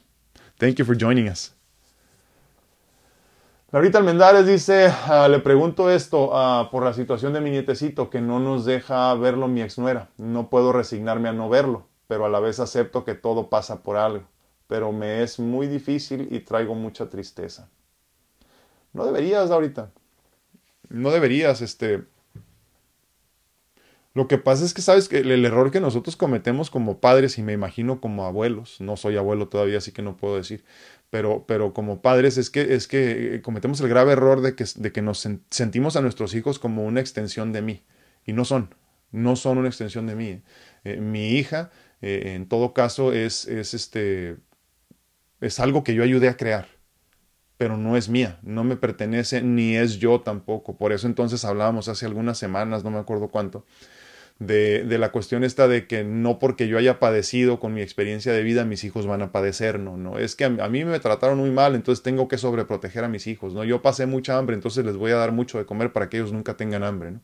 Thank 0.60 0.80
you 0.80 0.86
for 0.86 0.96
joining 0.96 1.30
us. 1.30 1.52
Laurita 3.72 3.98
Almendares 3.98 4.46
dice, 4.46 4.94
uh, 5.10 5.28
le 5.28 5.40
pregunto 5.40 5.90
esto 5.90 6.30
uh, 6.32 6.70
por 6.70 6.84
la 6.84 6.94
situación 6.94 7.34
de 7.34 7.42
mi 7.42 7.50
nietecito 7.50 8.10
que 8.10 8.22
no 8.22 8.40
nos 8.40 8.66
deja 8.66 9.16
verlo 9.16 9.48
mi 9.48 9.62
exnuera. 9.62 10.10
No 10.18 10.50
puedo 10.50 10.72
resignarme 10.72 11.30
a 11.30 11.34
no 11.34 11.50
verlo, 11.50 11.88
pero 12.08 12.26
a 12.26 12.30
la 12.30 12.40
vez 12.40 12.60
acepto 12.60 13.04
que 13.04 13.16
todo 13.16 13.50
pasa 13.50 13.82
por 13.82 13.98
algo. 13.98 14.26
Pero 14.68 14.92
me 14.92 15.24
es 15.24 15.40
muy 15.40 15.68
difícil 15.68 16.28
y 16.30 16.42
traigo 16.42 16.76
mucha 16.76 17.10
tristeza. 17.10 17.68
No 18.94 19.06
deberías, 19.06 19.50
ahorita 19.50 19.90
no 20.90 21.12
deberías, 21.12 21.62
este... 21.62 22.04
Lo 24.16 24.28
que 24.28 24.38
pasa 24.38 24.64
es 24.64 24.76
que 24.76 24.84
sabes 24.84 25.10
que 25.10 25.18
el, 25.18 25.44
error 25.44 25.72
que 25.72 25.80
nosotros 25.80 26.16
cometemos 26.16 26.70
como 26.70 27.00
padres 27.00 27.40
y 27.40 27.42
me 27.42 27.54
imagino 27.54 28.00
como 28.00 28.26
abuelos, 28.26 28.80
no 28.80 28.96
soy 28.96 29.18
abuelo 29.18 29.48
todavía, 29.48 29.80
así 29.80 29.92
que 29.92 30.04
no 30.04 30.18
puedo 30.18 30.38
decir, 30.38 30.64
pero, 31.10 31.46
pero 31.48 31.74
como 31.74 32.02
padres 32.04 32.38
es 32.38 32.52
que, 32.52 32.76
es 32.76 32.88
que 32.88 33.42
cometemos 33.44 33.82
el 33.82 33.90
grave 33.90 34.12
error 34.12 34.42
de 34.42 34.56
que, 34.56 34.66
de 34.76 34.92
que 34.92 35.02
nos 35.02 35.28
sentimos 35.50 35.96
a 35.96 36.02
nuestros 36.02 36.36
hijos 36.36 36.60
como 36.60 36.86
una 36.86 37.00
extensión 37.00 37.54
de 37.54 37.64
mí 37.64 37.84
y 38.24 38.34
no 38.34 38.46
son, 38.46 38.76
no 39.12 39.36
son 39.36 39.58
una 39.58 39.70
extensión 39.70 40.06
de 40.06 40.16
mí. 40.16 40.42
Eh, 40.84 40.98
mi 40.98 41.32
hija, 41.32 41.72
eh, 42.02 42.34
en 42.36 42.48
todo 42.48 42.74
caso, 42.74 43.14
es, 43.14 43.48
es, 43.48 43.74
este, 43.74 44.38
es 45.42 45.60
algo 45.60 45.84
que 45.84 45.96
yo 45.96 46.04
ayudé 46.04 46.30
a 46.30 46.38
crear 46.38 46.68
pero 47.58 47.78
no 47.78 47.96
es 47.98 48.10
mía, 48.10 48.40
no 48.42 48.64
me 48.64 48.76
pertenece 48.76 49.42
ni 49.42 49.76
es 49.76 49.98
yo 49.98 50.22
tampoco. 50.22 50.78
Por 50.78 50.92
eso 50.92 51.08
entonces 51.08 51.46
hablábamos 51.46 51.88
hace 51.88 52.06
algunas 52.06 52.38
semanas, 52.38 52.84
no 52.84 52.92
me 52.92 53.00
acuerdo 53.00 53.30
cuánto, 53.30 53.66
de, 54.40 54.84
de, 54.84 54.98
la 54.98 55.12
cuestión 55.12 55.44
esta 55.44 55.68
de 55.68 55.88
que 55.88 56.04
no 56.04 56.40
porque 56.40 56.68
yo 56.68 56.78
haya 56.78 57.00
padecido 57.00 57.60
con 57.60 57.74
mi 57.74 57.82
experiencia 57.82 58.34
de 58.34 58.44
vida, 58.44 58.66
mis 58.66 58.84
hijos 58.84 59.06
van 59.06 59.22
a 59.22 59.32
padecer, 59.32 59.80
no, 59.80 59.96
no, 59.98 60.18
es 60.18 60.36
que 60.36 60.46
a, 60.46 60.48
a, 60.48 60.70
mí 60.70 60.84
me 60.84 61.00
trataron 61.00 61.38
muy 61.38 61.52
mal, 61.52 61.76
entonces 61.76 62.04
tengo 62.04 62.28
que 62.28 62.38
sobreproteger 62.38 63.04
a 63.04 63.08
mis 63.08 63.28
hijos, 63.28 63.54
no, 63.54 63.64
yo 63.64 63.82
pasé 63.82 64.08
mucha 64.08 64.38
hambre, 64.38 64.56
entonces 64.56 64.84
les 64.86 64.98
voy 64.98 65.12
a 65.12 65.16
dar 65.16 65.32
mucho 65.32 65.60
de 65.60 65.66
comer 65.66 65.94
para 65.94 66.10
que 66.10 66.18
ellos 66.18 66.34
nunca 66.34 66.58
tengan 66.58 66.84
hambre, 66.84 67.12
¿no? 67.12 67.22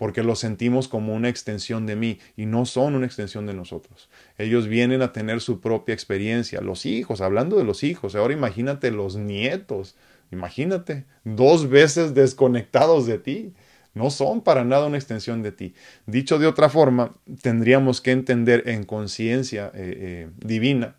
Porque 0.00 0.22
los 0.22 0.38
sentimos 0.38 0.88
como 0.88 1.14
una 1.14 1.28
extensión 1.28 1.84
de 1.84 1.94
mí 1.94 2.20
y 2.34 2.46
no 2.46 2.64
son 2.64 2.94
una 2.94 3.04
extensión 3.04 3.44
de 3.44 3.52
nosotros. 3.52 4.08
Ellos 4.38 4.66
vienen 4.66 5.02
a 5.02 5.12
tener 5.12 5.42
su 5.42 5.60
propia 5.60 5.92
experiencia. 5.92 6.62
Los 6.62 6.86
hijos, 6.86 7.20
hablando 7.20 7.58
de 7.58 7.64
los 7.64 7.84
hijos, 7.84 8.14
ahora 8.14 8.32
imagínate 8.32 8.92
los 8.92 9.16
nietos, 9.16 9.96
imagínate, 10.32 11.04
dos 11.24 11.68
veces 11.68 12.14
desconectados 12.14 13.04
de 13.04 13.18
ti. 13.18 13.52
No 13.92 14.08
son 14.08 14.40
para 14.40 14.64
nada 14.64 14.86
una 14.86 14.96
extensión 14.96 15.42
de 15.42 15.52
ti. 15.52 15.74
Dicho 16.06 16.38
de 16.38 16.46
otra 16.46 16.70
forma, 16.70 17.14
tendríamos 17.42 18.00
que 18.00 18.12
entender 18.12 18.62
en 18.70 18.84
conciencia 18.84 19.70
eh, 19.74 19.98
eh, 19.98 20.30
divina 20.38 20.96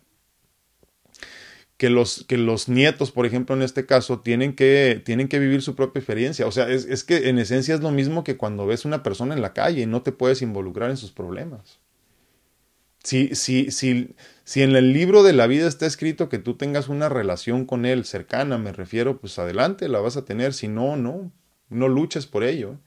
que 1.82 1.90
los, 1.90 2.24
que 2.28 2.38
los 2.38 2.68
nietos, 2.68 3.10
por 3.10 3.26
ejemplo, 3.26 3.56
en 3.56 3.62
este 3.62 3.86
caso, 3.86 4.20
tienen 4.20 4.54
que, 4.54 5.02
tienen 5.04 5.26
que 5.26 5.40
vivir 5.40 5.62
su 5.62 5.74
propia 5.74 5.98
experiencia. 5.98 6.46
O 6.46 6.52
sea, 6.52 6.70
es, 6.70 6.84
es, 6.84 7.02
que 7.02 7.28
en 7.28 7.40
esencia 7.40 7.74
es 7.74 7.80
lo 7.80 7.90
mismo 7.90 8.22
que 8.22 8.36
cuando 8.36 8.68
ves 8.68 8.84
una 8.84 9.02
persona 9.02 9.34
en 9.34 9.42
la 9.42 9.52
calle 9.52 9.82
y 9.82 9.86
no 9.86 10.00
te 10.02 10.12
puedes 10.12 10.42
involucrar 10.42 10.90
en 10.90 10.96
sus 10.96 11.10
problemas. 11.10 11.80
Si, 13.02 13.34
si, 13.34 13.72
si, 13.72 14.14
si 14.44 14.62
en 14.62 14.76
el 14.76 14.92
libro 14.92 15.24
de 15.24 15.32
la 15.32 15.48
vida 15.48 15.66
está 15.66 15.86
escrito 15.86 16.28
que 16.28 16.38
tú 16.38 16.54
tengas 16.54 16.88
una 16.88 17.08
relación 17.08 17.64
con 17.64 17.84
él 17.84 18.04
cercana, 18.04 18.58
me 18.58 18.70
refiero, 18.70 19.18
pues 19.18 19.40
adelante, 19.40 19.88
la 19.88 19.98
vas 19.98 20.16
a 20.16 20.24
tener. 20.24 20.54
Si 20.54 20.68
no, 20.68 20.94
no, 20.94 21.32
no 21.68 21.88
luches 21.88 22.26
por 22.26 22.44
ello. 22.44 22.78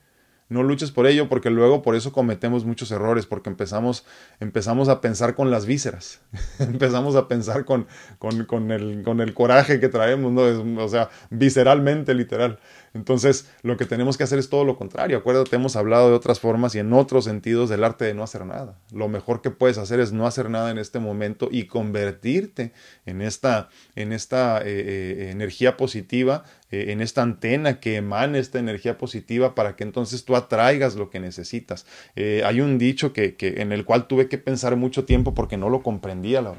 No 0.47 0.61
luches 0.61 0.91
por 0.91 1.07
ello 1.07 1.27
porque 1.27 1.49
luego 1.49 1.81
por 1.81 1.95
eso 1.95 2.11
cometemos 2.11 2.65
muchos 2.65 2.91
errores, 2.91 3.25
porque 3.25 3.49
empezamos, 3.49 4.05
empezamos 4.39 4.89
a 4.89 5.01
pensar 5.01 5.33
con 5.33 5.49
las 5.49 5.65
vísceras, 5.65 6.21
empezamos 6.59 7.15
a 7.15 7.27
pensar 7.27 7.65
con, 7.65 7.87
con, 8.19 8.45
con, 8.45 8.71
el, 8.71 9.01
con 9.03 9.21
el 9.21 9.33
coraje 9.33 9.79
que 9.79 9.89
traemos, 9.89 10.31
¿no? 10.31 10.83
o 10.83 10.87
sea, 10.87 11.09
visceralmente, 11.31 12.13
literal. 12.13 12.59
Entonces, 12.95 13.51
lo 13.61 13.75
que 13.75 13.85
tenemos 13.85 14.17
que 14.17 14.23
hacer 14.23 14.39
es 14.39 14.49
todo 14.49 14.63
lo 14.63 14.77
contrario. 14.77 15.17
Acuérdate, 15.17 15.57
hemos 15.57 15.75
hablado 15.75 16.09
de 16.09 16.15
otras 16.15 16.39
formas 16.39 16.73
y 16.75 16.79
en 16.79 16.93
otros 16.93 17.25
sentidos 17.25 17.69
del 17.69 17.83
arte 17.83 18.05
de 18.05 18.13
no 18.13 18.23
hacer 18.23 18.45
nada. 18.45 18.79
Lo 18.93 19.09
mejor 19.09 19.41
que 19.41 19.51
puedes 19.51 19.77
hacer 19.77 19.99
es 19.99 20.13
no 20.13 20.25
hacer 20.25 20.49
nada 20.49 20.71
en 20.71 20.77
este 20.77 20.99
momento 20.99 21.49
y 21.51 21.65
convertirte 21.65 22.71
en 23.05 23.21
esta, 23.21 23.67
en 23.97 24.13
esta 24.13 24.61
eh, 24.61 24.63
eh, 24.67 25.29
energía 25.31 25.75
positiva, 25.75 26.45
eh, 26.71 26.85
en 26.93 27.01
esta 27.01 27.21
antena 27.21 27.81
que 27.81 27.97
emane 27.97 28.39
esta 28.39 28.59
energía 28.59 28.97
positiva 28.97 29.55
para 29.55 29.75
que 29.75 29.83
entonces 29.83 30.23
tú 30.23 30.37
atraigas 30.37 30.95
lo 30.95 31.09
que 31.09 31.19
necesitas. 31.19 31.85
hay 32.15 32.61
un 32.61 32.77
dicho 32.77 33.11
que, 33.11 33.35
que, 33.35 33.61
en 33.61 33.73
el 33.73 33.83
cual 33.83 34.07
tuve 34.07 34.29
que 34.29 34.37
pensar 34.37 34.77
mucho 34.77 35.03
tiempo 35.03 35.33
porque 35.33 35.57
no 35.57 35.69
lo 35.69 35.83
comprendía. 35.83 36.41
La, 36.41 36.55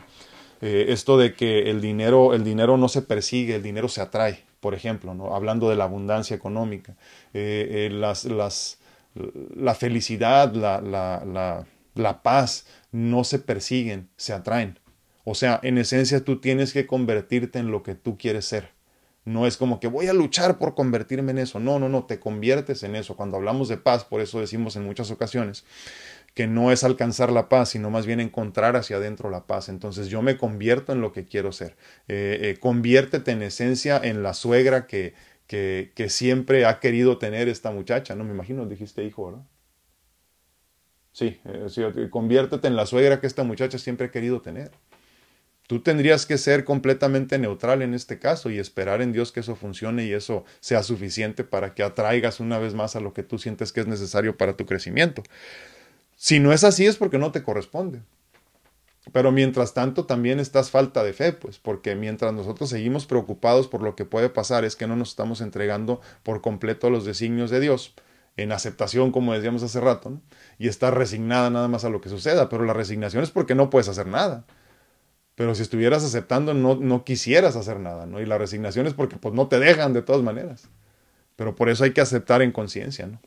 esto 0.61 1.17
de 1.17 1.33
que 1.33 1.71
el 1.71 1.81
dinero, 1.81 2.35
el 2.35 2.45
dinero 2.45 2.77
no 2.77 2.89
se 2.89 3.01
persigue, 3.01 3.55
el 3.55 3.63
dinero 3.63 3.89
se 3.89 4.03
atrae 4.03 4.46
por 4.67 4.75
ejemplo, 4.75 5.15
¿no? 5.15 5.33
hablando 5.33 5.71
de 5.71 5.77
la 5.77 5.85
abundancia 5.85 6.35
económica, 6.35 6.97
eh, 7.33 7.87
eh, 7.87 7.89
las, 7.89 8.25
las, 8.25 8.79
la 9.55 9.77
felicidad, 9.77 10.53
la, 10.55 10.81
la, 10.81 11.65
la 11.95 12.23
paz 12.25 12.67
no 12.91 13.23
se 13.23 13.39
persiguen, 13.39 14.09
se 14.17 14.33
atraen. 14.33 14.81
O 15.23 15.37
sea, 15.37 15.61
en 15.63 15.79
esencia 15.79 16.25
tú 16.25 16.41
tienes 16.41 16.73
que 16.73 16.85
convertirte 16.85 17.61
en 17.61 17.71
lo 17.71 17.85
que 17.85 17.95
tú 17.95 18.19
quieres 18.19 18.47
ser. 18.47 18.71
No 19.25 19.47
es 19.47 19.57
como 19.57 19.79
que 19.79 19.87
voy 19.87 20.09
a 20.09 20.13
luchar 20.13 20.59
por 20.59 20.75
convertirme 20.75 21.31
en 21.31 21.39
eso. 21.39 21.61
No, 21.61 21.79
no, 21.79 21.89
no, 21.89 22.03
te 22.03 22.19
conviertes 22.19 22.83
en 22.83 22.97
eso. 22.97 23.15
Cuando 23.15 23.37
hablamos 23.37 23.69
de 23.69 23.77
paz, 23.77 24.05
por 24.05 24.21
eso 24.21 24.41
decimos 24.41 24.75
en 24.75 24.85
muchas 24.85 25.13
ocasiones, 25.13 25.65
que 26.37 26.47
no 26.47 26.71
es 26.71 26.85
alcanzar 26.85 27.33
la 27.33 27.49
paz, 27.49 27.71
sino 27.71 27.89
más 27.89 28.05
bien 28.05 28.21
encontrar 28.21 28.77
hacia 28.77 28.99
adentro 28.99 29.31
la 29.31 29.47
paz. 29.47 29.71
Entonces 29.71 30.09
yo 30.09 30.21
me 30.21 30.37
convierto 30.37 30.93
en 30.93 31.01
lo 31.01 31.11
que 31.11 31.25
quiero 31.25 31.51
ser. 31.51 31.79
Eh, 32.09 32.39
eh, 32.43 32.57
conviértete 32.61 33.31
en 33.31 33.43
esencia 33.43 33.97
en 33.97 34.23
la 34.23 34.35
suegra 34.35 34.87
que, 34.87 35.15
que, 35.47 36.09
siempre 36.11 36.67
ha 36.67 36.79
querido 36.79 37.17
tener 37.17 37.49
esta 37.49 37.71
muchacha, 37.71 38.15
¿no? 38.15 38.23
Me 38.23 38.35
imagino, 38.35 38.67
dijiste 38.67 39.03
hijo, 39.03 39.29
¿verdad? 39.29 39.47
Sí, 41.11 41.41
eh, 41.47 41.69
sí, 41.71 41.83
conviértete 42.11 42.69
en 42.69 42.77
la 42.77 42.85
suegra 42.85 43.19
que 43.19 43.27
esta 43.27 43.43
muchacha 43.43 43.79
siempre 43.79 44.09
ha 44.09 44.11
querido 44.11 44.43
tener. 44.43 44.73
Tú 45.67 45.81
tendrías 45.81 46.27
que 46.27 46.37
ser 46.37 46.65
completamente 46.65 47.39
neutral 47.39 47.81
en 47.81 47.95
este 47.95 48.19
caso 48.19 48.51
y 48.51 48.59
esperar 48.59 49.01
en 49.01 49.15
Dios 49.15 49.33
que 49.33 49.41
eso 49.41 49.57
funcione 49.57 50.05
y 50.05 50.13
eso 50.13 50.45
sea 50.61 50.83
suficiente 50.83 51.45
para 51.45 51.73
que 51.75 51.83
atraigas 51.83 52.41
una 52.41 52.59
vez 52.59 52.75
más 52.75 52.95
a 52.95 53.01
lo 53.01 53.15
que 53.15 53.23
tú 53.23 53.39
sientes 53.39 53.73
que 53.73 53.81
es 53.81 53.87
necesario 53.87 54.37
para 54.37 54.55
tu 54.55 54.67
crecimiento. 54.67 55.23
Si 56.17 56.41
no 56.41 56.53
es 56.53 56.65
así 56.65 56.87
es 56.87 56.97
porque 56.97 57.19
no 57.19 57.31
te 57.31 57.43
corresponde. 57.43 58.03
Pero 59.13 59.31
mientras 59.31 59.73
tanto 59.75 60.05
también 60.07 60.41
estás 60.41 60.71
falta 60.71 61.05
de 61.05 61.13
fe, 61.13 61.33
pues, 61.33 61.59
porque 61.59 61.95
mientras 61.95 62.33
nosotros 62.33 62.71
seguimos 62.71 63.07
preocupados 63.07 63.69
por 63.69 63.83
lo 63.83 63.95
que 63.95 64.05
puede 64.05 64.29
pasar, 64.31 64.65
es 64.65 64.75
que 64.75 64.89
no 64.89 64.97
nos 64.97 65.11
estamos 65.11 65.41
entregando 65.41 66.01
por 66.25 66.41
completo 66.41 66.89
a 66.89 66.91
los 66.91 67.05
designios 67.05 67.51
de 67.51 67.61
Dios. 67.61 67.95
en 68.39 68.53
aceptación, 68.53 69.13
como 69.13 69.33
decíamos 69.33 69.63
hace 69.63 69.81
rato, 69.81 70.21
y 70.59 70.69
estar 70.69 70.95
resignada 70.95 71.49
nada 71.49 71.69
más 71.69 71.87
a 71.87 71.89
lo 71.89 72.03
que 72.03 72.11
suceda, 72.11 72.51
pero 72.51 72.65
la 72.67 72.75
resignación 72.75 73.23
es 73.23 73.31
porque 73.31 73.55
no 73.55 73.71
puedes 73.71 73.89
hacer 73.89 74.07
nada. 74.07 74.45
Pero 75.37 75.55
si 75.55 75.63
estuvieras 75.63 76.05
aceptando, 76.05 76.53
no, 76.53 76.75
no 76.77 77.05
quisieras 77.05 77.57
hacer 77.57 77.81
nada, 77.81 78.07
¿no? 78.07 78.21
Y 78.21 78.27
la 78.27 78.39
resignación 78.39 78.87
es 78.87 78.95
porque 78.95 79.17
pues, 79.17 79.35
no 79.35 79.49
te 79.49 79.59
dejan 79.59 79.95
de 79.95 80.03
todas 80.03 80.23
maneras. 80.23 80.69
Pero 81.37 81.55
por 81.55 81.71
eso 81.71 81.85
hay 81.85 81.93
que 81.93 82.03
aceptar 82.03 82.43
en 82.43 82.53
conciencia, 82.53 83.07
¿no? 83.07 83.21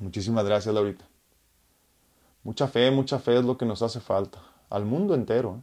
Muchísimas 0.00 0.46
gracias, 0.46 0.74
Laurita. 0.74 1.09
Mucha 2.42 2.68
fe, 2.68 2.90
mucha 2.90 3.18
fe 3.18 3.38
es 3.38 3.44
lo 3.44 3.58
que 3.58 3.66
nos 3.66 3.82
hace 3.82 4.00
falta. 4.00 4.38
Al 4.70 4.84
mundo 4.84 5.14
entero. 5.14 5.58
¿eh? 5.58 5.62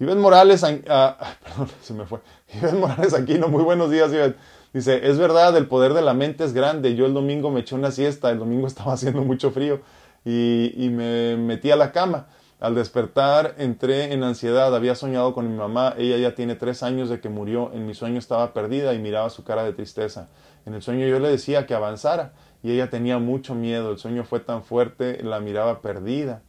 Iván 0.00 0.20
Morales, 0.20 0.64
ah, 0.88 1.36
perdón, 1.44 1.68
se 1.82 1.94
me 1.94 2.06
fue. 2.06 2.20
Iván 2.54 2.80
Morales 2.80 3.14
Aquino, 3.14 3.48
muy 3.48 3.62
buenos 3.62 3.90
días, 3.90 4.12
Iván. 4.12 4.36
Dice, 4.72 5.08
es 5.08 5.18
verdad, 5.18 5.56
el 5.56 5.68
poder 5.68 5.94
de 5.94 6.02
la 6.02 6.14
mente 6.14 6.44
es 6.44 6.52
grande. 6.52 6.96
Yo 6.96 7.06
el 7.06 7.14
domingo 7.14 7.50
me 7.50 7.60
eché 7.60 7.74
una 7.74 7.90
siesta, 7.90 8.30
el 8.30 8.38
domingo 8.38 8.66
estaba 8.68 8.94
haciendo 8.94 9.22
mucho 9.22 9.50
frío 9.50 9.80
y, 10.24 10.72
y 10.76 10.88
me 10.88 11.36
metí 11.36 11.70
a 11.70 11.76
la 11.76 11.92
cama. 11.92 12.26
Al 12.58 12.74
despertar 12.74 13.56
entré 13.58 14.14
en 14.14 14.22
ansiedad, 14.22 14.74
había 14.74 14.94
soñado 14.94 15.34
con 15.34 15.50
mi 15.50 15.54
mamá, 15.54 15.94
ella 15.98 16.16
ya 16.16 16.34
tiene 16.34 16.54
tres 16.54 16.82
años 16.82 17.10
de 17.10 17.20
que 17.20 17.28
murió, 17.28 17.70
en 17.74 17.84
mi 17.84 17.94
sueño 17.94 18.18
estaba 18.18 18.54
perdida 18.54 18.94
y 18.94 18.98
miraba 18.98 19.28
su 19.28 19.44
cara 19.44 19.64
de 19.64 19.74
tristeza. 19.74 20.28
En 20.64 20.72
el 20.72 20.80
sueño 20.80 21.06
yo 21.06 21.18
le 21.18 21.28
decía 21.28 21.66
que 21.66 21.74
avanzara 21.74 22.32
y 22.64 22.72
ella 22.72 22.88
tenía 22.88 23.18
mucho 23.18 23.54
miedo, 23.54 23.90
el 23.90 23.98
sueño 23.98 24.24
fue 24.24 24.40
tan 24.40 24.64
fuerte, 24.64 25.22
la 25.22 25.38
miraba 25.38 25.82
perdida. 25.82 26.40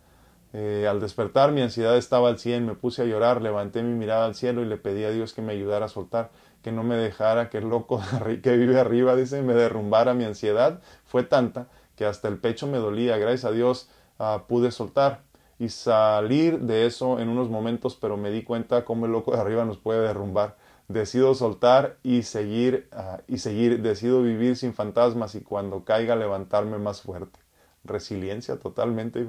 Eh, 0.53 0.87
al 0.89 1.01
despertar 1.01 1.51
mi 1.51 1.61
ansiedad 1.61 1.97
estaba 1.97 2.29
al 2.29 2.39
cien, 2.39 2.65
me 2.65 2.73
puse 2.73 3.01
a 3.01 3.05
llorar, 3.05 3.41
levanté 3.41 3.83
mi 3.83 3.93
mirada 3.93 4.25
al 4.25 4.33
cielo 4.33 4.61
y 4.61 4.65
le 4.65 4.77
pedí 4.77 5.03
a 5.03 5.11
Dios 5.11 5.33
que 5.33 5.41
me 5.41 5.51
ayudara 5.51 5.87
a 5.87 5.89
soltar, 5.89 6.31
que 6.63 6.71
no 6.71 6.83
me 6.83 6.95
dejara 6.95 7.49
que 7.49 7.57
el 7.57 7.67
loco 7.67 8.01
que 8.41 8.55
vive 8.55 8.79
arriba, 8.79 9.17
dice, 9.17 9.41
me 9.41 9.53
derrumbara 9.53 10.13
mi 10.13 10.23
ansiedad. 10.23 10.79
Fue 11.03 11.23
tanta 11.23 11.67
que 11.97 12.05
hasta 12.05 12.29
el 12.29 12.37
pecho 12.37 12.65
me 12.65 12.77
dolía, 12.77 13.17
gracias 13.17 13.43
a 13.43 13.51
Dios 13.51 13.89
ah, 14.17 14.45
pude 14.47 14.71
soltar 14.71 15.19
y 15.59 15.67
salir 15.67 16.61
de 16.61 16.85
eso 16.85 17.19
en 17.19 17.27
unos 17.27 17.49
momentos, 17.49 17.97
pero 17.99 18.15
me 18.15 18.31
di 18.31 18.43
cuenta 18.43 18.85
cómo 18.85 19.05
el 19.05 19.11
loco 19.11 19.33
de 19.33 19.41
arriba 19.41 19.65
nos 19.65 19.79
puede 19.79 19.99
derrumbar. 19.99 20.55
Decido 20.87 21.33
soltar 21.33 21.97
y 22.03 22.23
seguir, 22.23 22.87
ah, 22.91 23.21
y 23.27 23.39
seguir, 23.39 23.81
decido 23.81 24.21
vivir 24.21 24.55
sin 24.55 24.73
fantasmas 24.73 25.35
y 25.35 25.41
cuando 25.41 25.83
caiga 25.83 26.15
levantarme 26.15 26.77
más 26.77 27.01
fuerte. 27.01 27.39
Resiliencia 27.83 28.57
totalmente, 28.59 29.27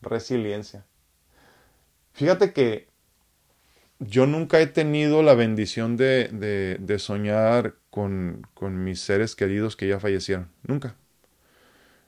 resiliencia. 0.00 0.86
Fíjate 2.12 2.52
que 2.52 2.88
yo 3.98 4.26
nunca 4.26 4.60
he 4.60 4.66
tenido 4.66 5.22
la 5.22 5.34
bendición 5.34 5.96
de, 5.98 6.28
de, 6.28 6.78
de 6.80 6.98
soñar 6.98 7.74
con, 7.90 8.46
con 8.54 8.82
mis 8.82 9.00
seres 9.00 9.36
queridos 9.36 9.76
que 9.76 9.88
ya 9.88 10.00
fallecieron. 10.00 10.48
Nunca. 10.62 10.96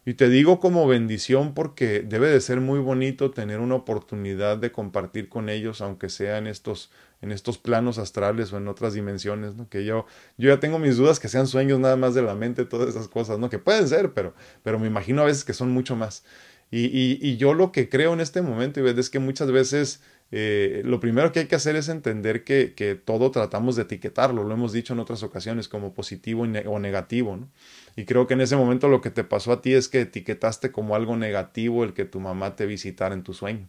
Y 0.05 0.14
te 0.14 0.29
digo 0.29 0.59
como 0.59 0.89
bendición 0.89 1.55
porque 1.55 2.01
debe 2.01 2.29
de 2.29 2.41
ser 2.41 2.61
muy 2.61 2.81
bonito 2.81 3.31
tener 3.31 3.61
una 3.61 3.77
oportunidad 3.77 4.59
de 4.59 4.73
compartir 4.73 5.29
con 5.29 5.49
ellos, 5.49 5.81
aunque 5.81 6.09
sea 6.09 6.39
en 6.39 6.49
estos, 6.49 6.91
en 7.23 7.33
estos 7.33 7.57
planos 7.57 7.99
astrales 7.99 8.53
o 8.53 8.59
en 8.59 8.68
otras 8.68 8.95
dimensiones, 8.95 9.55
¿no? 9.55 9.68
Que 9.68 9.85
yo, 9.85 10.07
yo 10.37 10.51
ya 10.51 10.61
tengo 10.61 10.79
mis 10.79 10.97
dudas 10.97 11.20
que 11.20 11.29
sean 11.29 11.47
sueños 11.47 11.79
nada 11.79 11.97
más 11.97 12.14
de 12.14 12.23
la 12.23 12.35
mente, 12.35 12.64
todas 12.64 12.89
esas 12.89 13.09
cosas, 13.09 13.39
¿no? 13.39 13.49
Que 13.49 13.59
pueden 13.59 13.89
ser, 13.89 14.12
pero, 14.12 14.35
pero 14.62 14.79
me 14.79 14.89
imagino 14.89 15.23
a 15.23 15.27
veces 15.27 15.45
que 15.45 15.55
son 15.55 15.70
mucho 15.70 15.97
más. 15.97 16.25
Y, 16.75 17.37
yo 17.37 17.53
lo 17.53 17.70
que 17.70 17.89
creo 17.91 18.14
en 18.14 18.20
este 18.20 18.41
momento, 18.41 18.81
es 18.87 19.11
que 19.11 19.18
muchas 19.18 19.53
veces 19.53 20.03
eh, 20.31 20.81
lo 20.87 21.01
primero 21.01 21.31
que 21.31 21.41
hay 21.41 21.47
que 21.47 21.55
hacer 21.55 21.77
es 21.77 21.91
entender 21.91 22.45
que, 22.45 22.73
que, 22.75 22.95
todo 22.95 23.31
tratamos 23.31 23.77
de 23.77 23.83
etiquetarlo, 23.83 24.43
lo 24.43 24.55
hemos 24.55 24.73
dicho 24.73 24.95
en 24.95 25.01
otras 25.01 25.23
ocasiones, 25.23 25.68
como 25.68 25.93
positivo 25.93 26.43
o 26.43 26.79
negativo, 26.79 27.37
¿no? 27.37 27.51
Y 27.95 28.07
creo 28.07 28.27
que 28.27 28.35
en 28.35 28.41
ese 28.41 28.57
momento 28.57 28.89
lo 28.89 29.03
que 29.03 29.11
te 29.11 29.23
pasó 29.23 29.53
a 29.53 29.61
ti 29.61 29.75
es 29.75 29.89
que 29.89 30.01
etiquetaste 30.01 30.73
como 30.73 30.97
algo 30.97 31.16
negativo 31.16 31.85
el 31.85 31.93
que 31.93 32.07
tu 32.07 32.20
mamá 32.20 32.57
te 32.57 32.64
visitara 32.64 33.14
en 33.14 33.23
tu 33.23 33.35
sueño. 33.35 33.68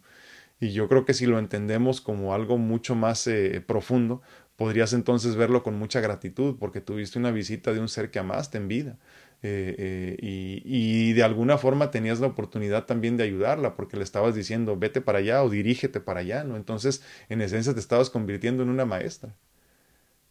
Y 0.60 0.72
yo 0.72 0.88
creo 0.88 1.04
que 1.04 1.14
si 1.14 1.26
lo 1.26 1.38
entendemos 1.38 2.00
como 2.00 2.34
algo 2.34 2.58
mucho 2.58 2.94
más 2.94 3.26
eh, 3.26 3.62
profundo, 3.66 4.22
podrías 4.56 4.92
entonces 4.92 5.36
verlo 5.36 5.62
con 5.62 5.78
mucha 5.78 6.00
gratitud, 6.00 6.56
porque 6.58 6.80
tuviste 6.80 7.18
una 7.18 7.32
visita 7.32 7.72
de 7.72 7.80
un 7.80 7.88
ser 7.88 8.10
que 8.10 8.18
amaste 8.18 8.58
en 8.58 8.68
vida. 8.68 8.98
Eh, 9.42 9.74
eh, 9.78 10.16
y, 10.22 10.62
y, 10.64 11.12
de 11.12 11.22
alguna 11.22 11.58
forma 11.58 11.90
tenías 11.90 12.18
la 12.18 12.28
oportunidad 12.28 12.86
también 12.86 13.18
de 13.18 13.24
ayudarla 13.24 13.76
porque 13.76 13.98
le 13.98 14.02
estabas 14.02 14.34
diciendo 14.34 14.78
vete 14.78 15.02
para 15.02 15.18
allá 15.18 15.42
o 15.42 15.50
dirígete 15.50 16.00
para 16.00 16.20
allá, 16.20 16.44
¿no? 16.44 16.56
Entonces, 16.56 17.02
en 17.28 17.42
esencia 17.42 17.74
te 17.74 17.80
estabas 17.80 18.08
convirtiendo 18.08 18.62
en 18.62 18.70
una 18.70 18.86
maestra. 18.86 19.34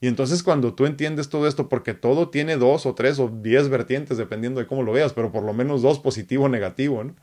Y 0.01 0.07
entonces 0.07 0.43
cuando 0.43 0.73
tú 0.73 0.85
entiendes 0.85 1.29
todo 1.29 1.47
esto, 1.47 1.69
porque 1.69 1.93
todo 1.93 2.29
tiene 2.29 2.57
dos 2.57 2.85
o 2.85 2.93
tres 2.93 3.19
o 3.19 3.29
diez 3.29 3.69
vertientes, 3.69 4.17
dependiendo 4.17 4.59
de 4.59 4.67
cómo 4.67 4.83
lo 4.83 4.91
veas, 4.91 5.13
pero 5.13 5.31
por 5.31 5.43
lo 5.43 5.53
menos 5.53 5.81
dos 5.81 5.99
positivo 5.99 6.45
o 6.45 6.49
negativo, 6.49 7.03
¿no? 7.05 7.15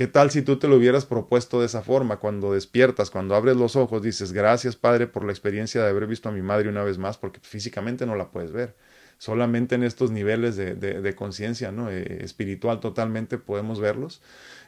¿Qué 0.00 0.06
tal 0.06 0.30
si 0.30 0.40
tú 0.40 0.58
te 0.58 0.66
lo 0.66 0.76
hubieras 0.76 1.04
propuesto 1.04 1.60
de 1.60 1.66
esa 1.66 1.82
forma? 1.82 2.16
Cuando 2.20 2.54
despiertas, 2.54 3.10
cuando 3.10 3.34
abres 3.34 3.58
los 3.58 3.76
ojos, 3.76 4.00
dices, 4.00 4.32
gracias 4.32 4.74
Padre 4.74 5.06
por 5.06 5.26
la 5.26 5.30
experiencia 5.30 5.82
de 5.82 5.90
haber 5.90 6.06
visto 6.06 6.30
a 6.30 6.32
mi 6.32 6.40
madre 6.40 6.70
una 6.70 6.82
vez 6.82 6.96
más, 6.96 7.18
porque 7.18 7.38
físicamente 7.42 8.06
no 8.06 8.16
la 8.16 8.30
puedes 8.30 8.50
ver 8.50 8.74
solamente 9.18 9.74
en 9.74 9.82
estos 9.82 10.10
niveles 10.10 10.56
de, 10.56 11.14
conciencia 11.14 11.70
¿no? 11.70 11.90
Eh, 11.90 12.24
espiritual 12.24 12.80
totalmente 12.80 13.36
podemos 13.36 13.78
verlos. 13.78 14.22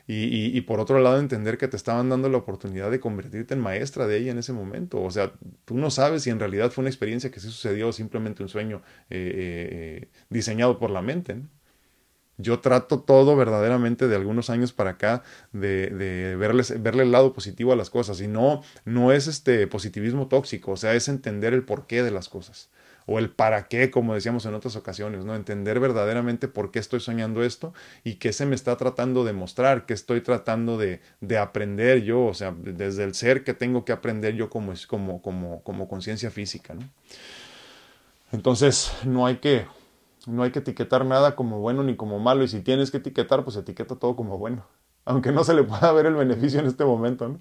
Y, 0.06 0.60
por 0.60 0.80
otro 0.80 0.98
lado, 1.00 1.18
entender 1.18 1.56
que 1.56 1.66
te 1.66 1.78
estaban 1.78 2.10
dando 2.10 2.28
la 2.28 2.36
oportunidad 2.36 2.90
de 2.90 3.00
convertirte 3.00 3.54
en 3.54 3.60
maestra 3.60 4.06
de 4.06 4.18
ella 4.18 4.32
en 4.32 4.38
ese 4.38 4.52
momento. 4.52 5.00
O 5.00 5.10
sea, 5.10 5.32
tú 5.64 5.78
no 5.78 5.90
sabes 5.90 6.24
si 6.24 6.28
en 6.28 6.40
realidad 6.40 6.70
fue 6.72 6.82
una 6.82 6.90
experiencia 6.90 7.30
que 7.30 7.40
sí 7.40 7.46
sucedió 7.46 7.88
o 7.88 7.92
simplemente 7.92 8.42
un 8.42 8.50
sueño 8.50 8.82
eh, 9.08 10.02
eh, 10.02 10.08
diseñado 10.28 10.78
por 10.78 10.90
la 10.90 11.00
mente. 11.00 11.40
Yo 12.42 12.60
trato 12.60 13.00
todo 13.00 13.36
verdaderamente 13.36 14.08
de 14.08 14.16
algunos 14.16 14.50
años 14.50 14.72
para 14.72 14.90
acá 14.90 15.22
de, 15.52 16.36
verles, 16.38 16.82
verle 16.82 17.04
el 17.04 17.12
lado 17.12 17.32
positivo 17.32 17.72
a 17.72 17.76
las 17.76 17.90
cosas. 17.90 18.20
Y 18.20 18.28
no, 18.28 18.62
no 18.84 19.12
es 19.12 19.26
este 19.26 19.66
positivismo 19.66 20.28
tóxico, 20.28 20.72
o 20.72 20.76
sea, 20.76 20.94
es 20.94 21.08
entender 21.08 21.54
el 21.54 21.64
porqué 21.64 22.02
de 22.02 22.10
las 22.10 22.28
cosas 22.28 22.68
o 23.06 23.18
el 23.18 23.30
para 23.30 23.68
qué, 23.68 23.90
como 23.90 24.14
decíamos 24.14 24.46
en 24.46 24.54
otras 24.54 24.76
ocasiones, 24.76 25.24
¿no? 25.24 25.34
Entender 25.34 25.80
verdaderamente 25.80 26.48
por 26.48 26.70
qué 26.70 26.78
estoy 26.78 27.00
soñando 27.00 27.42
esto 27.42 27.72
y 28.04 28.14
qué 28.14 28.32
se 28.32 28.46
me 28.46 28.54
está 28.54 28.76
tratando 28.76 29.24
de 29.24 29.32
mostrar, 29.32 29.86
qué 29.86 29.94
estoy 29.94 30.20
tratando 30.20 30.78
de, 30.78 31.00
de 31.20 31.38
aprender 31.38 32.02
yo, 32.02 32.24
o 32.24 32.34
sea, 32.34 32.54
desde 32.56 33.04
el 33.04 33.14
ser 33.14 33.44
que 33.44 33.54
tengo 33.54 33.84
que 33.84 33.92
aprender 33.92 34.34
yo 34.34 34.50
como, 34.50 34.72
como, 34.86 35.22
como, 35.22 35.62
como 35.62 35.88
conciencia 35.88 36.30
física. 36.30 36.74
Entonces, 38.30 38.92
no 39.04 39.26
hay 39.26 39.36
que, 39.36 39.66
no 40.26 40.42
hay 40.42 40.52
que 40.52 40.60
etiquetar 40.60 41.04
nada 41.04 41.36
como 41.36 41.60
bueno 41.60 41.82
ni 41.82 41.96
como 41.96 42.18
malo, 42.18 42.44
y 42.44 42.48
si 42.48 42.60
tienes 42.60 42.90
que 42.90 42.98
etiquetar, 42.98 43.44
pues 43.44 43.56
etiqueta 43.56 43.96
todo 43.96 44.16
como 44.16 44.38
bueno, 44.38 44.66
aunque 45.04 45.32
no 45.32 45.44
se 45.44 45.54
le 45.54 45.64
pueda 45.64 45.92
ver 45.92 46.06
el 46.06 46.14
beneficio 46.14 46.60
en 46.60 46.66
este 46.66 46.84
momento, 46.84 47.28
¿no? 47.28 47.40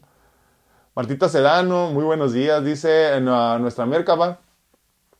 Martita 0.93 1.29
Sedano, 1.29 1.91
muy 1.91 2.03
buenos 2.03 2.33
días, 2.33 2.65
dice 2.65 3.15
en 3.15 3.25
nuestra 3.25 3.85
Merkaba, 3.85 4.39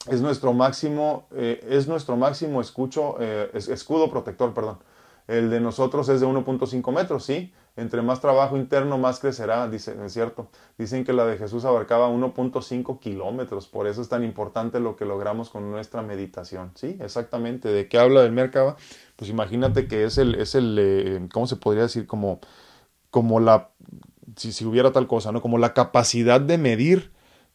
es 0.09 0.22
nuestro 0.22 0.51
máximo, 0.51 1.28
eh, 1.32 1.66
es 1.70 1.88
nuestro 1.88 2.18
máximo 2.18 2.59
escucho, 2.59 3.16
eh, 3.20 3.49
escudo 3.53 4.09
protector, 4.09 4.53
perdón. 4.53 4.80
El 5.28 5.49
de 5.49 5.62
nosotros 5.62 6.09
es 6.09 6.20
de 6.20 6.28
1.5 6.28 6.91
metros, 6.91 7.24
sí. 7.24 7.53
Entre 7.78 8.02
más 8.02 8.20
trabajo 8.20 8.58
interno, 8.58 8.98
más 8.98 9.20
crecerá, 9.20 9.68
dice, 9.70 9.96
es 10.04 10.12
cierto. 10.12 10.50
Dicen 10.78 11.06
que 11.06 11.14
la 11.14 11.26
de 11.26 11.38
Jesús 11.38 11.64
abarcaba 11.64 12.10
1.5 12.10 13.00
kilómetros, 13.00 13.68
por 13.68 13.88
eso 13.88 14.02
es 14.02 14.10
tan 14.10 14.24
importante 14.26 14.80
lo 14.82 14.98
que 14.98 15.06
logramos 15.06 15.50
con 15.50 15.72
nuestra 15.72 16.02
meditación. 16.02 16.72
Sí, 16.76 16.98
exactamente. 17.00 17.70
¿De 17.70 17.88
qué 17.88 17.98
habla 17.98 18.24
del 18.24 18.34
Merkaba? 18.34 18.76
Pues 19.16 19.30
imagínate 19.30 19.88
que 19.88 20.04
es 20.04 20.18
el, 20.18 20.36
es 20.36 20.56
el 20.56 20.78
eh, 20.80 21.28
¿cómo 21.32 21.48
se 21.48 21.56
podría 21.56 21.84
decir? 21.84 22.08
Como, 22.08 22.42
como 23.10 23.40
la, 23.40 23.70
si, 24.36 24.52
si 24.52 24.66
hubiera 24.66 24.92
tal 24.92 25.08
cosa, 25.08 25.32
¿no? 25.32 25.42
Como 25.42 25.58
la 25.58 25.74
capacidad 25.74 26.42
de 26.42 26.58
medir 26.58 27.12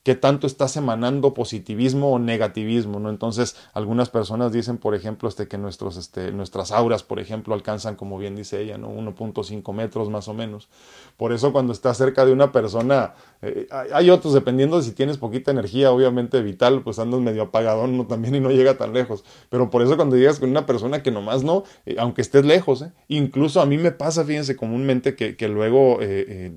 qué 0.07 0.14
tanto 0.14 0.46
estás 0.46 0.76
emanando 0.76 1.34
positivismo 1.34 2.12
o 2.12 2.20
negativismo, 2.20 3.00
¿no? 3.00 3.11
Entonces, 3.11 3.57
algunas 3.72 4.09
personas 4.09 4.52
dicen, 4.52 4.78
por 4.78 4.94
ejemplo, 4.94 5.28
este, 5.28 5.48
que 5.48 5.59
nuestros, 5.59 5.96
este, 5.96 6.30
nuestras 6.30 6.70
auras, 6.70 7.02
por 7.02 7.18
ejemplo, 7.18 7.54
alcanzan, 7.54 7.96
como 7.96 8.16
bien 8.16 8.36
dice 8.36 8.62
ella, 8.62 8.78
¿no? 8.78 8.88
1.5 8.88 9.72
metros 9.72 10.09
más 10.09 10.28
o 10.28 10.32
menos. 10.32 10.68
Por 11.16 11.32
eso 11.32 11.52
cuando 11.52 11.72
estás 11.72 11.96
cerca 11.96 12.24
de 12.24 12.30
una 12.30 12.52
persona, 12.52 13.14
eh, 13.42 13.66
hay 13.92 14.11
otros, 14.11 14.32
dependiendo 14.32 14.76
de 14.76 14.84
si 14.84 14.92
tienes 14.92 15.18
poquita 15.18 15.50
energía, 15.50 15.90
obviamente 15.90 16.40
vital, 16.40 16.82
pues 16.84 17.00
andas 17.00 17.18
medio 17.18 17.42
apagadón 17.42 17.96
¿no? 17.96 18.07
también 18.07 18.36
y 18.36 18.38
no 18.38 18.50
llega 18.52 18.78
tan 18.78 18.92
lejos. 18.92 19.24
Pero 19.50 19.70
por 19.70 19.82
eso 19.82 19.96
cuando 19.96 20.14
llegas 20.14 20.38
con 20.38 20.50
una 20.50 20.66
persona 20.66 21.02
que 21.02 21.11
nomás 21.11 21.42
no, 21.42 21.64
eh, 21.84 21.96
aunque 21.98 22.22
estés 22.22 22.46
lejos, 22.46 22.82
¿eh? 22.82 22.92
incluso 23.09 23.61
a 23.61 23.66
mí 23.66 23.76
me 23.76 23.90
pasa, 23.90 24.24
fíjense, 24.24 24.54
comúnmente 24.54 25.16
que, 25.16 25.36
que 25.36 25.48
luego 25.48 25.98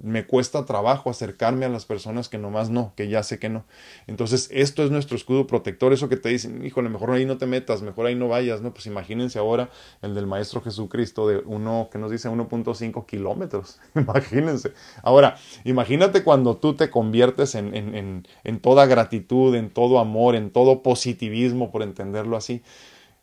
me 0.03 0.27
cuesta 0.27 0.65
trabajo 0.65 1.09
acercarme 1.09 1.65
a 1.65 1.69
las 1.69 1.85
personas 1.85 2.29
que 2.29 2.37
nomás 2.37 2.69
no, 2.69 2.93
que 2.95 3.07
ya 3.07 3.23
sé 3.23 3.38
que 3.39 3.49
no. 3.49 3.65
Entonces, 4.07 4.49
esto 4.51 4.83
es 4.83 4.91
nuestro 4.91 5.15
escudo 5.15 5.47
protector, 5.47 5.93
eso 5.93 6.09
que 6.09 6.17
te 6.17 6.29
dicen, 6.29 6.65
híjole, 6.65 6.89
mejor 6.89 7.11
ahí 7.11 7.25
no 7.25 7.37
te 7.37 7.45
metas, 7.45 7.81
mejor 7.81 8.05
ahí 8.05 8.15
no 8.15 8.27
vayas, 8.27 8.61
¿no? 8.61 8.73
Pues 8.73 8.85
imagínense 8.85 9.39
ahora 9.39 9.69
el 10.01 10.13
del 10.15 10.27
Maestro 10.27 10.61
Jesucristo 10.61 11.27
de 11.27 11.37
uno, 11.45 11.89
que 11.91 11.97
nos 11.97 12.11
dice 12.11 12.29
1.5 12.29 13.05
kilómetros, 13.05 13.79
imagínense. 13.95 14.73
Ahora, 15.01 15.37
imagínate 15.63 16.23
cuando 16.23 16.57
tú 16.57 16.75
te 16.75 16.89
conviertes 16.89 17.55
en, 17.55 17.75
en, 17.75 18.27
en, 18.43 18.59
toda 18.59 18.85
gratitud, 18.85 19.55
en 19.55 19.69
todo 19.69 19.99
amor, 19.99 20.35
en 20.35 20.51
todo 20.51 20.83
positivismo, 20.83 21.71
por 21.71 21.83
entenderlo 21.83 22.37
así 22.37 22.61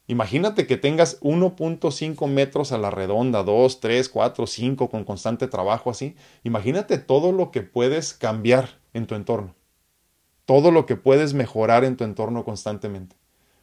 Imagínate 0.08 0.68
que 0.68 0.76
tengas 0.76 1.20
1.5 1.20 2.28
metros 2.28 2.70
a 2.70 2.78
la 2.78 2.90
redonda, 2.90 3.42
2, 3.42 3.80
3, 3.80 4.08
4, 4.08 4.46
5 4.46 4.88
con 4.88 5.04
constante 5.04 5.48
trabajo 5.48 5.90
así. 5.90 6.14
Imagínate 6.44 6.98
todo 6.98 7.32
lo 7.32 7.50
que 7.50 7.62
puedes 7.62 8.14
cambiar 8.14 8.78
en 8.94 9.06
tu 9.06 9.16
entorno. 9.16 9.56
Todo 10.47 10.70
lo 10.70 10.86
que 10.86 10.97
puedes 10.97 11.34
mejorar 11.34 11.84
en 11.84 11.97
tu 11.97 12.05
entorno 12.05 12.44
constantemente. 12.44 13.16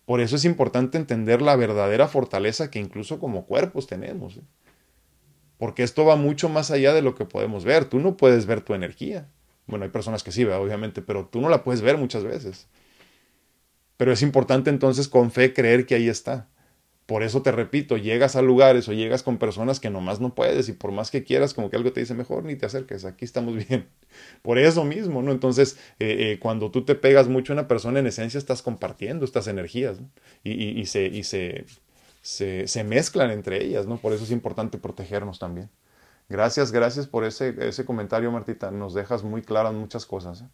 Por 0.05 0.19
eso 0.21 0.35
es 0.35 0.45
importante 0.45 0.97
entender 0.97 1.41
la 1.41 1.55
verdadera 1.55 2.07
fortaleza 2.07 2.69
que 2.69 2.79
incluso 2.79 3.19
como 3.19 3.45
cuerpos 3.45 3.87
tenemos. 3.87 4.37
¿eh? 4.37 4.41
Porque 5.57 5.83
esto 5.83 6.05
va 6.05 6.15
mucho 6.15 6.49
más 6.49 6.71
allá 6.71 6.93
de 6.93 7.01
lo 7.01 7.15
que 7.15 7.25
podemos 7.25 7.63
ver. 7.63 7.85
Tú 7.85 7.99
no 7.99 8.17
puedes 8.17 8.45
ver 8.45 8.61
tu 8.61 8.73
energía. 8.73 9.29
Bueno, 9.65 9.85
hay 9.85 9.91
personas 9.91 10.23
que 10.23 10.31
sí, 10.31 10.43
obviamente, 10.43 11.01
pero 11.01 11.25
tú 11.25 11.39
no 11.39 11.49
la 11.49 11.63
puedes 11.63 11.81
ver 11.81 11.97
muchas 11.97 12.23
veces. 12.23 12.67
Pero 13.95 14.11
es 14.11 14.21
importante 14.21 14.69
entonces 14.69 15.07
con 15.07 15.31
fe 15.31 15.53
creer 15.53 15.85
que 15.85 15.95
ahí 15.95 16.09
está. 16.09 16.49
Por 17.13 17.21
eso 17.21 17.43
te 17.43 17.51
repito, 17.51 17.95
llegas 17.95 18.35
a 18.35 18.41
lugares 18.41 18.89
o 18.89 18.91
llegas 18.91 19.21
con 19.21 19.37
personas 19.37 19.79
que 19.79 19.91
nomás 19.91 20.19
no 20.19 20.33
puedes 20.33 20.67
y 20.67 20.73
por 20.73 20.91
más 20.91 21.11
que 21.11 21.23
quieras, 21.23 21.53
como 21.53 21.69
que 21.69 21.75
algo 21.75 21.93
te 21.93 21.99
dice 21.99 22.15
mejor, 22.15 22.43
ni 22.43 22.55
te 22.55 22.65
acerques, 22.65 23.05
aquí 23.05 23.23
estamos 23.23 23.53
bien. 23.67 23.87
Por 24.41 24.57
eso 24.57 24.83
mismo, 24.83 25.21
¿no? 25.21 25.31
Entonces, 25.31 25.77
eh, 25.99 26.31
eh, 26.31 26.39
cuando 26.39 26.71
tú 26.71 26.85
te 26.85 26.95
pegas 26.95 27.27
mucho 27.27 27.53
a 27.53 27.57
una 27.57 27.67
persona, 27.67 27.99
en 27.99 28.07
esencia 28.07 28.39
estás 28.39 28.63
compartiendo 28.63 29.25
estas 29.25 29.45
energías 29.45 29.99
y, 30.43 30.83
se, 30.87 31.05
y 31.05 31.23
se, 31.23 31.65
se, 32.23 32.83
mezclan 32.83 33.29
entre 33.29 33.63
ellas, 33.63 33.85
¿no? 33.85 33.97
Por 33.97 34.13
eso 34.13 34.23
es 34.23 34.31
importante 34.31 34.79
protegernos 34.79 35.37
también. 35.37 35.69
Gracias, 36.29 36.71
gracias 36.71 37.05
por 37.05 37.25
ese, 37.25 37.53
ese 37.59 37.85
comentario, 37.85 38.31
Martita. 38.31 38.71
Nos 38.71 38.95
dejas 38.95 39.21
muy 39.21 39.43
claras 39.43 39.75
muchas 39.75 40.07
cosas. 40.07 40.41
¿eh? 40.41 40.45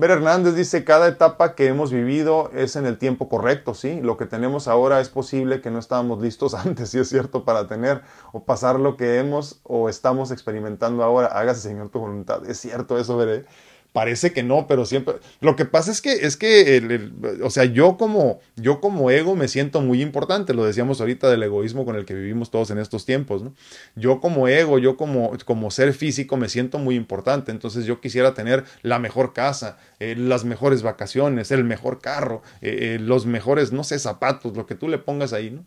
Ver 0.00 0.12
Hernández 0.12 0.54
dice, 0.54 0.82
cada 0.82 1.08
etapa 1.08 1.54
que 1.54 1.66
hemos 1.66 1.92
vivido 1.92 2.50
es 2.54 2.74
en 2.74 2.86
el 2.86 2.96
tiempo 2.96 3.28
correcto, 3.28 3.74
¿sí? 3.74 4.00
Lo 4.00 4.16
que 4.16 4.24
tenemos 4.24 4.66
ahora 4.66 4.98
es 5.02 5.10
posible 5.10 5.60
que 5.60 5.70
no 5.70 5.78
estábamos 5.78 6.22
listos 6.22 6.54
antes, 6.66 6.88
si 6.88 6.98
es 6.98 7.10
cierto, 7.10 7.44
para 7.44 7.66
tener 7.66 8.00
o 8.32 8.42
pasar 8.44 8.80
lo 8.80 8.96
que 8.96 9.18
hemos 9.18 9.60
o 9.62 9.90
estamos 9.90 10.30
experimentando 10.30 11.04
ahora. 11.04 11.26
Hágase, 11.26 11.60
Señor, 11.60 11.90
tu 11.90 11.98
voluntad. 11.98 12.48
Es 12.48 12.58
cierto 12.58 12.98
eso, 12.98 13.18
veré 13.18 13.44
parece 13.92 14.32
que 14.32 14.42
no, 14.42 14.66
pero 14.66 14.86
siempre. 14.86 15.16
Lo 15.40 15.56
que 15.56 15.64
pasa 15.64 15.90
es 15.90 16.00
que, 16.00 16.12
es 16.12 16.36
que, 16.36 17.10
o 17.42 17.50
sea, 17.50 17.64
yo 17.64 17.96
como, 17.96 18.40
yo 18.56 18.80
como 18.80 19.10
ego 19.10 19.34
me 19.36 19.48
siento 19.48 19.80
muy 19.80 20.02
importante. 20.02 20.54
Lo 20.54 20.64
decíamos 20.64 21.00
ahorita 21.00 21.30
del 21.30 21.42
egoísmo 21.42 21.84
con 21.84 21.96
el 21.96 22.04
que 22.04 22.14
vivimos 22.14 22.50
todos 22.50 22.70
en 22.70 22.78
estos 22.78 23.04
tiempos, 23.04 23.42
¿no? 23.42 23.54
Yo 23.96 24.20
como 24.20 24.48
ego, 24.48 24.78
yo 24.78 24.96
como, 24.96 25.32
como 25.44 25.70
ser 25.70 25.92
físico 25.92 26.36
me 26.36 26.48
siento 26.48 26.78
muy 26.78 26.94
importante. 26.94 27.50
Entonces 27.50 27.84
yo 27.84 28.00
quisiera 28.00 28.34
tener 28.34 28.64
la 28.82 28.98
mejor 28.98 29.32
casa, 29.32 29.78
eh, 29.98 30.14
las 30.16 30.44
mejores 30.44 30.82
vacaciones, 30.82 31.50
el 31.50 31.64
mejor 31.64 32.00
carro, 32.00 32.42
eh, 32.60 32.94
eh, 32.94 32.98
los 33.00 33.26
mejores, 33.26 33.72
no 33.72 33.84
sé, 33.84 33.98
zapatos, 33.98 34.56
lo 34.56 34.66
que 34.66 34.74
tú 34.74 34.88
le 34.88 34.98
pongas 34.98 35.32
ahí, 35.32 35.50
¿no? 35.50 35.64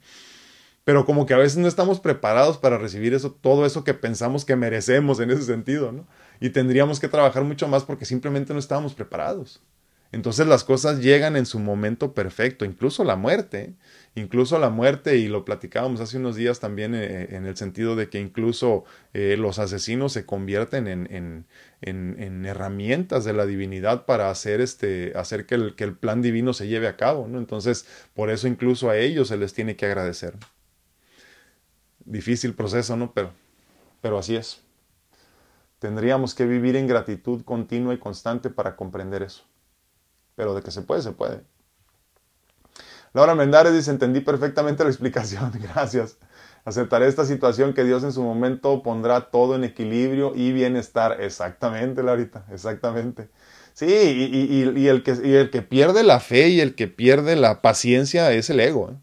pero 0.84 1.06
como 1.06 1.26
que 1.26 1.34
a 1.34 1.38
veces 1.38 1.58
no 1.58 1.68
estamos 1.68 2.00
preparados 2.00 2.58
para 2.58 2.78
recibir 2.78 3.14
eso, 3.14 3.32
todo 3.32 3.66
eso 3.66 3.84
que 3.84 3.94
pensamos 3.94 4.44
que 4.44 4.56
merecemos 4.56 5.20
en 5.20 5.32
ese 5.32 5.44
sentido, 5.44 5.92
¿no? 5.92 6.06
Y 6.44 6.50
tendríamos 6.50 7.00
que 7.00 7.08
trabajar 7.08 7.46
mucho 7.46 7.70
más 7.70 7.86
porque 7.86 8.04
simplemente 8.04 8.52
no 8.52 8.60
estábamos 8.60 8.94
preparados. 8.94 9.62
Entonces 10.12 10.46
las 10.46 10.66
cosas 10.66 11.00
llegan 11.00 11.38
en 11.38 11.46
su 11.46 11.58
momento 11.58 12.14
perfecto, 12.14 12.66
incluso 12.66 13.06
la 13.06 13.16
muerte, 13.16 13.76
incluso 14.16 14.60
la 14.60 14.70
muerte, 14.70 15.16
y 15.16 15.30
lo 15.30 15.46
platicábamos 15.46 16.02
hace 16.02 16.18
unos 16.18 16.36
días 16.36 16.60
también 16.60 16.96
eh, 16.96 17.30
en 17.30 17.46
el 17.46 17.56
sentido 17.56 17.96
de 17.96 18.10
que 18.10 18.20
incluso 18.20 18.84
eh, 19.14 19.38
los 19.40 19.58
asesinos 19.58 20.12
se 20.12 20.26
convierten 20.26 20.90
en, 20.90 21.08
en, 21.10 21.46
en, 21.82 22.46
herramientas 22.46 23.24
de 23.24 23.32
la 23.32 23.46
divinidad 23.46 24.06
para 24.06 24.30
hacer, 24.30 24.60
este, 24.60 25.14
hacer 25.16 25.46
que, 25.46 25.56
el, 25.56 25.76
que 25.76 25.86
el 25.86 25.96
plan 25.96 26.22
divino 26.22 26.52
se 26.52 26.68
lleve 26.68 26.90
a 26.90 26.98
cabo. 26.98 27.26
¿no? 27.30 27.38
Entonces, 27.38 27.88
por 28.14 28.30
eso 28.30 28.50
incluso 28.50 28.90
a 28.90 28.98
ellos 28.98 29.30
se 29.30 29.38
les 29.38 29.54
tiene 29.54 29.78
que 29.78 29.86
agradecer. 29.86 30.36
Difícil 32.04 32.54
proceso, 32.54 32.98
¿no? 32.98 33.14
Pero, 33.14 33.32
pero 34.02 34.18
así 34.18 34.36
es. 34.36 34.62
Tendríamos 35.84 36.34
que 36.34 36.46
vivir 36.46 36.78
en 36.78 36.88
gratitud 36.88 37.44
continua 37.44 37.94
y 37.94 37.98
constante 37.98 38.50
para 38.50 38.78
comprender 38.78 39.22
eso. 39.22 39.44
Pero 40.34 40.56
de 40.56 40.62
que 40.62 40.72
se 40.72 40.82
puede, 40.82 41.02
se 41.02 41.12
puede. 41.12 41.42
Laura 43.12 43.36
Mendares 43.36 43.74
dice, 43.74 43.92
entendí 43.92 44.22
perfectamente 44.22 44.86
la 44.86 44.90
explicación, 44.90 45.52
gracias. 45.62 46.20
Aceptaré 46.64 47.10
esta 47.10 47.26
situación 47.26 47.74
que 47.74 47.84
Dios 47.84 48.02
en 48.06 48.14
su 48.14 48.24
momento 48.24 48.82
pondrá 48.82 49.30
todo 49.30 49.56
en 49.56 49.66
equilibrio 49.66 50.32
y 50.34 50.54
bienestar. 50.54 51.20
Exactamente, 51.20 52.02
Laurita, 52.02 52.46
exactamente. 52.50 53.28
Sí, 53.74 53.86
y, 53.86 54.88
el, 54.88 55.04
que, 55.04 55.62
pierde 55.64 56.04
la 56.04 56.22
fe 56.22 56.48
y 56.48 56.62
el 56.62 56.76
que 56.76 56.88
pierde 56.88 57.36
la 57.36 57.62
paciencia 57.62 58.32
es 58.32 58.50
el 58.50 58.62
ego. 58.62 58.92
¿eh? 58.92 58.96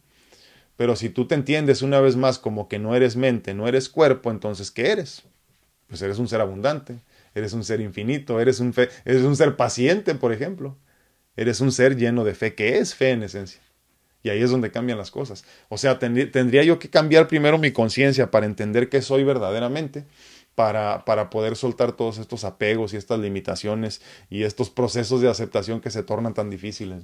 Pero 0.78 0.96
si 0.96 1.10
tú 1.10 1.26
te 1.26 1.34
entiendes 1.34 1.82
una 1.82 2.00
vez 2.00 2.16
más 2.16 2.38
como 2.38 2.68
que 2.68 2.78
no 2.78 2.94
eres 2.94 3.16
mente, 3.16 3.52
no 3.52 3.68
eres 3.68 3.90
cuerpo, 3.90 4.30
entonces 4.30 4.70
¿qué 4.70 4.92
eres? 4.92 5.24
Pues 5.90 6.00
eres 6.02 6.18
un 6.18 6.28
ser 6.28 6.40
abundante, 6.40 7.00
eres 7.34 7.52
un 7.52 7.64
ser 7.64 7.80
infinito, 7.80 8.40
eres 8.40 8.60
un, 8.60 8.72
fe, 8.72 8.88
eres 9.04 9.22
un 9.22 9.36
ser 9.36 9.56
paciente, 9.56 10.14
por 10.14 10.32
ejemplo. 10.32 10.78
Eres 11.36 11.60
un 11.60 11.72
ser 11.72 11.96
lleno 11.96 12.22
de 12.22 12.34
fe, 12.34 12.54
que 12.54 12.78
es 12.78 12.94
fe 12.94 13.10
en 13.10 13.24
esencia. 13.24 13.60
Y 14.22 14.28
ahí 14.28 14.40
es 14.40 14.50
donde 14.50 14.70
cambian 14.70 14.98
las 14.98 15.10
cosas. 15.10 15.44
O 15.68 15.78
sea, 15.78 15.98
tendría 15.98 16.62
yo 16.62 16.78
que 16.78 16.90
cambiar 16.90 17.26
primero 17.26 17.58
mi 17.58 17.72
conciencia 17.72 18.30
para 18.30 18.46
entender 18.46 18.88
qué 18.88 19.02
soy 19.02 19.24
verdaderamente, 19.24 20.04
para, 20.54 21.04
para 21.04 21.28
poder 21.28 21.56
soltar 21.56 21.92
todos 21.92 22.18
estos 22.18 22.44
apegos 22.44 22.92
y 22.92 22.98
estas 22.98 23.18
limitaciones 23.18 24.00
y 24.28 24.44
estos 24.44 24.70
procesos 24.70 25.22
de 25.22 25.28
aceptación 25.28 25.80
que 25.80 25.90
se 25.90 26.02
tornan 26.02 26.34
tan 26.34 26.50
difíciles. 26.50 27.02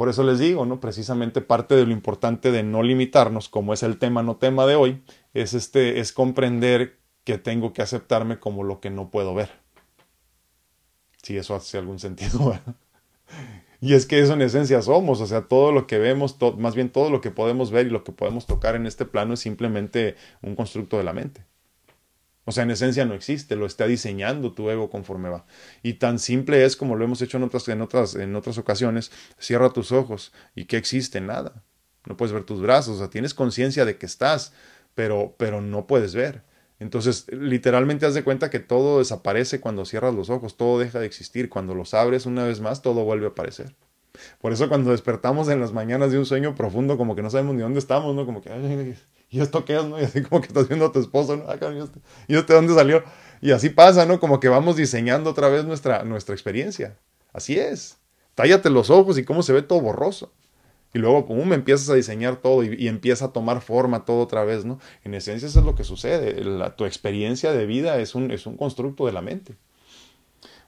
Por 0.00 0.08
eso 0.08 0.22
les 0.22 0.38
digo, 0.38 0.64
¿no? 0.64 0.80
Precisamente 0.80 1.42
parte 1.42 1.74
de 1.74 1.84
lo 1.84 1.92
importante 1.92 2.50
de 2.50 2.62
no 2.62 2.82
limitarnos, 2.82 3.50
como 3.50 3.74
es 3.74 3.82
el 3.82 3.98
tema 3.98 4.22
no 4.22 4.36
tema 4.36 4.64
de 4.64 4.74
hoy, 4.74 5.02
es 5.34 5.52
este 5.52 6.00
es 6.00 6.14
comprender 6.14 6.98
que 7.22 7.36
tengo 7.36 7.74
que 7.74 7.82
aceptarme 7.82 8.38
como 8.38 8.64
lo 8.64 8.80
que 8.80 8.88
no 8.88 9.10
puedo 9.10 9.34
ver. 9.34 9.50
Si 11.22 11.36
eso 11.36 11.54
hace 11.54 11.76
algún 11.76 11.98
sentido. 11.98 12.58
y 13.82 13.92
es 13.92 14.06
que 14.06 14.20
eso 14.20 14.32
en 14.32 14.40
esencia 14.40 14.80
somos, 14.80 15.20
o 15.20 15.26
sea, 15.26 15.48
todo 15.48 15.70
lo 15.70 15.86
que 15.86 15.98
vemos, 15.98 16.38
más 16.56 16.74
bien 16.74 16.88
todo 16.88 17.10
lo 17.10 17.20
que 17.20 17.30
podemos 17.30 17.70
ver 17.70 17.88
y 17.88 17.90
lo 17.90 18.02
que 18.02 18.12
podemos 18.12 18.46
tocar 18.46 18.76
en 18.76 18.86
este 18.86 19.04
plano 19.04 19.34
es 19.34 19.40
simplemente 19.40 20.16
un 20.40 20.56
constructo 20.56 20.96
de 20.96 21.04
la 21.04 21.12
mente. 21.12 21.44
O 22.50 22.52
sea, 22.52 22.64
en 22.64 22.72
esencia 22.72 23.04
no 23.04 23.14
existe, 23.14 23.54
lo 23.54 23.64
está 23.64 23.86
diseñando 23.86 24.54
tu 24.54 24.70
ego 24.70 24.90
conforme 24.90 25.28
va. 25.28 25.46
Y 25.84 25.92
tan 25.94 26.18
simple 26.18 26.64
es 26.64 26.74
como 26.74 26.96
lo 26.96 27.04
hemos 27.04 27.22
hecho 27.22 27.36
en 27.36 27.44
otras, 27.44 27.68
en 27.68 27.80
otras, 27.80 28.16
en 28.16 28.34
otras 28.34 28.58
ocasiones, 28.58 29.12
cierra 29.38 29.70
tus 29.70 29.92
ojos 29.92 30.32
y 30.56 30.64
que 30.64 30.76
existe 30.76 31.20
nada. 31.20 31.62
No 32.06 32.16
puedes 32.16 32.32
ver 32.32 32.42
tus 32.42 32.60
brazos, 32.60 32.96
o 32.96 32.98
sea, 32.98 33.08
tienes 33.08 33.34
conciencia 33.34 33.84
de 33.84 33.98
que 33.98 34.06
estás, 34.06 34.52
pero, 34.96 35.36
pero 35.38 35.60
no 35.60 35.86
puedes 35.86 36.16
ver. 36.16 36.42
Entonces, 36.80 37.26
literalmente 37.30 38.04
haz 38.04 38.14
de 38.14 38.24
cuenta 38.24 38.50
que 38.50 38.58
todo 38.58 38.98
desaparece 38.98 39.60
cuando 39.60 39.84
cierras 39.84 40.16
los 40.16 40.28
ojos, 40.28 40.56
todo 40.56 40.80
deja 40.80 40.98
de 40.98 41.06
existir. 41.06 41.50
Cuando 41.50 41.76
los 41.76 41.94
abres 41.94 42.26
una 42.26 42.42
vez 42.42 42.60
más, 42.60 42.82
todo 42.82 43.04
vuelve 43.04 43.26
a 43.26 43.28
aparecer. 43.28 43.76
Por 44.40 44.52
eso 44.52 44.68
cuando 44.68 44.90
despertamos 44.90 45.48
en 45.50 45.60
las 45.60 45.72
mañanas 45.72 46.10
de 46.10 46.18
un 46.18 46.26
sueño 46.26 46.56
profundo, 46.56 46.98
como 46.98 47.14
que 47.14 47.22
no 47.22 47.30
sabemos 47.30 47.54
ni 47.54 47.62
dónde 47.62 47.78
estamos, 47.78 48.12
¿no? 48.16 48.26
Como 48.26 48.42
que, 48.42 48.50
¿y 49.30 49.40
esto 49.40 49.64
qué 49.64 49.76
es, 49.76 49.84
no? 49.84 49.98
Y 50.00 50.04
así 50.04 50.22
como 50.22 50.40
que 50.40 50.48
estás 50.48 50.68
viendo 50.68 50.86
a 50.86 50.92
tu 50.92 51.00
esposo, 51.00 51.36
¿no? 51.36 51.44
Ah, 51.48 51.56
¿Y 52.28 52.36
este 52.36 52.52
dónde 52.52 52.74
salió? 52.74 53.02
Y 53.40 53.52
así 53.52 53.70
pasa, 53.70 54.04
¿no? 54.04 54.20
Como 54.20 54.40
que 54.40 54.48
vamos 54.48 54.76
diseñando 54.76 55.30
otra 55.30 55.48
vez 55.48 55.64
nuestra, 55.64 56.04
nuestra 56.04 56.34
experiencia. 56.34 56.98
Así 57.32 57.58
es. 57.58 57.98
Tállate 58.34 58.68
los 58.70 58.90
ojos 58.90 59.18
y 59.18 59.24
cómo 59.24 59.42
se 59.42 59.52
ve 59.52 59.62
todo 59.62 59.80
borroso. 59.80 60.32
Y 60.92 60.98
luego, 60.98 61.26
pum, 61.26 61.52
empiezas 61.52 61.88
a 61.88 61.94
diseñar 61.94 62.36
todo 62.36 62.64
y, 62.64 62.88
empieza 62.88 63.26
a 63.26 63.32
tomar 63.32 63.60
forma 63.60 64.04
todo 64.04 64.20
otra 64.20 64.44
vez, 64.44 64.64
¿no? 64.64 64.80
En 65.04 65.14
esencia 65.14 65.46
eso 65.46 65.60
es 65.60 65.64
lo 65.64 65.76
que 65.76 65.84
sucede. 65.84 66.34
tu 66.76 66.84
experiencia 66.84 67.52
de 67.52 67.64
vida 67.66 67.98
es 67.98 68.16
un, 68.16 68.32
es 68.32 68.46
un 68.46 68.56
constructo 68.56 69.06
de 69.06 69.12
la 69.12 69.22
mente. 69.22 69.56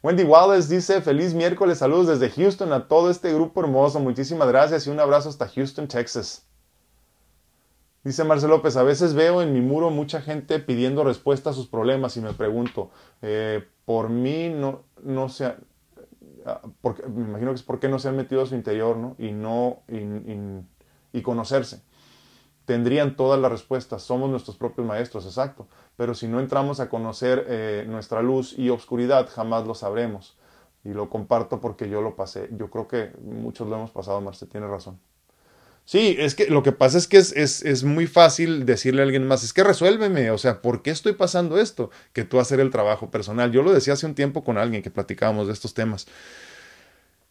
Wendy 0.02 0.22
Wallace 0.24 0.72
dice, 0.72 1.00
feliz 1.00 1.34
miércoles, 1.34 1.78
saludos 1.78 2.08
desde 2.08 2.30
Houston 2.30 2.72
a 2.72 2.88
todo 2.88 3.10
este 3.10 3.32
grupo 3.32 3.60
hermoso, 3.60 4.00
muchísimas 4.00 4.48
gracias 4.48 4.86
y 4.86 4.90
un 4.90 4.98
abrazo 4.98 5.28
hasta 5.28 5.48
Houston, 5.48 5.86
Texas. 5.86 6.44
Dice 8.05 8.24
Marcelo 8.24 8.57
López, 8.57 8.76
a 8.76 8.82
veces 8.82 9.14
veo 9.14 9.42
en 9.42 9.53
mi 9.53 9.61
muro 9.61 9.90
mucha 9.90 10.20
gente 10.20 10.59
pidiendo 10.59 11.05
respuesta 11.05 11.50
a 11.50 11.53
sus 11.53 11.68
problemas 11.68 12.16
y 12.16 12.20
me 12.20 12.32
pregunto, 12.32 12.90
eh, 13.22 13.64
por 13.84 14.09
mí 14.09 14.48
no, 14.48 14.82
no 15.05 15.28
se, 15.28 15.55
ah, 16.44 16.61
porque, 16.80 17.07
me 17.07 17.22
imagino 17.22 17.53
que 17.53 17.57
es 17.57 17.62
porque 17.62 17.88
no 17.88 18.00
se 18.00 18.09
han 18.09 18.16
metido 18.16 18.42
a 18.42 18.46
su 18.46 18.57
interior 18.57 18.96
¿no? 18.96 19.14
y 19.18 19.30
no 19.30 19.82
y, 21.12 21.22
conocerse. 21.22 21.82
Tendrían 22.64 23.14
todas 23.14 23.40
las 23.40 23.53
respuestas, 23.53 24.03
somos 24.03 24.28
nuestros 24.30 24.57
propios 24.57 24.84
maestros, 24.84 25.24
exacto, 25.24 25.68
pero 25.96 26.14
si 26.14 26.26
no 26.26 26.40
entramos 26.40 26.80
a 26.80 26.88
conocer 26.88 27.44
eh, 27.48 27.84
nuestra 27.88 28.20
luz 28.20 28.59
y 28.59 28.70
obscuridad, 28.70 29.28
jamás 29.32 29.64
lo 29.64 29.74
sabremos. 29.74 30.36
Y 30.84 30.92
lo 30.92 31.09
comparto 31.09 31.61
porque 31.61 31.88
yo 31.88 32.03
lo 32.03 32.16
pasé. 32.16 32.48
Yo 32.53 32.68
creo 32.68 32.88
que 32.88 33.12
muchos 33.22 33.68
lo 33.68 33.76
hemos 33.76 33.92
pasado, 33.92 34.20
Marce, 34.20 34.46
tiene 34.46 34.66
razón. 34.66 34.98
Sí, 35.85 36.16
es 36.18 36.35
que 36.35 36.47
lo 36.47 36.62
que 36.62 36.72
pasa 36.72 36.97
es 36.97 37.09
que 37.09 37.18
es, 37.18 37.33
es, 37.33 37.62
es, 37.62 37.85
muy 37.85 38.07
fácil 38.07 38.64
decirle 38.64 39.03
a 39.03 39.05
alguien 39.05 39.26
más, 39.26 39.43
es 39.43 39.53
que 39.53 39.64
resuélveme, 39.64 40.30
o 40.30 40.39
sea, 40.39 40.62
¿por 40.62 40.83
qué 40.83 40.91
estoy 40.91 41.12
pasando 41.12 41.59
esto? 41.59 41.91
Que 42.12 42.24
tú 42.24 42.41
hacer 42.41 42.61
el 42.61 42.70
trabajo 42.70 43.11
personal. 43.11 43.51
Yo 43.53 43.62
lo 43.62 43.72
decía 43.72 43.95
hace 43.95 44.07
un 44.07 44.14
tiempo 44.14 44.45
con 44.45 44.59
alguien 44.59 44.83
que 44.83 44.91
platicábamos 44.91 45.49
de 45.49 45.53
estos 45.53 45.74
temas. 45.74 46.07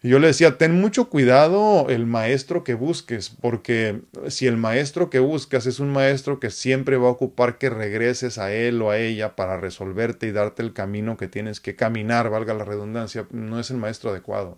Y 0.03 0.09
yo 0.09 0.17
le 0.17 0.27
decía, 0.27 0.57
ten 0.57 0.81
mucho 0.81 1.09
cuidado 1.09 1.87
el 1.89 2.07
maestro 2.07 2.63
que 2.63 2.73
busques, 2.73 3.29
porque 3.29 4.01
si 4.29 4.47
el 4.47 4.57
maestro 4.57 5.11
que 5.11 5.19
buscas 5.19 5.67
es 5.67 5.79
un 5.79 5.91
maestro 5.91 6.39
que 6.39 6.49
siempre 6.49 6.97
va 6.97 7.07
a 7.07 7.11
ocupar 7.11 7.59
que 7.59 7.69
regreses 7.69 8.39
a 8.39 8.51
él 8.51 8.81
o 8.81 8.89
a 8.89 8.97
ella 8.97 9.35
para 9.35 9.57
resolverte 9.57 10.25
y 10.25 10.31
darte 10.31 10.63
el 10.63 10.73
camino 10.73 11.17
que 11.17 11.27
tienes 11.27 11.59
que 11.59 11.75
caminar, 11.75 12.31
valga 12.31 12.55
la 12.55 12.65
redundancia, 12.65 13.27
no 13.29 13.59
es 13.59 13.69
el 13.69 13.77
maestro 13.77 14.09
adecuado. 14.09 14.57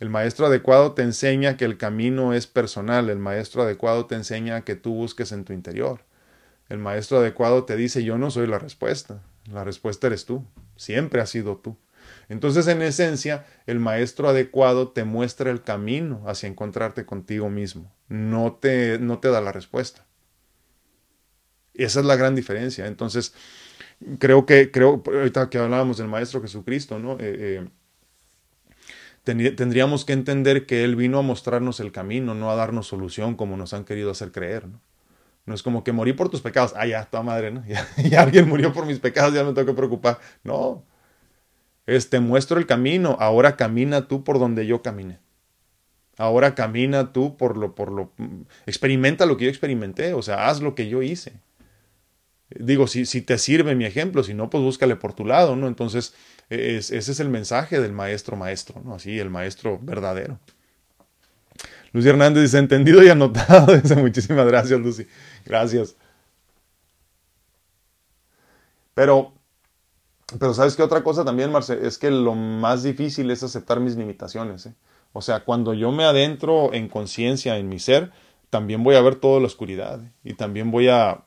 El 0.00 0.10
maestro 0.10 0.46
adecuado 0.46 0.92
te 0.92 1.02
enseña 1.02 1.56
que 1.56 1.64
el 1.64 1.78
camino 1.78 2.34
es 2.34 2.46
personal, 2.46 3.08
el 3.10 3.18
maestro 3.18 3.62
adecuado 3.62 4.06
te 4.06 4.16
enseña 4.16 4.62
que 4.62 4.74
tú 4.74 4.94
busques 4.94 5.32
en 5.32 5.44
tu 5.44 5.52
interior. 5.52 6.00
El 6.68 6.78
maestro 6.78 7.18
adecuado 7.18 7.64
te 7.64 7.76
dice, 7.76 8.02
yo 8.04 8.18
no 8.18 8.30
soy 8.30 8.46
la 8.46 8.58
respuesta, 8.58 9.22
la 9.50 9.64
respuesta 9.64 10.06
eres 10.06 10.24
tú, 10.24 10.44
siempre 10.76 11.20
has 11.20 11.30
sido 11.30 11.56
tú. 11.56 11.76
Entonces, 12.28 12.66
en 12.68 12.82
esencia, 12.82 13.46
el 13.66 13.80
maestro 13.80 14.28
adecuado 14.28 14.88
te 14.88 15.04
muestra 15.04 15.50
el 15.50 15.62
camino 15.62 16.22
hacia 16.26 16.48
encontrarte 16.48 17.06
contigo 17.06 17.50
mismo. 17.50 17.92
No 18.08 18.58
te, 18.60 18.98
no 18.98 19.18
te 19.18 19.28
da 19.28 19.40
la 19.40 19.52
respuesta. 19.52 20.06
Esa 21.74 22.00
es 22.00 22.06
la 22.06 22.16
gran 22.16 22.34
diferencia. 22.34 22.86
Entonces, 22.86 23.34
creo 24.18 24.46
que, 24.46 24.70
creo, 24.70 25.02
ahorita 25.04 25.50
que 25.50 25.58
hablábamos 25.58 25.98
del 25.98 26.08
Maestro 26.08 26.40
Jesucristo, 26.40 26.98
¿no? 26.98 27.14
Eh, 27.14 27.18
eh, 27.20 27.68
tendríamos 29.24 30.04
que 30.04 30.12
entender 30.12 30.66
que 30.66 30.84
Él 30.84 30.96
vino 30.96 31.18
a 31.18 31.22
mostrarnos 31.22 31.80
el 31.80 31.92
camino, 31.92 32.34
no 32.34 32.50
a 32.50 32.54
darnos 32.54 32.86
solución 32.86 33.34
como 33.34 33.56
nos 33.56 33.72
han 33.74 33.84
querido 33.84 34.10
hacer 34.10 34.32
creer, 34.32 34.66
¿no? 34.68 34.80
Es 35.52 35.62
como 35.62 35.84
que 35.84 35.92
morí 35.92 36.14
por 36.14 36.30
tus 36.30 36.40
pecados. 36.40 36.72
Ah, 36.74 36.86
ya, 36.86 37.04
toda 37.04 37.22
madre, 37.22 37.50
¿no? 37.50 37.62
Ya, 38.10 38.22
alguien 38.22 38.48
murió 38.48 38.72
por 38.72 38.86
mis 38.86 38.98
pecados, 38.98 39.34
ya 39.34 39.42
no 39.42 39.48
me 39.50 39.54
tengo 39.54 39.66
que 39.66 39.76
preocupar. 39.76 40.18
No, 40.42 40.84
es 41.86 42.08
te 42.08 42.20
muestro 42.20 42.58
el 42.58 42.66
camino, 42.66 43.16
ahora 43.20 43.56
camina 43.56 44.08
tú 44.08 44.24
por 44.24 44.38
donde 44.38 44.66
yo 44.66 44.82
caminé. 44.82 45.18
Ahora 46.16 46.54
camina 46.54 47.12
tú 47.12 47.36
por 47.36 47.56
lo, 47.56 47.74
por 47.74 47.90
lo, 47.90 48.12
experimenta 48.66 49.26
lo 49.26 49.36
que 49.36 49.44
yo 49.44 49.50
experimenté, 49.50 50.14
o 50.14 50.22
sea, 50.22 50.48
haz 50.48 50.60
lo 50.60 50.74
que 50.74 50.88
yo 50.88 51.02
hice. 51.02 51.32
Digo, 52.50 52.86
si, 52.86 53.04
si 53.04 53.20
te 53.20 53.36
sirve 53.36 53.74
mi 53.74 53.84
ejemplo, 53.84 54.22
si 54.22 54.32
no, 54.32 54.48
pues 54.48 54.62
búscale 54.62 54.96
por 54.96 55.12
tu 55.12 55.24
lado, 55.24 55.56
¿no? 55.56 55.66
Entonces, 55.66 56.14
ese 56.54 56.96
es 56.98 57.20
el 57.20 57.28
mensaje 57.28 57.80
del 57.80 57.92
maestro 57.92 58.36
maestro, 58.36 58.80
¿no? 58.84 58.94
Así, 58.94 59.18
el 59.18 59.30
maestro 59.30 59.78
verdadero. 59.80 60.38
Lucy 61.92 62.08
Hernández 62.08 62.42
dice, 62.42 62.58
entendido 62.58 63.02
y 63.02 63.08
anotado. 63.08 63.72
Muchísimas 63.96 64.46
gracias, 64.46 64.80
Lucy. 64.80 65.06
Gracias. 65.44 65.96
Pero 68.94 69.34
pero 70.38 70.54
sabes 70.54 70.74
qué 70.74 70.82
otra 70.82 71.04
cosa 71.04 71.24
también, 71.24 71.52
Marce, 71.52 71.86
es 71.86 71.98
que 71.98 72.10
lo 72.10 72.34
más 72.34 72.82
difícil 72.82 73.30
es 73.30 73.42
aceptar 73.42 73.80
mis 73.80 73.96
limitaciones. 73.96 74.66
¿eh? 74.66 74.74
O 75.12 75.20
sea, 75.20 75.44
cuando 75.44 75.74
yo 75.74 75.92
me 75.92 76.04
adentro 76.04 76.72
en 76.72 76.88
conciencia, 76.88 77.58
en 77.58 77.68
mi 77.68 77.78
ser, 77.78 78.10
también 78.50 78.82
voy 78.82 78.96
a 78.96 79.02
ver 79.02 79.16
toda 79.16 79.40
la 79.40 79.46
oscuridad 79.46 80.02
¿eh? 80.02 80.10
y 80.24 80.34
también 80.34 80.70
voy 80.70 80.88
a, 80.88 81.22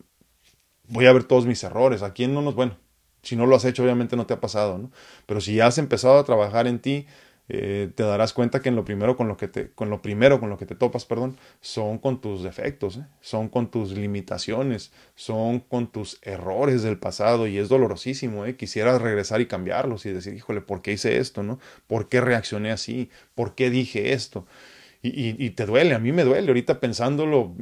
voy 0.87 1.05
a 1.05 1.13
ver 1.13 1.23
todos 1.23 1.45
mis 1.45 1.63
errores. 1.63 2.01
¿A 2.01 2.13
quién 2.13 2.33
no 2.33 2.41
nos, 2.41 2.55
bueno, 2.55 2.77
si 3.27 3.35
no 3.35 3.45
lo 3.45 3.55
has 3.55 3.65
hecho, 3.65 3.83
obviamente 3.83 4.15
no 4.15 4.25
te 4.25 4.33
ha 4.33 4.39
pasado, 4.39 4.77
¿no? 4.77 4.91
Pero 5.25 5.41
si 5.41 5.55
ya 5.55 5.67
has 5.67 5.77
empezado 5.77 6.17
a 6.17 6.23
trabajar 6.23 6.67
en 6.67 6.79
ti, 6.79 7.05
eh, 7.49 7.91
te 7.95 8.03
darás 8.03 8.33
cuenta 8.33 8.61
que 8.61 8.69
en 8.69 8.75
lo 8.75 8.83
primero 8.83 9.15
con 9.15 9.27
lo 9.29 9.37
que 9.37 9.47
te, 9.47 9.71
con 9.71 9.89
lo 9.89 10.01
primero 10.01 10.39
con 10.39 10.49
lo 10.49 10.57
que 10.57 10.65
te 10.65 10.75
topas, 10.75 11.05
perdón, 11.05 11.37
son 11.61 11.97
con 11.97 12.19
tus 12.19 12.43
defectos, 12.43 12.97
¿eh? 12.97 13.05
son 13.21 13.47
con 13.47 13.71
tus 13.71 13.91
limitaciones, 13.91 14.91
son 15.15 15.59
con 15.61 15.89
tus 15.91 16.19
errores 16.23 16.83
del 16.83 16.97
pasado 16.99 17.47
y 17.47 17.57
es 17.57 17.69
dolorosísimo, 17.69 18.45
¿eh? 18.45 18.57
quisieras 18.57 19.01
regresar 19.01 19.39
y 19.39 19.47
cambiarlos 19.47 20.05
y 20.05 20.11
decir, 20.11 20.33
híjole, 20.33 20.59
¿por 20.61 20.81
qué 20.81 20.93
hice 20.93 21.19
esto? 21.19 21.41
¿no? 21.41 21.59
¿Por 21.87 22.09
qué 22.09 22.19
reaccioné 22.19 22.71
así? 22.71 23.09
¿Por 23.33 23.55
qué 23.55 23.69
dije 23.69 24.13
esto? 24.13 24.45
Y, 25.01 25.51
te 25.51 25.65
duele, 25.65 25.93
a 25.95 25.99
mí 25.99 26.11
me 26.11 26.23
duele. 26.23 26.47
Ahorita 26.47 26.79
pensándolo, 26.79 27.55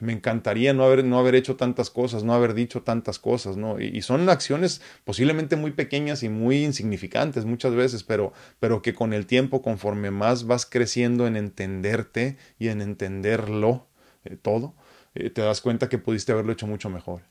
me 0.00 0.12
encantaría 0.12 0.72
no 0.72 0.84
haber, 0.84 1.04
no 1.04 1.18
haber 1.18 1.34
hecho 1.34 1.56
tantas 1.56 1.90
cosas, 1.90 2.24
no 2.24 2.34
haber 2.34 2.54
dicho 2.54 2.82
tantas 2.82 3.18
cosas, 3.18 3.56
¿no? 3.56 3.80
Y, 3.80 4.02
son 4.02 4.28
acciones 4.28 4.80
posiblemente 5.04 5.56
muy 5.56 5.72
pequeñas 5.72 6.22
y 6.22 6.28
muy 6.28 6.64
insignificantes 6.64 7.44
muchas 7.44 7.74
veces, 7.74 8.02
pero, 8.04 8.32
pero 8.58 8.82
que 8.82 8.94
con 8.94 9.12
el 9.12 9.26
tiempo, 9.26 9.62
conforme 9.62 10.10
más 10.10 10.46
vas 10.46 10.66
creciendo 10.66 11.26
en 11.26 11.36
entenderte 11.36 12.36
y 12.58 12.68
en 12.68 12.80
entenderlo 12.80 13.86
eh, 14.24 14.36
todo, 14.36 14.74
eh, 15.14 15.30
te 15.30 15.42
das 15.42 15.60
cuenta 15.60 15.88
que 15.88 15.98
pudiste 15.98 16.32
haberlo 16.32 16.52
hecho 16.52 16.66
mucho 16.66 16.90
mejor. 16.90 17.22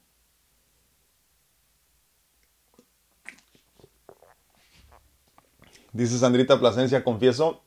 Dice 5.93 6.20
Sandrita 6.20 6.60
Plasencia, 6.60 7.03
confieso 7.03 7.64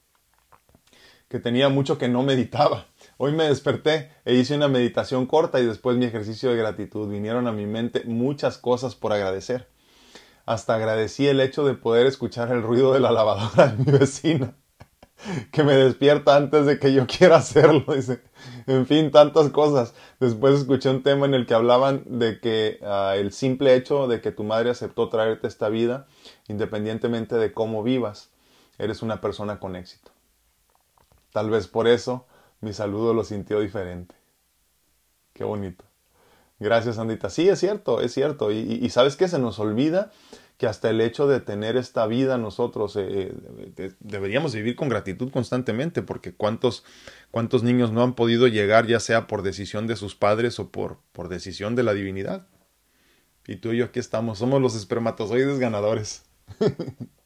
que 1.31 1.39
tenía 1.39 1.69
mucho 1.69 1.97
que 1.97 2.09
no 2.09 2.25
meditaba. 2.25 2.87
Hoy 3.17 3.31
me 3.31 3.45
desperté 3.45 4.11
e 4.25 4.35
hice 4.35 4.57
una 4.57 4.67
meditación 4.67 5.27
corta 5.27 5.61
y 5.61 5.65
después 5.65 5.97
mi 5.97 6.05
ejercicio 6.05 6.51
de 6.51 6.57
gratitud. 6.57 7.09
Vinieron 7.09 7.47
a 7.47 7.53
mi 7.53 7.67
mente 7.67 8.03
muchas 8.05 8.59
cosas 8.59 8.97
por 8.97 9.13
agradecer. 9.13 9.69
Hasta 10.45 10.75
agradecí 10.75 11.29
el 11.29 11.41
hecho 11.41 11.65
de 11.65 11.75
poder 11.75 12.09
escuchar 12.09 12.51
el 12.51 12.63
ruido 12.63 12.93
de 12.93 12.99
la 12.99 13.13
lavadora 13.13 13.69
de 13.69 13.85
mi 13.85 13.97
vecina, 13.97 14.57
que 15.53 15.63
me 15.63 15.75
despierta 15.75 16.35
antes 16.35 16.67
de 16.67 16.81
que 16.81 16.93
yo 16.93 17.07
quiera 17.07 17.37
hacerlo. 17.37 17.85
En 18.67 18.87
fin, 18.87 19.11
tantas 19.13 19.51
cosas. 19.51 19.95
Después 20.19 20.55
escuché 20.59 20.91
un 20.91 21.03
tema 21.03 21.27
en 21.27 21.35
el 21.35 21.47
que 21.47 21.55
hablaban 21.55 22.03
de 22.07 22.41
que 22.41 22.81
ah, 22.83 23.15
el 23.17 23.33
simple 23.33 23.75
hecho 23.75 24.09
de 24.09 24.21
que 24.21 24.33
tu 24.33 24.43
madre 24.43 24.71
aceptó 24.71 25.09
traerte 25.09 25.47
esta 25.47 25.69
vida, 25.69 26.07
independientemente 26.49 27.37
de 27.37 27.53
cómo 27.53 27.83
vivas, 27.83 28.31
eres 28.79 29.03
una 29.03 29.21
persona 29.21 29.61
con 29.61 29.77
éxito. 29.77 30.11
Tal 31.33 31.51
vez 31.51 31.67
por 31.69 31.89
eso 31.89 32.27
mi 32.61 32.73
saludo 32.73 33.15
lo 33.15 33.25
sintió 33.25 33.61
diferente. 33.61 34.15
Qué 35.33 35.45
bonito. 35.45 35.85
Gracias, 36.59 36.99
Andita. 36.99 37.31
Sí, 37.31 37.49
es 37.49 37.59
cierto, 37.59 38.03
es 38.03 38.13
cierto. 38.13 38.53
Y, 38.53 38.89
sabes 38.91 39.17
que 39.17 39.29
se 39.29 39.39
nos 39.39 39.59
olvida 39.59 40.13
que 40.59 40.67
hasta 40.67 40.91
el 40.91 41.01
hecho 41.01 41.27
de 41.27 41.41
tener 41.41 41.79
esta 41.79 42.07
vida 42.07 42.37
nosotros 42.37 42.95
eh, 42.97 43.33
eh, 43.79 43.93
deberíamos 44.01 44.55
vivir 44.55 44.77
con 44.77 44.91
gratitud 44.91 45.31
constantemente, 45.31 46.03
porque 46.03 46.35
cuántos, 46.35 46.85
cuántos 47.31 47.63
niños 47.63 47.93
no 47.93 48.03
han 48.03 48.15
podido 48.15 48.47
llegar, 48.47 48.87
ya 48.87 49.01
sea 49.01 49.27
por 49.27 49.41
decisión 49.41 49.87
de 49.87 49.97
sus 49.97 50.15
padres 50.15 50.59
o 50.59 50.71
por, 50.71 50.99
por 51.13 51.31
decisión 51.31 51.77
de 51.77 51.83
la 51.83 51.95
divinidad. 51.95 52.47
Y 53.47 53.57
tú 53.57 53.73
y 53.73 53.79
yo 53.79 53.87
aquí 53.87 54.01
estamos, 54.01 54.39
somos 54.39 54.61
los 54.61 54.75
espermatozoides 54.75 55.59
ganadores. 55.59 56.25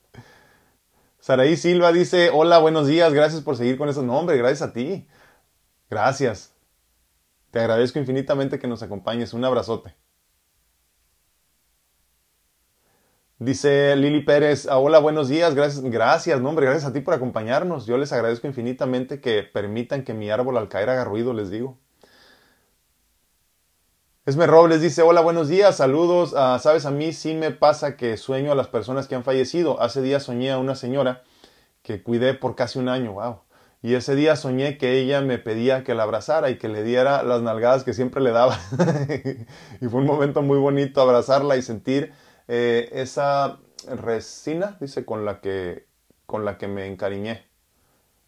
Saraí 1.24 1.56
Silva 1.56 1.90
dice, 1.90 2.28
hola, 2.30 2.58
buenos 2.58 2.86
días, 2.86 3.14
gracias 3.14 3.40
por 3.40 3.56
seguir 3.56 3.78
con 3.78 3.88
esos 3.88 4.04
nombres, 4.04 4.38
gracias 4.38 4.60
a 4.60 4.74
ti. 4.74 5.08
Gracias. 5.88 6.54
Te 7.50 7.60
agradezco 7.60 7.98
infinitamente 7.98 8.58
que 8.58 8.68
nos 8.68 8.82
acompañes. 8.82 9.32
Un 9.32 9.42
abrazote. 9.46 9.96
Dice 13.38 13.96
Lili 13.96 14.22
Pérez, 14.22 14.66
ah, 14.68 14.76
hola, 14.78 14.98
buenos 14.98 15.30
días, 15.30 15.54
gracias, 15.54 15.82
gracias, 15.82 16.42
nombre, 16.42 16.66
gracias 16.66 16.90
a 16.90 16.92
ti 16.92 17.00
por 17.00 17.14
acompañarnos. 17.14 17.86
Yo 17.86 17.96
les 17.96 18.12
agradezco 18.12 18.46
infinitamente 18.46 19.22
que 19.22 19.44
permitan 19.44 20.04
que 20.04 20.12
mi 20.12 20.30
árbol 20.30 20.58
al 20.58 20.68
caer 20.68 20.90
haga 20.90 21.04
ruido, 21.04 21.32
les 21.32 21.48
digo. 21.50 21.80
Esme 24.26 24.46
Robles 24.46 24.80
dice, 24.80 25.02
hola, 25.02 25.20
buenos 25.20 25.48
días, 25.48 25.76
saludos. 25.76 26.32
Ah, 26.34 26.58
Sabes, 26.58 26.86
a 26.86 26.90
mí 26.90 27.12
sí 27.12 27.34
me 27.34 27.50
pasa 27.50 27.94
que 27.98 28.16
sueño 28.16 28.52
a 28.52 28.54
las 28.54 28.68
personas 28.68 29.06
que 29.06 29.14
han 29.14 29.22
fallecido. 29.22 29.82
Hace 29.82 30.00
días 30.00 30.22
soñé 30.22 30.50
a 30.50 30.56
una 30.56 30.76
señora 30.76 31.22
que 31.82 32.02
cuidé 32.02 32.32
por 32.32 32.56
casi 32.56 32.78
un 32.78 32.88
año, 32.88 33.12
wow. 33.12 33.40
Y 33.82 33.96
ese 33.96 34.14
día 34.14 34.34
soñé 34.36 34.78
que 34.78 34.98
ella 34.98 35.20
me 35.20 35.36
pedía 35.36 35.84
que 35.84 35.94
la 35.94 36.04
abrazara 36.04 36.48
y 36.48 36.56
que 36.56 36.70
le 36.70 36.82
diera 36.82 37.22
las 37.22 37.42
nalgadas 37.42 37.84
que 37.84 37.92
siempre 37.92 38.22
le 38.22 38.30
daba. 38.30 38.58
y 39.82 39.88
fue 39.88 40.00
un 40.00 40.06
momento 40.06 40.40
muy 40.40 40.56
bonito 40.56 41.02
abrazarla 41.02 41.58
y 41.58 41.62
sentir 41.62 42.14
eh, 42.48 42.88
esa 42.94 43.58
resina, 43.86 44.78
dice, 44.80 45.04
con 45.04 45.26
la, 45.26 45.42
que, 45.42 45.86
con 46.24 46.46
la 46.46 46.56
que 46.56 46.66
me 46.66 46.86
encariñé. 46.86 47.44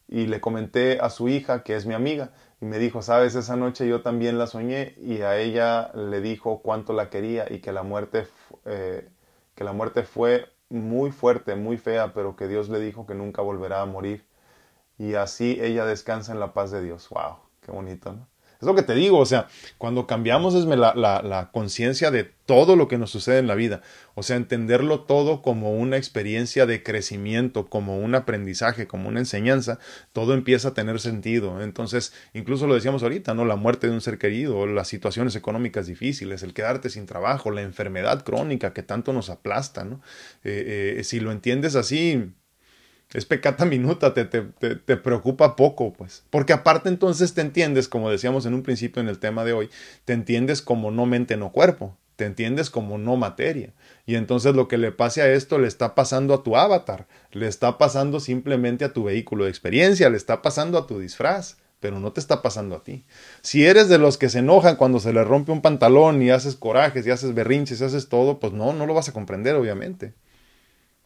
Y 0.08 0.26
le 0.26 0.42
comenté 0.42 0.98
a 1.00 1.08
su 1.08 1.30
hija, 1.30 1.62
que 1.62 1.74
es 1.74 1.86
mi 1.86 1.94
amiga, 1.94 2.32
y 2.60 2.64
me 2.66 2.78
dijo, 2.78 3.02
sabes, 3.02 3.34
esa 3.34 3.56
noche 3.56 3.86
yo 3.88 4.02
también 4.02 4.38
la 4.38 4.46
soñé 4.46 4.94
y 4.98 5.22
a 5.22 5.36
ella 5.38 5.90
le 5.94 6.20
dijo 6.20 6.62
cuánto 6.62 6.92
la 6.92 7.10
quería 7.10 7.46
y 7.52 7.60
que 7.60 7.72
la 7.72 7.82
muerte, 7.82 8.26
eh, 8.64 9.08
que 9.54 9.64
la 9.64 9.72
muerte 9.72 10.04
fue 10.04 10.48
muy 10.70 11.10
fuerte, 11.12 11.54
muy 11.56 11.76
fea, 11.78 12.12
pero 12.14 12.36
que 12.36 12.48
Dios 12.48 12.68
le 12.68 12.80
dijo 12.80 13.06
que 13.06 13.14
nunca 13.14 13.42
volverá 13.42 13.82
a 13.82 13.86
morir. 13.86 14.26
Y 14.98 15.14
así 15.14 15.58
ella 15.60 15.86
descansa 15.86 16.32
en 16.32 16.40
la 16.40 16.54
paz 16.54 16.70
de 16.72 16.82
Dios. 16.82 17.08
¡Wow! 17.10 17.38
Qué 17.62 17.72
bonito, 17.72 18.12
¿no? 18.12 18.28
Es 18.60 18.66
lo 18.66 18.74
que 18.74 18.82
te 18.82 18.94
digo, 18.94 19.18
o 19.18 19.26
sea, 19.26 19.48
cuando 19.78 20.06
cambiamos 20.06 20.54
es 20.54 20.64
la, 20.64 20.94
la, 20.94 21.50
conciencia 21.52 22.10
de 22.10 22.24
todo 22.24 22.76
lo 22.76 22.88
que 22.88 22.96
nos 22.96 23.10
sucede 23.10 23.38
en 23.38 23.46
la 23.46 23.54
vida, 23.54 23.82
o 24.14 24.22
sea, 24.22 24.36
entenderlo 24.36 25.00
todo 25.00 25.42
como 25.42 25.74
una 25.74 25.96
experiencia 25.96 26.64
de 26.64 26.82
crecimiento, 26.82 27.66
como 27.66 27.98
un 27.98 28.14
aprendizaje, 28.14 28.86
como 28.86 29.08
una 29.08 29.20
enseñanza, 29.20 29.78
todo 30.12 30.32
empieza 30.32 30.68
a 30.68 30.74
tener 30.74 31.00
sentido. 31.00 31.60
Entonces, 31.62 32.12
incluso 32.32 32.66
lo 32.66 32.74
decíamos 32.74 33.02
ahorita, 33.02 33.34
¿no? 33.34 33.44
La 33.44 33.56
muerte 33.56 33.88
de 33.88 33.92
un 33.92 34.00
ser 34.00 34.18
querido, 34.18 34.66
las 34.66 34.88
situaciones 34.88 35.36
económicas 35.36 35.86
difíciles, 35.86 36.42
el 36.42 36.54
quedarte 36.54 36.88
sin 36.88 37.06
trabajo, 37.06 37.50
la 37.50 37.62
enfermedad 37.62 38.24
crónica 38.24 38.72
que 38.72 38.82
tanto 38.82 39.12
nos 39.12 39.28
aplasta, 39.28 39.84
¿no? 39.84 40.00
Eh, 40.44 40.96
eh, 40.98 41.04
si 41.04 41.20
lo 41.20 41.32
entiendes 41.32 41.76
así, 41.76 42.32
es 43.12 43.24
pecata 43.24 43.64
minuta, 43.64 44.14
te, 44.14 44.24
te, 44.24 44.42
te, 44.42 44.96
preocupa 44.96 45.56
poco, 45.56 45.92
pues. 45.92 46.24
Porque 46.30 46.52
aparte 46.52 46.88
entonces 46.88 47.34
te 47.34 47.40
entiendes, 47.40 47.88
como 47.88 48.10
decíamos 48.10 48.46
en 48.46 48.54
un 48.54 48.62
principio 48.62 49.00
en 49.00 49.08
el 49.08 49.18
tema 49.18 49.44
de 49.44 49.52
hoy, 49.52 49.70
te 50.04 50.12
entiendes 50.12 50.60
como 50.60 50.90
no 50.90 51.06
mente, 51.06 51.36
no 51.36 51.52
cuerpo, 51.52 51.96
te 52.16 52.24
entiendes 52.24 52.68
como 52.68 52.98
no 52.98 53.16
materia. 53.16 53.72
Y 54.06 54.16
entonces 54.16 54.54
lo 54.54 54.68
que 54.68 54.78
le 54.78 54.92
pase 54.92 55.22
a 55.22 55.32
esto 55.32 55.58
le 55.58 55.68
está 55.68 55.94
pasando 55.94 56.34
a 56.34 56.42
tu 56.42 56.56
avatar, 56.56 57.06
le 57.32 57.46
está 57.46 57.78
pasando 57.78 58.20
simplemente 58.20 58.84
a 58.84 58.92
tu 58.92 59.04
vehículo 59.04 59.44
de 59.44 59.50
experiencia, 59.50 60.10
le 60.10 60.16
está 60.16 60.42
pasando 60.42 60.76
a 60.78 60.86
tu 60.86 60.98
disfraz 60.98 61.58
pero 61.78 62.00
no 62.00 62.12
te 62.12 62.20
está 62.20 62.42
pasando 62.42 62.74
a 62.74 62.82
ti. 62.82 63.04
Si 63.42 63.64
eres 63.64 63.88
de 63.88 63.98
los 63.98 64.16
que 64.18 64.28
se 64.28 64.40
enojan 64.40 64.76
cuando 64.76 64.98
se 64.98 65.12
le 65.12 65.22
rompe 65.22 65.52
un 65.52 65.60
pantalón 65.60 66.22
y 66.22 66.30
haces 66.30 66.56
corajes 66.56 67.06
y 67.06 67.10
haces 67.10 67.34
berrinches 67.34 67.80
y 67.80 67.84
haces 67.84 68.08
todo, 68.08 68.40
pues 68.40 68.52
no, 68.52 68.72
no 68.72 68.86
lo 68.86 68.94
vas 68.94 69.08
a 69.08 69.12
comprender, 69.12 69.54
obviamente. 69.54 70.14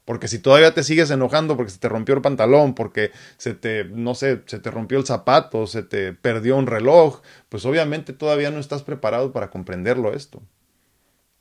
Porque 0.05 0.29
si 0.29 0.39
todavía 0.39 0.75
te 0.75 0.83
sigues 0.83 1.11
enojando 1.11 1.57
porque 1.57 1.73
se 1.73 1.79
te 1.79 1.89
rompió 1.89 2.15
el 2.15 2.23
pantalón, 2.23 2.75
porque 2.75 3.13
se 3.37 3.55
te, 3.55 3.85
no 3.85 4.15
sé, 4.15 4.43
se 4.47 4.59
te 4.59 4.71
rompió 4.71 4.99
el 4.99 5.07
zapato, 5.07 5.67
se 5.67 5.83
te 5.83 6.13
perdió 6.13 6.57
un 6.57 6.67
reloj, 6.67 7.21
pues 7.49 7.65
obviamente 7.65 8.13
todavía 8.13 8.51
no 8.51 8.59
estás 8.59 8.83
preparado 8.83 9.33
para 9.33 9.51
comprenderlo 9.51 10.13
esto. 10.13 10.43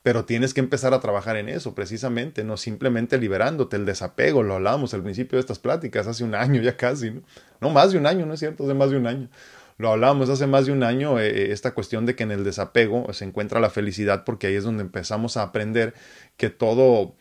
Pero 0.02 0.26
tienes 0.26 0.54
que 0.54 0.62
empezar 0.62 0.94
a 0.94 1.02
trabajar 1.02 1.36
en 1.36 1.50
eso, 1.50 1.76
precisamente, 1.76 2.44
no 2.44 2.56
simplemente 2.58 3.18
liberándote, 3.18 3.76
el 3.76 3.86
desapego, 3.86 4.44
lo 4.44 4.56
hablábamos 4.56 4.94
al 4.94 5.04
principio 5.04 5.36
de 5.38 5.42
estas 5.42 5.60
pláticas, 5.60 6.08
hace 6.08 6.24
un 6.24 6.36
año 6.36 6.62
ya 6.62 6.78
casi, 6.78 7.12
¿no? 7.12 7.22
No, 7.60 7.70
más 7.70 7.92
de 7.92 7.98
un 7.98 8.06
año, 8.06 8.26
¿no 8.26 8.34
es 8.34 8.40
cierto? 8.40 8.64
Hace 8.64 8.74
más 8.74 8.92
de 8.92 8.98
un 8.98 9.08
año. 9.08 9.30
Lo 9.78 9.92
hablábamos 9.92 10.30
hace 10.30 10.48
más 10.48 10.66
de 10.66 10.74
un 10.74 10.84
año, 10.84 11.20
eh, 11.20 11.30
eh, 11.30 11.52
esta 11.52 11.74
cuestión 11.74 12.06
de 12.06 12.16
que 12.16 12.24
en 12.24 12.32
el 12.32 12.44
desapego 12.44 13.12
se 13.14 13.26
encuentra 13.26 13.60
la 13.60 13.70
felicidad, 13.70 14.26
porque 14.26 14.48
ahí 14.48 14.56
es 14.56 14.64
donde 14.64 14.84
empezamos 14.84 15.38
a 15.38 15.44
aprender 15.44 15.94
que 16.38 16.50
todo, 16.50 17.16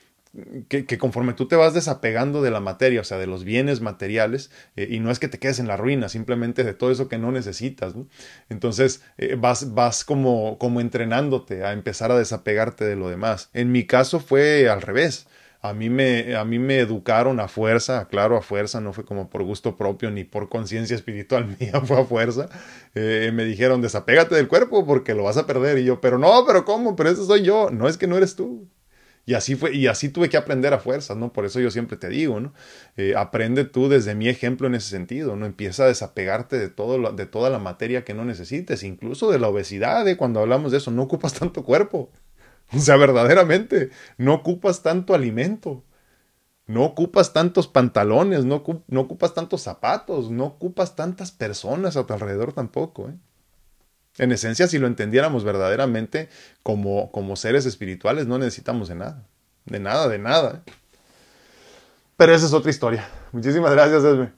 que, 0.68 0.98
conforme 0.98 1.32
tú 1.32 1.48
te 1.48 1.56
vas 1.56 1.74
desapegando 1.74 2.42
de 2.42 2.50
la 2.50 2.60
materia, 2.60 3.00
o 3.00 3.04
sea, 3.04 3.18
de 3.18 3.26
los 3.26 3.44
bienes 3.44 3.80
materiales, 3.80 4.50
eh, 4.76 4.88
y 4.90 5.00
no 5.00 5.10
es 5.10 5.18
que 5.18 5.28
te 5.28 5.38
quedes 5.38 5.58
en 5.58 5.68
la 5.68 5.76
ruina, 5.76 6.08
simplemente 6.08 6.64
de 6.64 6.74
todo 6.74 6.90
eso 6.90 7.08
que 7.08 7.18
no 7.18 7.32
necesitas. 7.32 7.94
Entonces 8.48 9.02
eh, 9.16 9.36
vas, 9.38 9.74
vas 9.74 10.04
como, 10.04 10.58
como 10.58 10.80
entrenándote 10.80 11.64
a 11.64 11.72
empezar 11.72 12.12
a 12.12 12.18
desapegarte 12.18 12.84
de 12.84 12.96
lo 12.96 13.08
demás. 13.08 13.50
En 13.52 13.72
mi 13.72 13.86
caso 13.86 14.20
fue 14.20 14.68
al 14.68 14.82
revés. 14.82 15.26
A 15.60 15.72
mí, 15.72 15.90
me, 15.90 16.36
a 16.36 16.44
mí 16.44 16.60
me 16.60 16.78
educaron 16.78 17.40
a 17.40 17.48
fuerza, 17.48 18.06
claro, 18.06 18.36
a 18.36 18.42
fuerza, 18.42 18.80
no 18.80 18.92
fue 18.92 19.04
como 19.04 19.28
por 19.28 19.42
gusto 19.42 19.76
propio 19.76 20.08
ni 20.12 20.22
por 20.22 20.48
conciencia 20.48 20.94
espiritual 20.94 21.46
mía, 21.60 21.80
fue 21.84 22.00
a 22.00 22.04
fuerza. 22.04 22.48
Eh, 22.94 23.32
me 23.34 23.44
dijeron, 23.44 23.82
desapégate 23.82 24.36
del 24.36 24.46
cuerpo 24.46 24.86
porque 24.86 25.14
lo 25.14 25.24
vas 25.24 25.36
a 25.36 25.46
perder. 25.46 25.78
Y 25.78 25.84
yo, 25.84 26.00
pero 26.00 26.18
no, 26.18 26.44
pero 26.46 26.64
¿cómo? 26.64 26.94
Pero 26.94 27.10
ese 27.10 27.24
soy 27.24 27.42
yo. 27.42 27.70
No 27.70 27.88
es 27.88 27.98
que 27.98 28.06
no 28.06 28.16
eres 28.16 28.36
tú. 28.36 28.68
Y 29.28 29.34
así 29.34 29.56
fue, 29.56 29.74
y 29.76 29.88
así 29.88 30.08
tuve 30.08 30.30
que 30.30 30.38
aprender 30.38 30.72
a 30.72 30.78
fuerzas, 30.78 31.14
¿no? 31.18 31.34
Por 31.34 31.44
eso 31.44 31.60
yo 31.60 31.70
siempre 31.70 31.98
te 31.98 32.08
digo, 32.08 32.40
¿no? 32.40 32.54
Eh, 32.96 33.12
aprende 33.14 33.64
tú 33.66 33.90
desde 33.90 34.14
mi 34.14 34.26
ejemplo 34.26 34.66
en 34.66 34.74
ese 34.74 34.88
sentido, 34.88 35.36
¿no? 35.36 35.44
Empieza 35.44 35.84
a 35.84 35.88
desapegarte 35.88 36.58
de, 36.58 36.70
todo 36.70 37.12
de 37.12 37.26
toda 37.26 37.50
la 37.50 37.58
materia 37.58 38.06
que 38.06 38.14
no 38.14 38.24
necesites, 38.24 38.82
incluso 38.84 39.30
de 39.30 39.38
la 39.38 39.48
obesidad, 39.48 40.08
¿eh? 40.08 40.16
Cuando 40.16 40.40
hablamos 40.40 40.72
de 40.72 40.78
eso, 40.78 40.90
no 40.92 41.02
ocupas 41.02 41.34
tanto 41.34 41.62
cuerpo. 41.62 42.10
O 42.74 42.78
sea, 42.80 42.96
verdaderamente, 42.96 43.90
no 44.18 44.34
ocupas 44.34 44.82
tanto 44.82 45.14
alimento. 45.14 45.84
No 46.66 46.84
ocupas 46.84 47.32
tantos 47.34 47.68
pantalones, 47.68 48.44
no, 48.46 48.64
no 48.88 49.00
ocupas 49.00 49.34
tantos 49.34 49.62
zapatos, 49.62 50.30
no 50.30 50.46
ocupas 50.46 50.96
tantas 50.96 51.32
personas 51.32 51.96
a 51.96 52.06
tu 52.06 52.14
alrededor 52.14 52.54
tampoco, 52.54 53.10
¿eh? 53.10 53.14
En 54.18 54.32
esencia, 54.32 54.66
si 54.66 54.78
lo 54.78 54.86
entendiéramos 54.86 55.44
verdaderamente 55.44 56.28
como, 56.62 57.10
como 57.12 57.36
seres 57.36 57.66
espirituales, 57.66 58.26
no 58.26 58.38
necesitamos 58.38 58.88
de 58.88 58.96
nada. 58.96 59.26
De 59.64 59.78
nada, 59.78 60.08
de 60.08 60.18
nada. 60.18 60.62
Pero 62.16 62.34
esa 62.34 62.46
es 62.46 62.52
otra 62.52 62.70
historia. 62.70 63.08
Muchísimas 63.32 63.70
gracias, 63.72 64.02
Esme. 64.02 64.32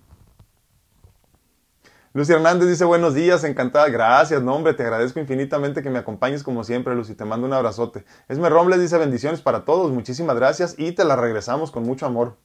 Lucy 2.13 2.33
Hernández 2.33 2.69
dice 2.69 2.85
buenos 2.85 3.15
días, 3.15 3.45
encantada. 3.45 3.89
Gracias, 3.89 4.43
no 4.43 4.55
hombre, 4.55 4.75
te 4.75 4.83
agradezco 4.83 5.21
infinitamente 5.21 5.81
que 5.81 5.91
me 5.91 6.01
acompañes 6.01 6.43
como 6.43 6.65
siempre, 6.65 6.95
Lucy. 6.95 7.15
Te 7.15 7.25
mando 7.25 7.47
un 7.47 7.53
abrazote. 7.53 8.05
Esme 8.29 8.49
Robles 8.49 8.81
dice 8.81 8.99
bendiciones 8.99 9.41
para 9.41 9.65
todos, 9.65 9.93
muchísimas 9.93 10.35
gracias 10.35 10.75
y 10.77 10.91
te 10.93 11.05
la 11.05 11.15
regresamos 11.15 11.71
con 11.71 11.85
mucho 11.85 12.07
amor. 12.07 12.37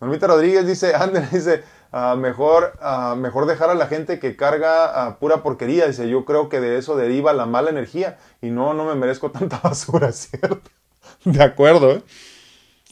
Normita 0.00 0.26
Rodríguez 0.26 0.66
dice, 0.66 0.94
Ander, 0.94 1.28
dice, 1.30 1.64
ah, 1.92 2.16
mejor, 2.16 2.72
uh, 2.80 3.16
mejor 3.16 3.46
dejar 3.46 3.70
a 3.70 3.74
la 3.74 3.86
gente 3.86 4.18
que 4.18 4.36
carga 4.36 5.08
uh, 5.08 5.18
pura 5.18 5.42
porquería. 5.42 5.86
Dice, 5.86 6.08
yo 6.08 6.24
creo 6.24 6.48
que 6.48 6.60
de 6.60 6.78
eso 6.78 6.96
deriva 6.96 7.32
la 7.32 7.46
mala 7.46 7.70
energía 7.70 8.18
y 8.40 8.50
no, 8.50 8.74
no 8.74 8.84
me 8.84 8.94
merezco 8.94 9.30
tanta 9.32 9.60
basura, 9.62 10.12
¿cierto? 10.12 10.70
De 11.24 11.42
acuerdo, 11.42 11.92
¿eh? 11.92 12.02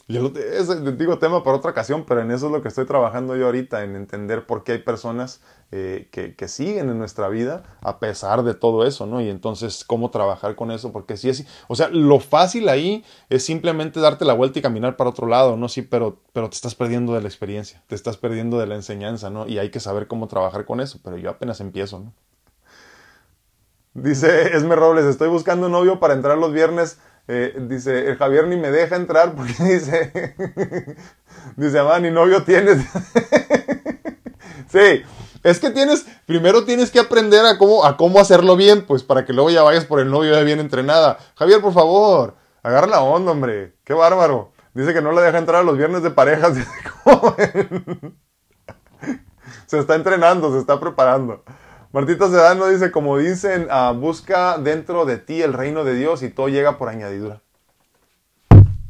Yo 0.09 0.29
digo 0.29 1.17
tema 1.17 1.43
para 1.43 1.57
otra 1.57 1.71
ocasión, 1.71 2.03
pero 2.05 2.21
en 2.21 2.31
eso 2.31 2.47
es 2.47 2.51
lo 2.51 2.61
que 2.61 2.67
estoy 2.67 2.85
trabajando 2.85 3.37
yo 3.37 3.45
ahorita, 3.45 3.83
en 3.83 3.95
entender 3.95 4.45
por 4.45 4.65
qué 4.65 4.73
hay 4.73 4.77
personas 4.79 5.41
eh, 5.75 6.07
que, 6.11 6.47
siguen 6.47 6.89
en 6.89 6.99
nuestra 6.99 7.29
vida 7.29 7.63
a 7.81 7.97
pesar 7.99 8.43
de 8.43 8.53
todo 8.53 8.85
eso, 8.85 9.07
¿no? 9.07 9.21
Y 9.21 9.29
entonces, 9.29 9.83
¿cómo 9.83 10.11
trabajar 10.11 10.55
con 10.55 10.69
eso? 10.69 10.91
Porque 10.91 11.17
si 11.17 11.29
es, 11.29 11.47
o 11.67 11.75
sea, 11.75 11.89
lo 11.89 12.19
fácil 12.19 12.69
ahí 12.69 13.03
es 13.29 13.43
simplemente 13.43 13.99
darte 13.99 14.23
la 14.23 14.33
vuelta 14.33 14.59
y 14.59 14.61
caminar 14.61 14.97
para 14.97 15.09
otro 15.09 15.25
lado, 15.25 15.57
¿no? 15.57 15.67
Sí, 15.69 15.81
pero, 15.81 16.19
pero 16.31 16.49
te 16.49 16.55
estás 16.55 16.75
perdiendo 16.75 17.15
de 17.15 17.21
la 17.21 17.27
experiencia, 17.27 17.81
te 17.87 17.95
estás 17.95 18.17
perdiendo 18.17 18.59
de 18.59 18.67
la 18.67 18.75
enseñanza, 18.75 19.31
¿no? 19.31 19.47
Y 19.47 19.57
hay 19.57 19.71
que 19.71 19.79
saber 19.79 20.07
cómo 20.07 20.27
trabajar 20.27 20.65
con 20.65 20.79
eso, 20.79 20.99
pero 21.03 21.17
yo 21.17 21.31
apenas 21.31 21.59
empiezo, 21.59 21.99
¿no? 21.99 22.13
Dice 23.95 24.55
Esme 24.55 24.75
Robles, 24.75 25.05
estoy 25.05 25.29
buscando 25.29 25.67
un 25.67 25.71
novio 25.71 25.99
para 25.99 26.13
entrar 26.13 26.37
los 26.37 26.53
viernes 26.53 26.99
eh, 27.27 27.55
dice, 27.69 28.15
Javier 28.17 28.47
ni 28.47 28.57
me 28.57 28.69
deja 28.69 28.97
entrar 28.97 29.33
porque 29.35 29.53
dice, 29.63 30.35
dice, 31.55 31.77
mamá, 31.81 31.99
ni 31.99 32.11
novio 32.11 32.43
tienes. 32.43 32.79
sí, 34.71 35.03
es 35.43 35.59
que 35.59 35.69
tienes, 35.69 36.05
primero 36.25 36.63
tienes 36.63 36.89
que 36.89 36.99
aprender 36.99 37.45
a 37.45 37.57
cómo, 37.57 37.85
a 37.85 37.97
cómo 37.97 38.19
hacerlo 38.19 38.55
bien, 38.55 38.85
pues 38.85 39.03
para 39.03 39.25
que 39.25 39.33
luego 39.33 39.49
ya 39.49 39.61
vayas 39.61 39.85
por 39.85 39.99
el 39.99 40.09
novio 40.09 40.33
ya 40.33 40.41
bien 40.41 40.59
entrenada. 40.59 41.17
Javier, 41.35 41.61
por 41.61 41.73
favor, 41.73 42.35
agarra 42.63 42.87
la 42.87 43.01
onda, 43.01 43.31
hombre, 43.31 43.75
qué 43.83 43.93
bárbaro. 43.93 44.53
Dice 44.73 44.93
que 44.93 45.01
no 45.01 45.11
la 45.11 45.21
deja 45.21 45.37
entrar 45.37 45.61
a 45.61 45.63
los 45.63 45.77
viernes 45.77 46.01
de 46.01 46.11
parejas. 46.11 46.57
se 49.67 49.79
está 49.79 49.95
entrenando, 49.95 50.51
se 50.51 50.59
está 50.59 50.79
preparando. 50.79 51.43
Martita 51.91 52.27
Sedano 52.27 52.67
dice, 52.69 52.91
como 52.91 53.17
dicen, 53.19 53.67
uh, 53.69 53.93
busca 53.93 54.57
dentro 54.57 55.05
de 55.05 55.17
ti 55.17 55.43
el 55.43 55.53
reino 55.53 55.83
de 55.83 55.93
Dios 55.93 56.23
y 56.23 56.29
todo 56.29 56.47
llega 56.47 56.79
por 56.79 56.89
añadidura. 56.89 57.41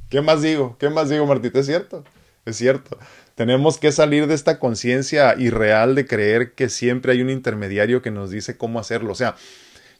¿Qué 0.09 0.21
más 0.21 0.41
digo? 0.41 0.77
¿Qué 0.77 0.89
más 0.89 1.09
digo, 1.09 1.25
Martita? 1.25 1.59
Es 1.59 1.65
cierto, 1.65 2.03
es 2.45 2.55
cierto. 2.55 2.97
Tenemos 3.35 3.77
que 3.77 3.91
salir 3.91 4.27
de 4.27 4.35
esta 4.35 4.59
conciencia 4.59 5.35
irreal 5.37 5.95
de 5.95 6.05
creer 6.05 6.53
que 6.53 6.69
siempre 6.69 7.13
hay 7.13 7.21
un 7.21 7.29
intermediario 7.29 8.01
que 8.01 8.11
nos 8.11 8.29
dice 8.29 8.57
cómo 8.57 8.79
hacerlo. 8.79 9.11
O 9.11 9.15
sea, 9.15 9.35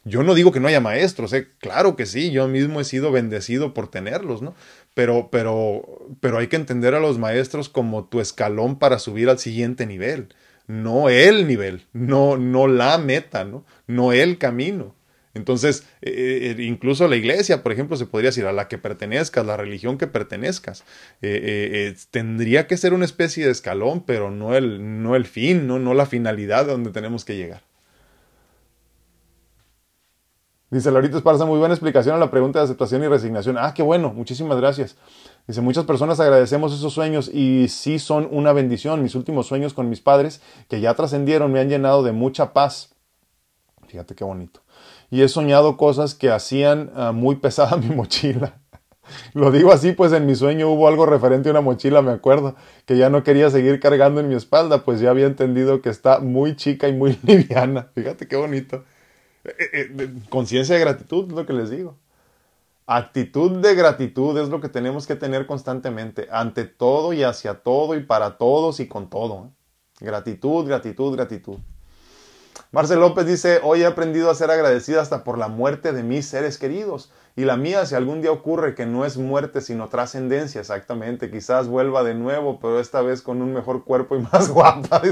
yo 0.04 0.22
no 0.22 0.34
digo 0.34 0.52
que 0.52 0.60
no 0.60 0.68
haya 0.68 0.80
maestros, 0.80 1.32
¿eh? 1.32 1.48
claro 1.58 1.96
que 1.96 2.06
sí, 2.06 2.30
yo 2.30 2.46
mismo 2.46 2.80
he 2.80 2.84
sido 2.84 3.10
bendecido 3.10 3.74
por 3.74 3.88
tenerlos, 3.88 4.42
¿no? 4.42 4.54
Pero, 4.94 5.28
pero, 5.32 6.06
pero 6.20 6.38
hay 6.38 6.46
que 6.46 6.56
entender 6.56 6.94
a 6.94 7.00
los 7.00 7.18
maestros 7.18 7.68
como 7.68 8.04
tu 8.04 8.20
escalón 8.20 8.78
para 8.78 8.98
subir 8.98 9.28
al 9.28 9.38
siguiente 9.38 9.86
nivel 9.86 10.28
no 10.66 11.08
el 11.08 11.46
nivel, 11.46 11.86
no, 11.92 12.36
no 12.36 12.66
la 12.66 12.98
meta, 12.98 13.44
¿no? 13.44 13.64
no 13.86 14.12
el 14.12 14.38
camino. 14.38 14.94
Entonces, 15.34 15.84
eh, 16.00 16.54
eh, 16.56 16.62
incluso 16.62 17.08
la 17.08 17.16
iglesia, 17.16 17.62
por 17.62 17.72
ejemplo, 17.72 17.96
se 17.96 18.06
podría 18.06 18.30
decir 18.30 18.46
a 18.46 18.52
la 18.52 18.68
que 18.68 18.78
pertenezcas, 18.78 19.44
la 19.44 19.56
religión 19.56 19.98
que 19.98 20.06
pertenezcas, 20.06 20.84
eh, 21.22 21.94
tendría 22.10 22.66
que 22.66 22.76
ser 22.76 22.94
una 22.94 23.04
especie 23.04 23.44
de 23.44 23.50
escalón, 23.50 24.04
pero 24.06 24.30
no 24.30 24.54
el, 24.54 25.02
no 25.02 25.16
el 25.16 25.26
fin, 25.26 25.66
¿no? 25.66 25.78
no 25.78 25.92
la 25.92 26.06
finalidad 26.06 26.66
donde 26.66 26.90
tenemos 26.90 27.24
que 27.24 27.36
llegar. 27.36 27.62
Dice 30.70 30.90
Laurito 30.90 31.16
Esparza, 31.16 31.44
muy 31.44 31.58
buena 31.58 31.74
explicación 31.74 32.16
a 32.16 32.18
la 32.18 32.32
pregunta 32.32 32.58
de 32.58 32.64
aceptación 32.64 33.02
y 33.04 33.06
resignación. 33.06 33.56
Ah, 33.58 33.74
qué 33.74 33.82
bueno, 33.82 34.12
muchísimas 34.12 34.56
gracias. 34.58 34.96
Dice, 35.46 35.60
muchas 35.60 35.84
personas 35.84 36.18
agradecemos 36.18 36.74
esos 36.74 36.92
sueños 36.92 37.30
y 37.32 37.68
sí 37.68 38.00
son 38.00 38.26
una 38.32 38.52
bendición. 38.52 39.00
Mis 39.02 39.14
últimos 39.14 39.46
sueños 39.46 39.72
con 39.72 39.88
mis 39.88 40.00
padres, 40.00 40.40
que 40.68 40.80
ya 40.80 40.94
trascendieron, 40.94 41.52
me 41.52 41.60
han 41.60 41.68
llenado 41.68 42.02
de 42.02 42.10
mucha 42.10 42.52
paz. 42.52 42.92
Fíjate 43.86 44.16
qué 44.16 44.24
bonito. 44.24 44.63
Y 45.14 45.22
he 45.22 45.28
soñado 45.28 45.76
cosas 45.76 46.16
que 46.16 46.32
hacían 46.32 46.90
ah, 46.96 47.12
muy 47.12 47.36
pesada 47.36 47.76
mi 47.84 47.94
mochila. 47.94 48.58
Lo 49.32 49.52
digo 49.52 49.70
así, 49.70 49.92
pues 49.92 50.12
en 50.12 50.26
mi 50.26 50.34
sueño 50.34 50.68
hubo 50.68 50.88
algo 50.88 51.06
referente 51.06 51.48
a 51.48 51.52
una 51.52 51.60
mochila, 51.60 52.02
me 52.02 52.10
acuerdo, 52.10 52.56
que 52.84 52.96
ya 52.96 53.10
no 53.10 53.22
quería 53.22 53.48
seguir 53.48 53.78
cargando 53.78 54.20
en 54.20 54.28
mi 54.28 54.34
espalda, 54.34 54.84
pues 54.84 54.98
ya 54.98 55.10
había 55.10 55.26
entendido 55.26 55.82
que 55.82 55.88
está 55.88 56.18
muy 56.18 56.56
chica 56.56 56.88
y 56.88 56.94
muy 56.94 57.16
liviana. 57.22 57.92
Fíjate 57.94 58.26
qué 58.26 58.34
bonito. 58.34 58.82
Eh, 59.44 59.54
eh, 59.72 60.14
conciencia 60.30 60.74
de 60.74 60.80
gratitud 60.80 61.28
es 61.28 61.32
lo 61.32 61.46
que 61.46 61.52
les 61.52 61.70
digo. 61.70 61.96
Actitud 62.88 63.60
de 63.60 63.72
gratitud 63.76 64.36
es 64.40 64.48
lo 64.48 64.60
que 64.60 64.68
tenemos 64.68 65.06
que 65.06 65.14
tener 65.14 65.46
constantemente, 65.46 66.26
ante 66.32 66.64
todo 66.64 67.12
y 67.12 67.22
hacia 67.22 67.62
todo 67.62 67.94
y 67.94 68.00
para 68.00 68.36
todos 68.36 68.80
y 68.80 68.88
con 68.88 69.08
todo. 69.10 69.44
¿eh? 69.46 70.04
Gratitud, 70.06 70.66
gratitud, 70.66 71.14
gratitud. 71.14 71.58
Marcel 72.72 73.00
López 73.00 73.26
dice, 73.26 73.60
hoy 73.62 73.82
he 73.82 73.86
aprendido 73.86 74.30
a 74.30 74.34
ser 74.34 74.50
agradecida 74.50 75.00
hasta 75.00 75.24
por 75.24 75.38
la 75.38 75.48
muerte 75.48 75.92
de 75.92 76.02
mis 76.02 76.26
seres 76.26 76.58
queridos 76.58 77.12
Y 77.36 77.44
la 77.44 77.56
mía, 77.56 77.86
si 77.86 77.94
algún 77.94 78.20
día 78.20 78.32
ocurre 78.32 78.74
que 78.74 78.86
no 78.86 79.04
es 79.04 79.16
muerte, 79.16 79.60
sino 79.60 79.88
trascendencia, 79.88 80.60
exactamente. 80.60 81.30
Quizás 81.30 81.68
vuelva 81.68 82.04
de 82.04 82.14
nuevo, 82.14 82.60
pero 82.60 82.80
esta 82.80 83.02
vez 83.02 83.22
con 83.22 83.42
un 83.42 83.52
mejor 83.52 83.84
cuerpo 83.84 84.16
y 84.16 84.20
más 84.32 84.48
guapa. 84.48 85.02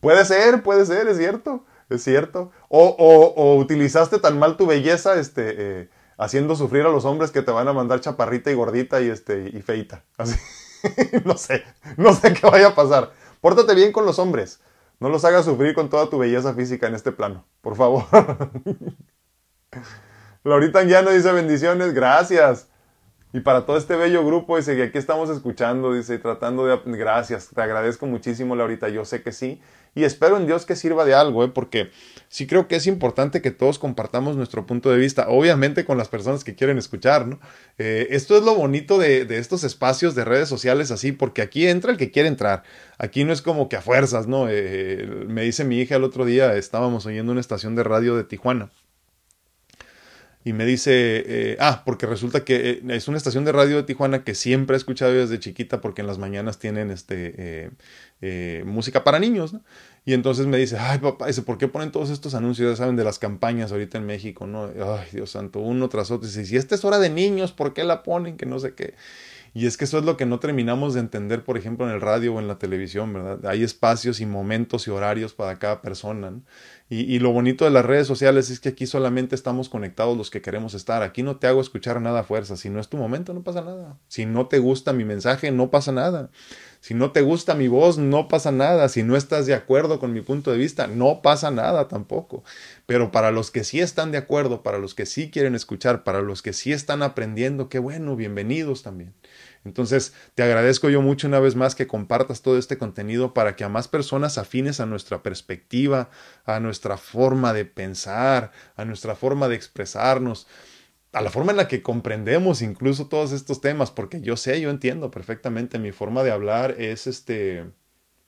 puede 0.00 0.24
ser, 0.24 0.62
puede 0.62 0.86
ser, 0.86 1.08
es 1.08 1.18
cierto, 1.18 1.64
es 1.88 2.02
cierto. 2.02 2.50
O, 2.68 3.56
utilizaste 3.56 4.18
tan 4.18 4.38
mal 4.38 4.56
tu 4.56 4.66
belleza, 4.66 5.18
este, 5.18 5.54
eh, 5.56 5.88
haciendo 6.18 6.56
sufrir 6.56 6.84
a 6.84 6.90
los 6.90 7.04
hombres 7.04 7.30
que 7.30 7.42
te 7.42 7.52
van 7.52 7.68
a 7.68 7.72
mandar 7.72 8.00
chaparrita 8.00 8.50
y 8.50 8.54
gordita 8.54 9.00
y, 9.00 9.08
este, 9.08 9.50
y 9.52 9.62
feita. 9.62 10.04
Así. 10.16 10.36
no 11.24 11.36
sé, 11.36 11.64
no 11.96 12.14
sé 12.14 12.32
qué 12.32 12.46
vaya 12.46 12.68
a 12.68 12.74
pasar. 12.74 13.12
Pórtate 13.40 13.74
bien 13.74 13.92
con 13.92 14.04
los 14.04 14.18
hombres. 14.18 14.60
No 15.00 15.08
los 15.08 15.24
hagas 15.24 15.46
sufrir 15.46 15.74
con 15.74 15.88
toda 15.88 16.10
tu 16.10 16.18
belleza 16.18 16.54
física 16.54 16.86
en 16.86 16.94
este 16.94 17.10
plano, 17.10 17.46
por 17.62 17.74
favor. 17.74 18.04
Laurita 20.44 20.84
no 20.84 21.10
dice 21.10 21.32
bendiciones, 21.32 21.94
gracias. 21.94 22.68
Y 23.32 23.40
para 23.40 23.64
todo 23.64 23.76
este 23.76 23.94
bello 23.94 24.26
grupo, 24.26 24.56
dice 24.56 24.74
que 24.74 24.82
aquí 24.82 24.98
estamos 24.98 25.30
escuchando, 25.30 25.92
dice, 25.94 26.18
tratando 26.18 26.66
de... 26.66 26.80
Gracias, 26.84 27.50
te 27.54 27.62
agradezco 27.62 28.06
muchísimo, 28.06 28.56
Laurita, 28.56 28.88
yo 28.88 29.04
sé 29.04 29.22
que 29.22 29.30
sí. 29.30 29.60
Y 29.94 30.02
espero 30.02 30.36
en 30.36 30.46
Dios 30.46 30.66
que 30.66 30.74
sirva 30.74 31.04
de 31.04 31.14
algo, 31.14 31.44
¿eh? 31.44 31.48
porque 31.48 31.90
sí 32.28 32.48
creo 32.48 32.66
que 32.66 32.76
es 32.76 32.88
importante 32.88 33.40
que 33.40 33.52
todos 33.52 33.78
compartamos 33.78 34.36
nuestro 34.36 34.66
punto 34.66 34.90
de 34.90 34.98
vista, 34.98 35.28
obviamente 35.28 35.84
con 35.84 35.96
las 35.96 36.08
personas 36.08 36.42
que 36.42 36.56
quieren 36.56 36.78
escuchar, 36.78 37.26
¿no? 37.26 37.40
Eh, 37.78 38.08
esto 38.10 38.36
es 38.36 38.44
lo 38.44 38.54
bonito 38.54 38.98
de, 38.98 39.26
estos 39.38 39.64
espacios 39.64 40.14
de 40.14 40.24
redes 40.24 40.48
sociales 40.48 40.90
así, 40.90 41.12
porque 41.12 41.42
aquí 41.42 41.66
entra 41.66 41.92
el 41.92 41.98
que 41.98 42.10
quiere 42.10 42.28
entrar. 42.28 42.64
Aquí 42.98 43.24
no 43.24 43.32
es 43.32 43.42
como 43.42 43.68
que 43.68 43.76
a 43.76 43.82
fuerzas, 43.82 44.26
¿no? 44.26 44.46
Eh, 44.48 45.24
me 45.28 45.42
dice 45.42 45.64
mi 45.64 45.78
hija 45.80 45.96
el 45.96 46.04
otro 46.04 46.24
día, 46.24 46.56
estábamos 46.56 47.06
oyendo 47.06 47.32
una 47.32 47.40
estación 47.40 47.74
de 47.76 47.84
radio 47.84 48.16
de 48.16 48.24
Tijuana 48.24 48.70
y 50.42 50.54
me 50.54 50.64
dice, 50.64 50.92
eh, 51.26 51.56
ah, 51.60 51.82
porque 51.84 52.06
resulta 52.06 52.44
que 52.44 52.70
eh, 52.70 52.82
es 52.88 53.08
una 53.08 53.18
estación 53.18 53.44
de 53.44 53.52
radio 53.52 53.76
de 53.76 53.82
Tijuana 53.82 54.24
que 54.24 54.34
siempre 54.34 54.74
he 54.74 54.78
escuchado 54.78 55.12
desde 55.12 55.38
chiquita 55.38 55.82
porque 55.82 56.00
en 56.00 56.06
las 56.06 56.16
mañanas 56.16 56.58
tienen 56.58 56.90
este, 56.90 57.70
eh, 58.22 58.62
música 58.64 59.04
para 59.04 59.18
niños, 59.18 59.52
¿no? 59.52 59.60
Y 60.06 60.14
entonces 60.14 60.46
me 60.46 60.56
dice, 60.56 60.78
ay 60.78 60.98
papá, 60.98 61.26
dice, 61.26 61.42
¿por 61.42 61.58
qué 61.58 61.68
ponen 61.68 61.92
todos 61.92 62.08
estos 62.08 62.34
anuncios, 62.34 62.70
ya 62.70 62.76
saben, 62.76 62.96
de 62.96 63.04
las 63.04 63.18
campañas 63.18 63.70
ahorita 63.70 63.98
en 63.98 64.06
México, 64.06 64.46
¿no? 64.46 64.64
Ay, 64.64 65.08
Dios 65.12 65.30
santo, 65.30 65.58
uno 65.58 65.90
tras 65.90 66.10
otro. 66.10 66.26
Dice, 66.26 66.46
si 66.46 66.56
esta 66.56 66.74
es 66.74 66.84
hora 66.86 66.98
de 66.98 67.10
niños, 67.10 67.52
¿por 67.52 67.74
qué 67.74 67.84
la 67.84 68.02
ponen? 68.02 68.38
Que 68.38 68.46
no 68.46 68.58
sé 68.58 68.72
qué. 68.74 68.94
Y 69.52 69.66
es 69.66 69.76
que 69.76 69.84
eso 69.84 69.98
es 69.98 70.04
lo 70.04 70.16
que 70.16 70.26
no 70.26 70.38
terminamos 70.38 70.94
de 70.94 71.00
entender, 71.00 71.42
por 71.42 71.58
ejemplo, 71.58 71.86
en 71.86 71.92
el 71.92 72.00
radio 72.00 72.34
o 72.34 72.40
en 72.40 72.46
la 72.46 72.58
televisión, 72.58 73.12
¿verdad? 73.12 73.44
Hay 73.46 73.62
espacios 73.64 74.20
y 74.20 74.26
momentos 74.26 74.86
y 74.86 74.90
horarios 74.90 75.34
para 75.34 75.58
cada 75.58 75.82
persona. 75.82 76.30
¿no? 76.30 76.42
Y, 76.92 77.20
lo 77.20 77.30
bonito 77.30 77.64
de 77.64 77.70
las 77.70 77.84
redes 77.84 78.08
sociales 78.08 78.50
es 78.50 78.58
que 78.58 78.70
aquí 78.70 78.84
solamente 78.84 79.36
estamos 79.36 79.68
conectados 79.68 80.16
los 80.16 80.28
que 80.28 80.42
queremos 80.42 80.74
estar. 80.74 81.04
Aquí 81.04 81.22
no 81.22 81.36
te 81.36 81.46
hago 81.46 81.60
escuchar 81.60 82.00
nada 82.00 82.18
a 82.18 82.24
fuerza. 82.24 82.56
Si 82.56 82.68
no 82.68 82.80
es 82.80 82.88
tu 82.88 82.96
momento, 82.96 83.32
no 83.32 83.44
pasa 83.44 83.60
nada. 83.60 83.96
Si 84.08 84.26
no 84.26 84.48
te 84.48 84.58
gusta 84.58 84.92
mi 84.92 85.04
mensaje, 85.04 85.52
no 85.52 85.70
pasa 85.70 85.92
nada. 85.92 86.30
Si 86.80 86.94
no 86.94 87.12
te 87.12 87.20
gusta 87.20 87.54
mi 87.54 87.68
voz, 87.68 87.98
no 87.98 88.26
pasa 88.26 88.50
nada. 88.50 88.88
Si 88.88 89.04
no 89.04 89.14
estás 89.14 89.46
de 89.46 89.54
acuerdo 89.54 90.00
con 90.00 90.12
mi 90.12 90.20
punto 90.20 90.50
de 90.50 90.58
vista, 90.58 90.88
no 90.88 91.22
pasa 91.22 91.52
nada 91.52 91.86
tampoco. 91.86 92.42
Pero 92.86 93.12
para 93.12 93.30
los 93.30 93.52
que 93.52 93.62
sí 93.62 93.78
están 93.78 94.10
de 94.10 94.18
acuerdo, 94.18 94.64
para 94.64 94.78
los 94.78 94.96
que 94.96 95.06
sí 95.06 95.30
quieren 95.30 95.54
escuchar, 95.54 96.02
para 96.02 96.22
los 96.22 96.42
que 96.42 96.52
sí 96.52 96.72
están 96.72 97.04
aprendiendo, 97.04 97.68
qué 97.68 97.78
bueno, 97.78 98.16
bienvenidos 98.16 98.82
también. 98.82 99.14
Entonces, 99.64 100.14
te 100.34 100.42
agradezco 100.42 100.88
yo 100.88 101.02
mucho 101.02 101.26
una 101.26 101.40
vez 101.40 101.54
más 101.54 101.74
que 101.74 101.86
compartas 101.86 102.40
todo 102.40 102.56
este 102.58 102.78
contenido 102.78 103.34
para 103.34 103.56
que 103.56 103.64
a 103.64 103.68
más 103.68 103.88
personas 103.88 104.38
afines 104.38 104.80
a 104.80 104.86
nuestra 104.86 105.22
perspectiva, 105.22 106.10
a 106.44 106.60
nuestra 106.60 106.96
forma 106.96 107.52
de 107.52 107.66
pensar, 107.66 108.52
a 108.76 108.84
nuestra 108.84 109.14
forma 109.14 109.48
de 109.48 109.56
expresarnos, 109.56 110.46
a 111.12 111.20
la 111.20 111.30
forma 111.30 111.50
en 111.50 111.58
la 111.58 111.68
que 111.68 111.82
comprendemos 111.82 112.62
incluso 112.62 113.08
todos 113.08 113.32
estos 113.32 113.60
temas, 113.60 113.90
porque 113.90 114.20
yo 114.22 114.36
sé, 114.36 114.60
yo 114.60 114.70
entiendo 114.70 115.10
perfectamente, 115.10 115.78
mi 115.78 115.92
forma 115.92 116.22
de 116.22 116.30
hablar 116.30 116.76
es 116.78 117.06
este 117.06 117.66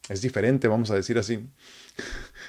es 0.09 0.20
diferente, 0.20 0.68
vamos 0.68 0.91
a 0.91 0.97
decir 0.97 1.16
así. 1.18 1.49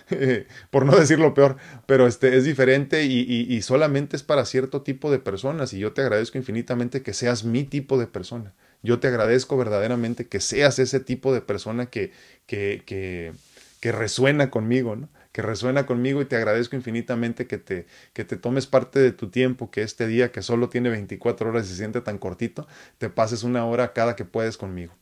por 0.71 0.86
no 0.86 0.97
decir 0.97 1.19
lo 1.19 1.34
peor, 1.34 1.57
pero 1.86 2.07
este 2.07 2.36
es 2.36 2.45
diferente 2.45 3.03
y, 3.05 3.19
y, 3.21 3.61
solamente 3.61 4.15
es 4.15 4.23
para 4.23 4.45
cierto 4.45 4.81
tipo 4.81 5.11
de 5.11 5.19
personas 5.19 5.73
y 5.73 5.79
yo 5.79 5.93
te 5.93 6.01
agradezco 6.01 6.38
infinitamente 6.38 7.03
que 7.03 7.13
seas 7.13 7.43
mi 7.43 7.63
tipo 7.63 7.97
de 7.97 8.07
persona. 8.07 8.53
Yo 8.84 8.99
te 8.99 9.07
agradezco 9.07 9.57
verdaderamente 9.57 10.27
que 10.27 10.39
seas 10.39 10.77
ese 10.77 10.99
tipo 10.99 11.34
de 11.34 11.41
persona 11.41 11.88
que, 11.88 12.11
que, 12.45 12.84
que, 12.86 13.91
resuena 13.91 14.49
conmigo, 14.49 14.95
¿no? 14.95 15.09
que 15.31 15.41
resuena 15.41 15.86
conmigo 15.86 16.21
y 16.21 16.25
te 16.25 16.36
agradezco 16.36 16.75
infinitamente 16.75 17.47
que 17.47 17.57
te, 17.57 17.88
que 18.13 18.23
te 18.23 18.38
tomes 18.38 18.67
parte 18.67 18.99
de 18.99 19.11
tu 19.11 19.29
tiempo, 19.29 19.71
que 19.71 19.81
este 19.81 20.05
día 20.05 20.31
que 20.31 20.41
solo 20.41 20.69
tiene 20.69 20.89
24 20.89 21.49
horas 21.49 21.65
y 21.65 21.69
se 21.69 21.77
siente 21.77 22.01
tan 22.01 22.17
cortito, 22.17 22.67
te 22.99 23.09
pases 23.09 23.43
una 23.43 23.65
hora 23.65 23.93
cada 23.93 24.15
que 24.15 24.25
puedes 24.25 24.57
conmigo. 24.57 24.93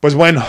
Pues 0.00 0.14
bueno, 0.14 0.44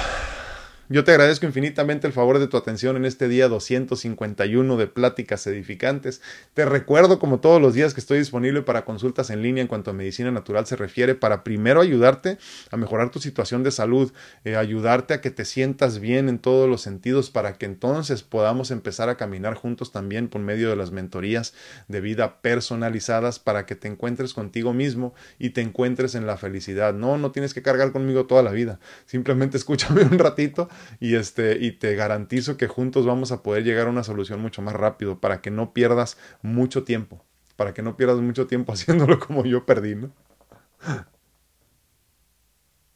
yo 0.91 1.05
te 1.05 1.11
agradezco 1.11 1.45
infinitamente 1.45 2.05
el 2.05 2.11
favor 2.11 2.37
de 2.37 2.47
tu 2.47 2.57
atención 2.57 2.97
en 2.97 3.05
este 3.05 3.29
día 3.29 3.47
251 3.47 4.75
de 4.75 4.87
Pláticas 4.87 5.47
Edificantes. 5.47 6.21
Te 6.53 6.65
recuerdo 6.65 7.17
como 7.17 7.39
todos 7.39 7.61
los 7.61 7.73
días 7.73 7.93
que 7.93 8.01
estoy 8.01 8.19
disponible 8.19 8.61
para 8.61 8.83
consultas 8.83 9.29
en 9.29 9.41
línea 9.41 9.61
en 9.61 9.69
cuanto 9.69 9.91
a 9.91 9.93
medicina 9.93 10.31
natural 10.31 10.65
se 10.65 10.75
refiere 10.75 11.15
para 11.15 11.45
primero 11.45 11.79
ayudarte 11.79 12.37
a 12.71 12.75
mejorar 12.75 13.09
tu 13.09 13.19
situación 13.19 13.63
de 13.63 13.71
salud, 13.71 14.11
eh, 14.43 14.57
ayudarte 14.57 15.13
a 15.13 15.21
que 15.21 15.31
te 15.31 15.45
sientas 15.45 15.99
bien 15.99 16.27
en 16.27 16.39
todos 16.39 16.69
los 16.69 16.81
sentidos 16.81 17.29
para 17.29 17.53
que 17.53 17.67
entonces 17.67 18.21
podamos 18.21 18.69
empezar 18.69 19.07
a 19.07 19.15
caminar 19.15 19.53
juntos 19.53 19.93
también 19.93 20.27
por 20.27 20.41
medio 20.41 20.69
de 20.69 20.75
las 20.75 20.91
mentorías 20.91 21.53
de 21.87 22.01
vida 22.01 22.41
personalizadas 22.41 23.39
para 23.39 23.65
que 23.65 23.75
te 23.75 23.87
encuentres 23.87 24.33
contigo 24.33 24.73
mismo 24.73 25.13
y 25.39 25.51
te 25.51 25.61
encuentres 25.61 26.15
en 26.15 26.27
la 26.27 26.35
felicidad. 26.35 26.93
No, 26.93 27.17
no 27.17 27.31
tienes 27.31 27.53
que 27.53 27.61
cargar 27.61 27.93
conmigo 27.93 28.25
toda 28.25 28.43
la 28.43 28.51
vida. 28.51 28.81
Simplemente 29.05 29.55
escúchame 29.61 30.01
un 30.01 30.19
ratito 30.19 30.67
y, 30.99 31.15
este, 31.15 31.57
y 31.59 31.73
te 31.73 31.95
garantizo 31.95 32.57
que 32.57 32.67
juntos 32.67 33.05
vamos 33.05 33.31
a 33.31 33.43
poder 33.43 33.63
llegar 33.63 33.87
a 33.87 33.91
una 33.91 34.03
solución 34.03 34.41
mucho 34.41 34.61
más 34.61 34.75
rápido 34.75 35.19
para 35.19 35.41
que 35.41 35.51
no 35.51 35.73
pierdas 35.73 36.17
mucho 36.41 36.83
tiempo, 36.83 37.25
para 37.55 37.73
que 37.73 37.81
no 37.81 37.97
pierdas 37.97 38.19
mucho 38.19 38.47
tiempo 38.47 38.73
haciéndolo 38.73 39.19
como 39.19 39.45
yo 39.45 39.65
perdí, 39.65 39.95
¿no? 39.95 40.11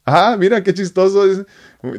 Ah, 0.06 0.36
mira 0.38 0.64
qué 0.64 0.72
chistoso. 0.74 1.46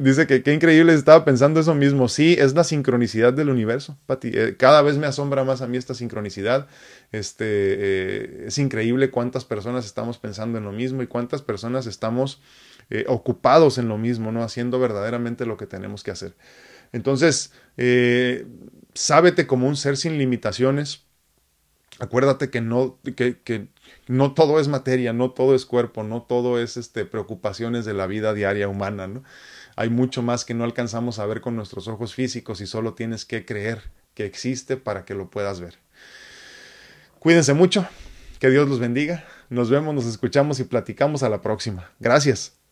Dice, 0.00 0.26
que 0.28 0.42
qué 0.42 0.52
increíble, 0.52 0.94
estaba 0.94 1.24
pensando 1.24 1.58
eso 1.58 1.74
mismo. 1.74 2.08
Sí, 2.08 2.36
es 2.38 2.54
la 2.54 2.62
sincronicidad 2.62 3.32
del 3.32 3.50
universo, 3.50 3.98
Pati. 4.06 4.30
Eh, 4.32 4.56
cada 4.56 4.80
vez 4.82 4.96
me 4.96 5.06
asombra 5.08 5.42
más 5.42 5.60
a 5.60 5.66
mí 5.66 5.76
esta 5.76 5.92
sincronicidad. 5.94 6.68
Este, 7.10 7.44
eh, 7.48 8.44
es 8.46 8.58
increíble 8.58 9.10
cuántas 9.10 9.44
personas 9.44 9.86
estamos 9.86 10.18
pensando 10.18 10.58
en 10.58 10.64
lo 10.64 10.72
mismo 10.72 11.02
y 11.02 11.08
cuántas 11.08 11.42
personas 11.42 11.86
estamos 11.86 12.40
eh, 12.90 13.04
ocupados 13.08 13.76
en 13.76 13.88
lo 13.88 13.98
mismo, 13.98 14.30
¿no? 14.30 14.44
Haciendo 14.44 14.78
verdaderamente 14.78 15.44
lo 15.44 15.56
que 15.56 15.66
tenemos 15.66 16.04
que 16.04 16.12
hacer. 16.12 16.36
Entonces, 16.92 17.52
sábete 18.94 19.48
como 19.48 19.66
un 19.66 19.76
ser 19.76 19.96
sin 19.96 20.16
limitaciones. 20.16 21.02
Acuérdate 21.98 22.50
que 22.50 22.60
no, 22.60 23.00
que, 23.02 23.40
que 23.42 23.68
no 24.06 24.34
todo 24.34 24.60
es 24.60 24.68
materia, 24.68 25.12
no 25.12 25.30
todo 25.30 25.54
es 25.54 25.66
cuerpo, 25.66 26.02
no 26.02 26.22
todo 26.22 26.60
es 26.60 26.76
este, 26.76 27.04
preocupaciones 27.04 27.84
de 27.84 27.94
la 27.94 28.06
vida 28.06 28.34
diaria 28.34 28.68
humana, 28.68 29.06
¿no? 29.06 29.24
Hay 29.74 29.90
mucho 29.90 30.22
más 30.22 30.44
que 30.44 30.54
no 30.54 30.64
alcanzamos 30.64 31.18
a 31.18 31.26
ver 31.26 31.40
con 31.40 31.56
nuestros 31.56 31.88
ojos 31.88 32.14
físicos 32.14 32.60
y 32.60 32.66
solo 32.66 32.94
tienes 32.94 33.24
que 33.24 33.44
creer 33.44 33.82
que 34.14 34.24
existe 34.24 34.76
para 34.76 35.04
que 35.04 35.14
lo 35.14 35.28
puedas 35.28 35.60
ver. 35.60 35.74
Cuídense 37.18 37.52
mucho, 37.52 37.86
que 38.38 38.50
Dios 38.50 38.68
los 38.68 38.78
bendiga. 38.78 39.24
Nos 39.50 39.70
vemos, 39.70 39.94
nos 39.94 40.06
escuchamos 40.06 40.60
y 40.60 40.64
platicamos 40.64 41.22
a 41.22 41.28
la 41.28 41.42
próxima. 41.42 41.90
Gracias. 42.00 42.65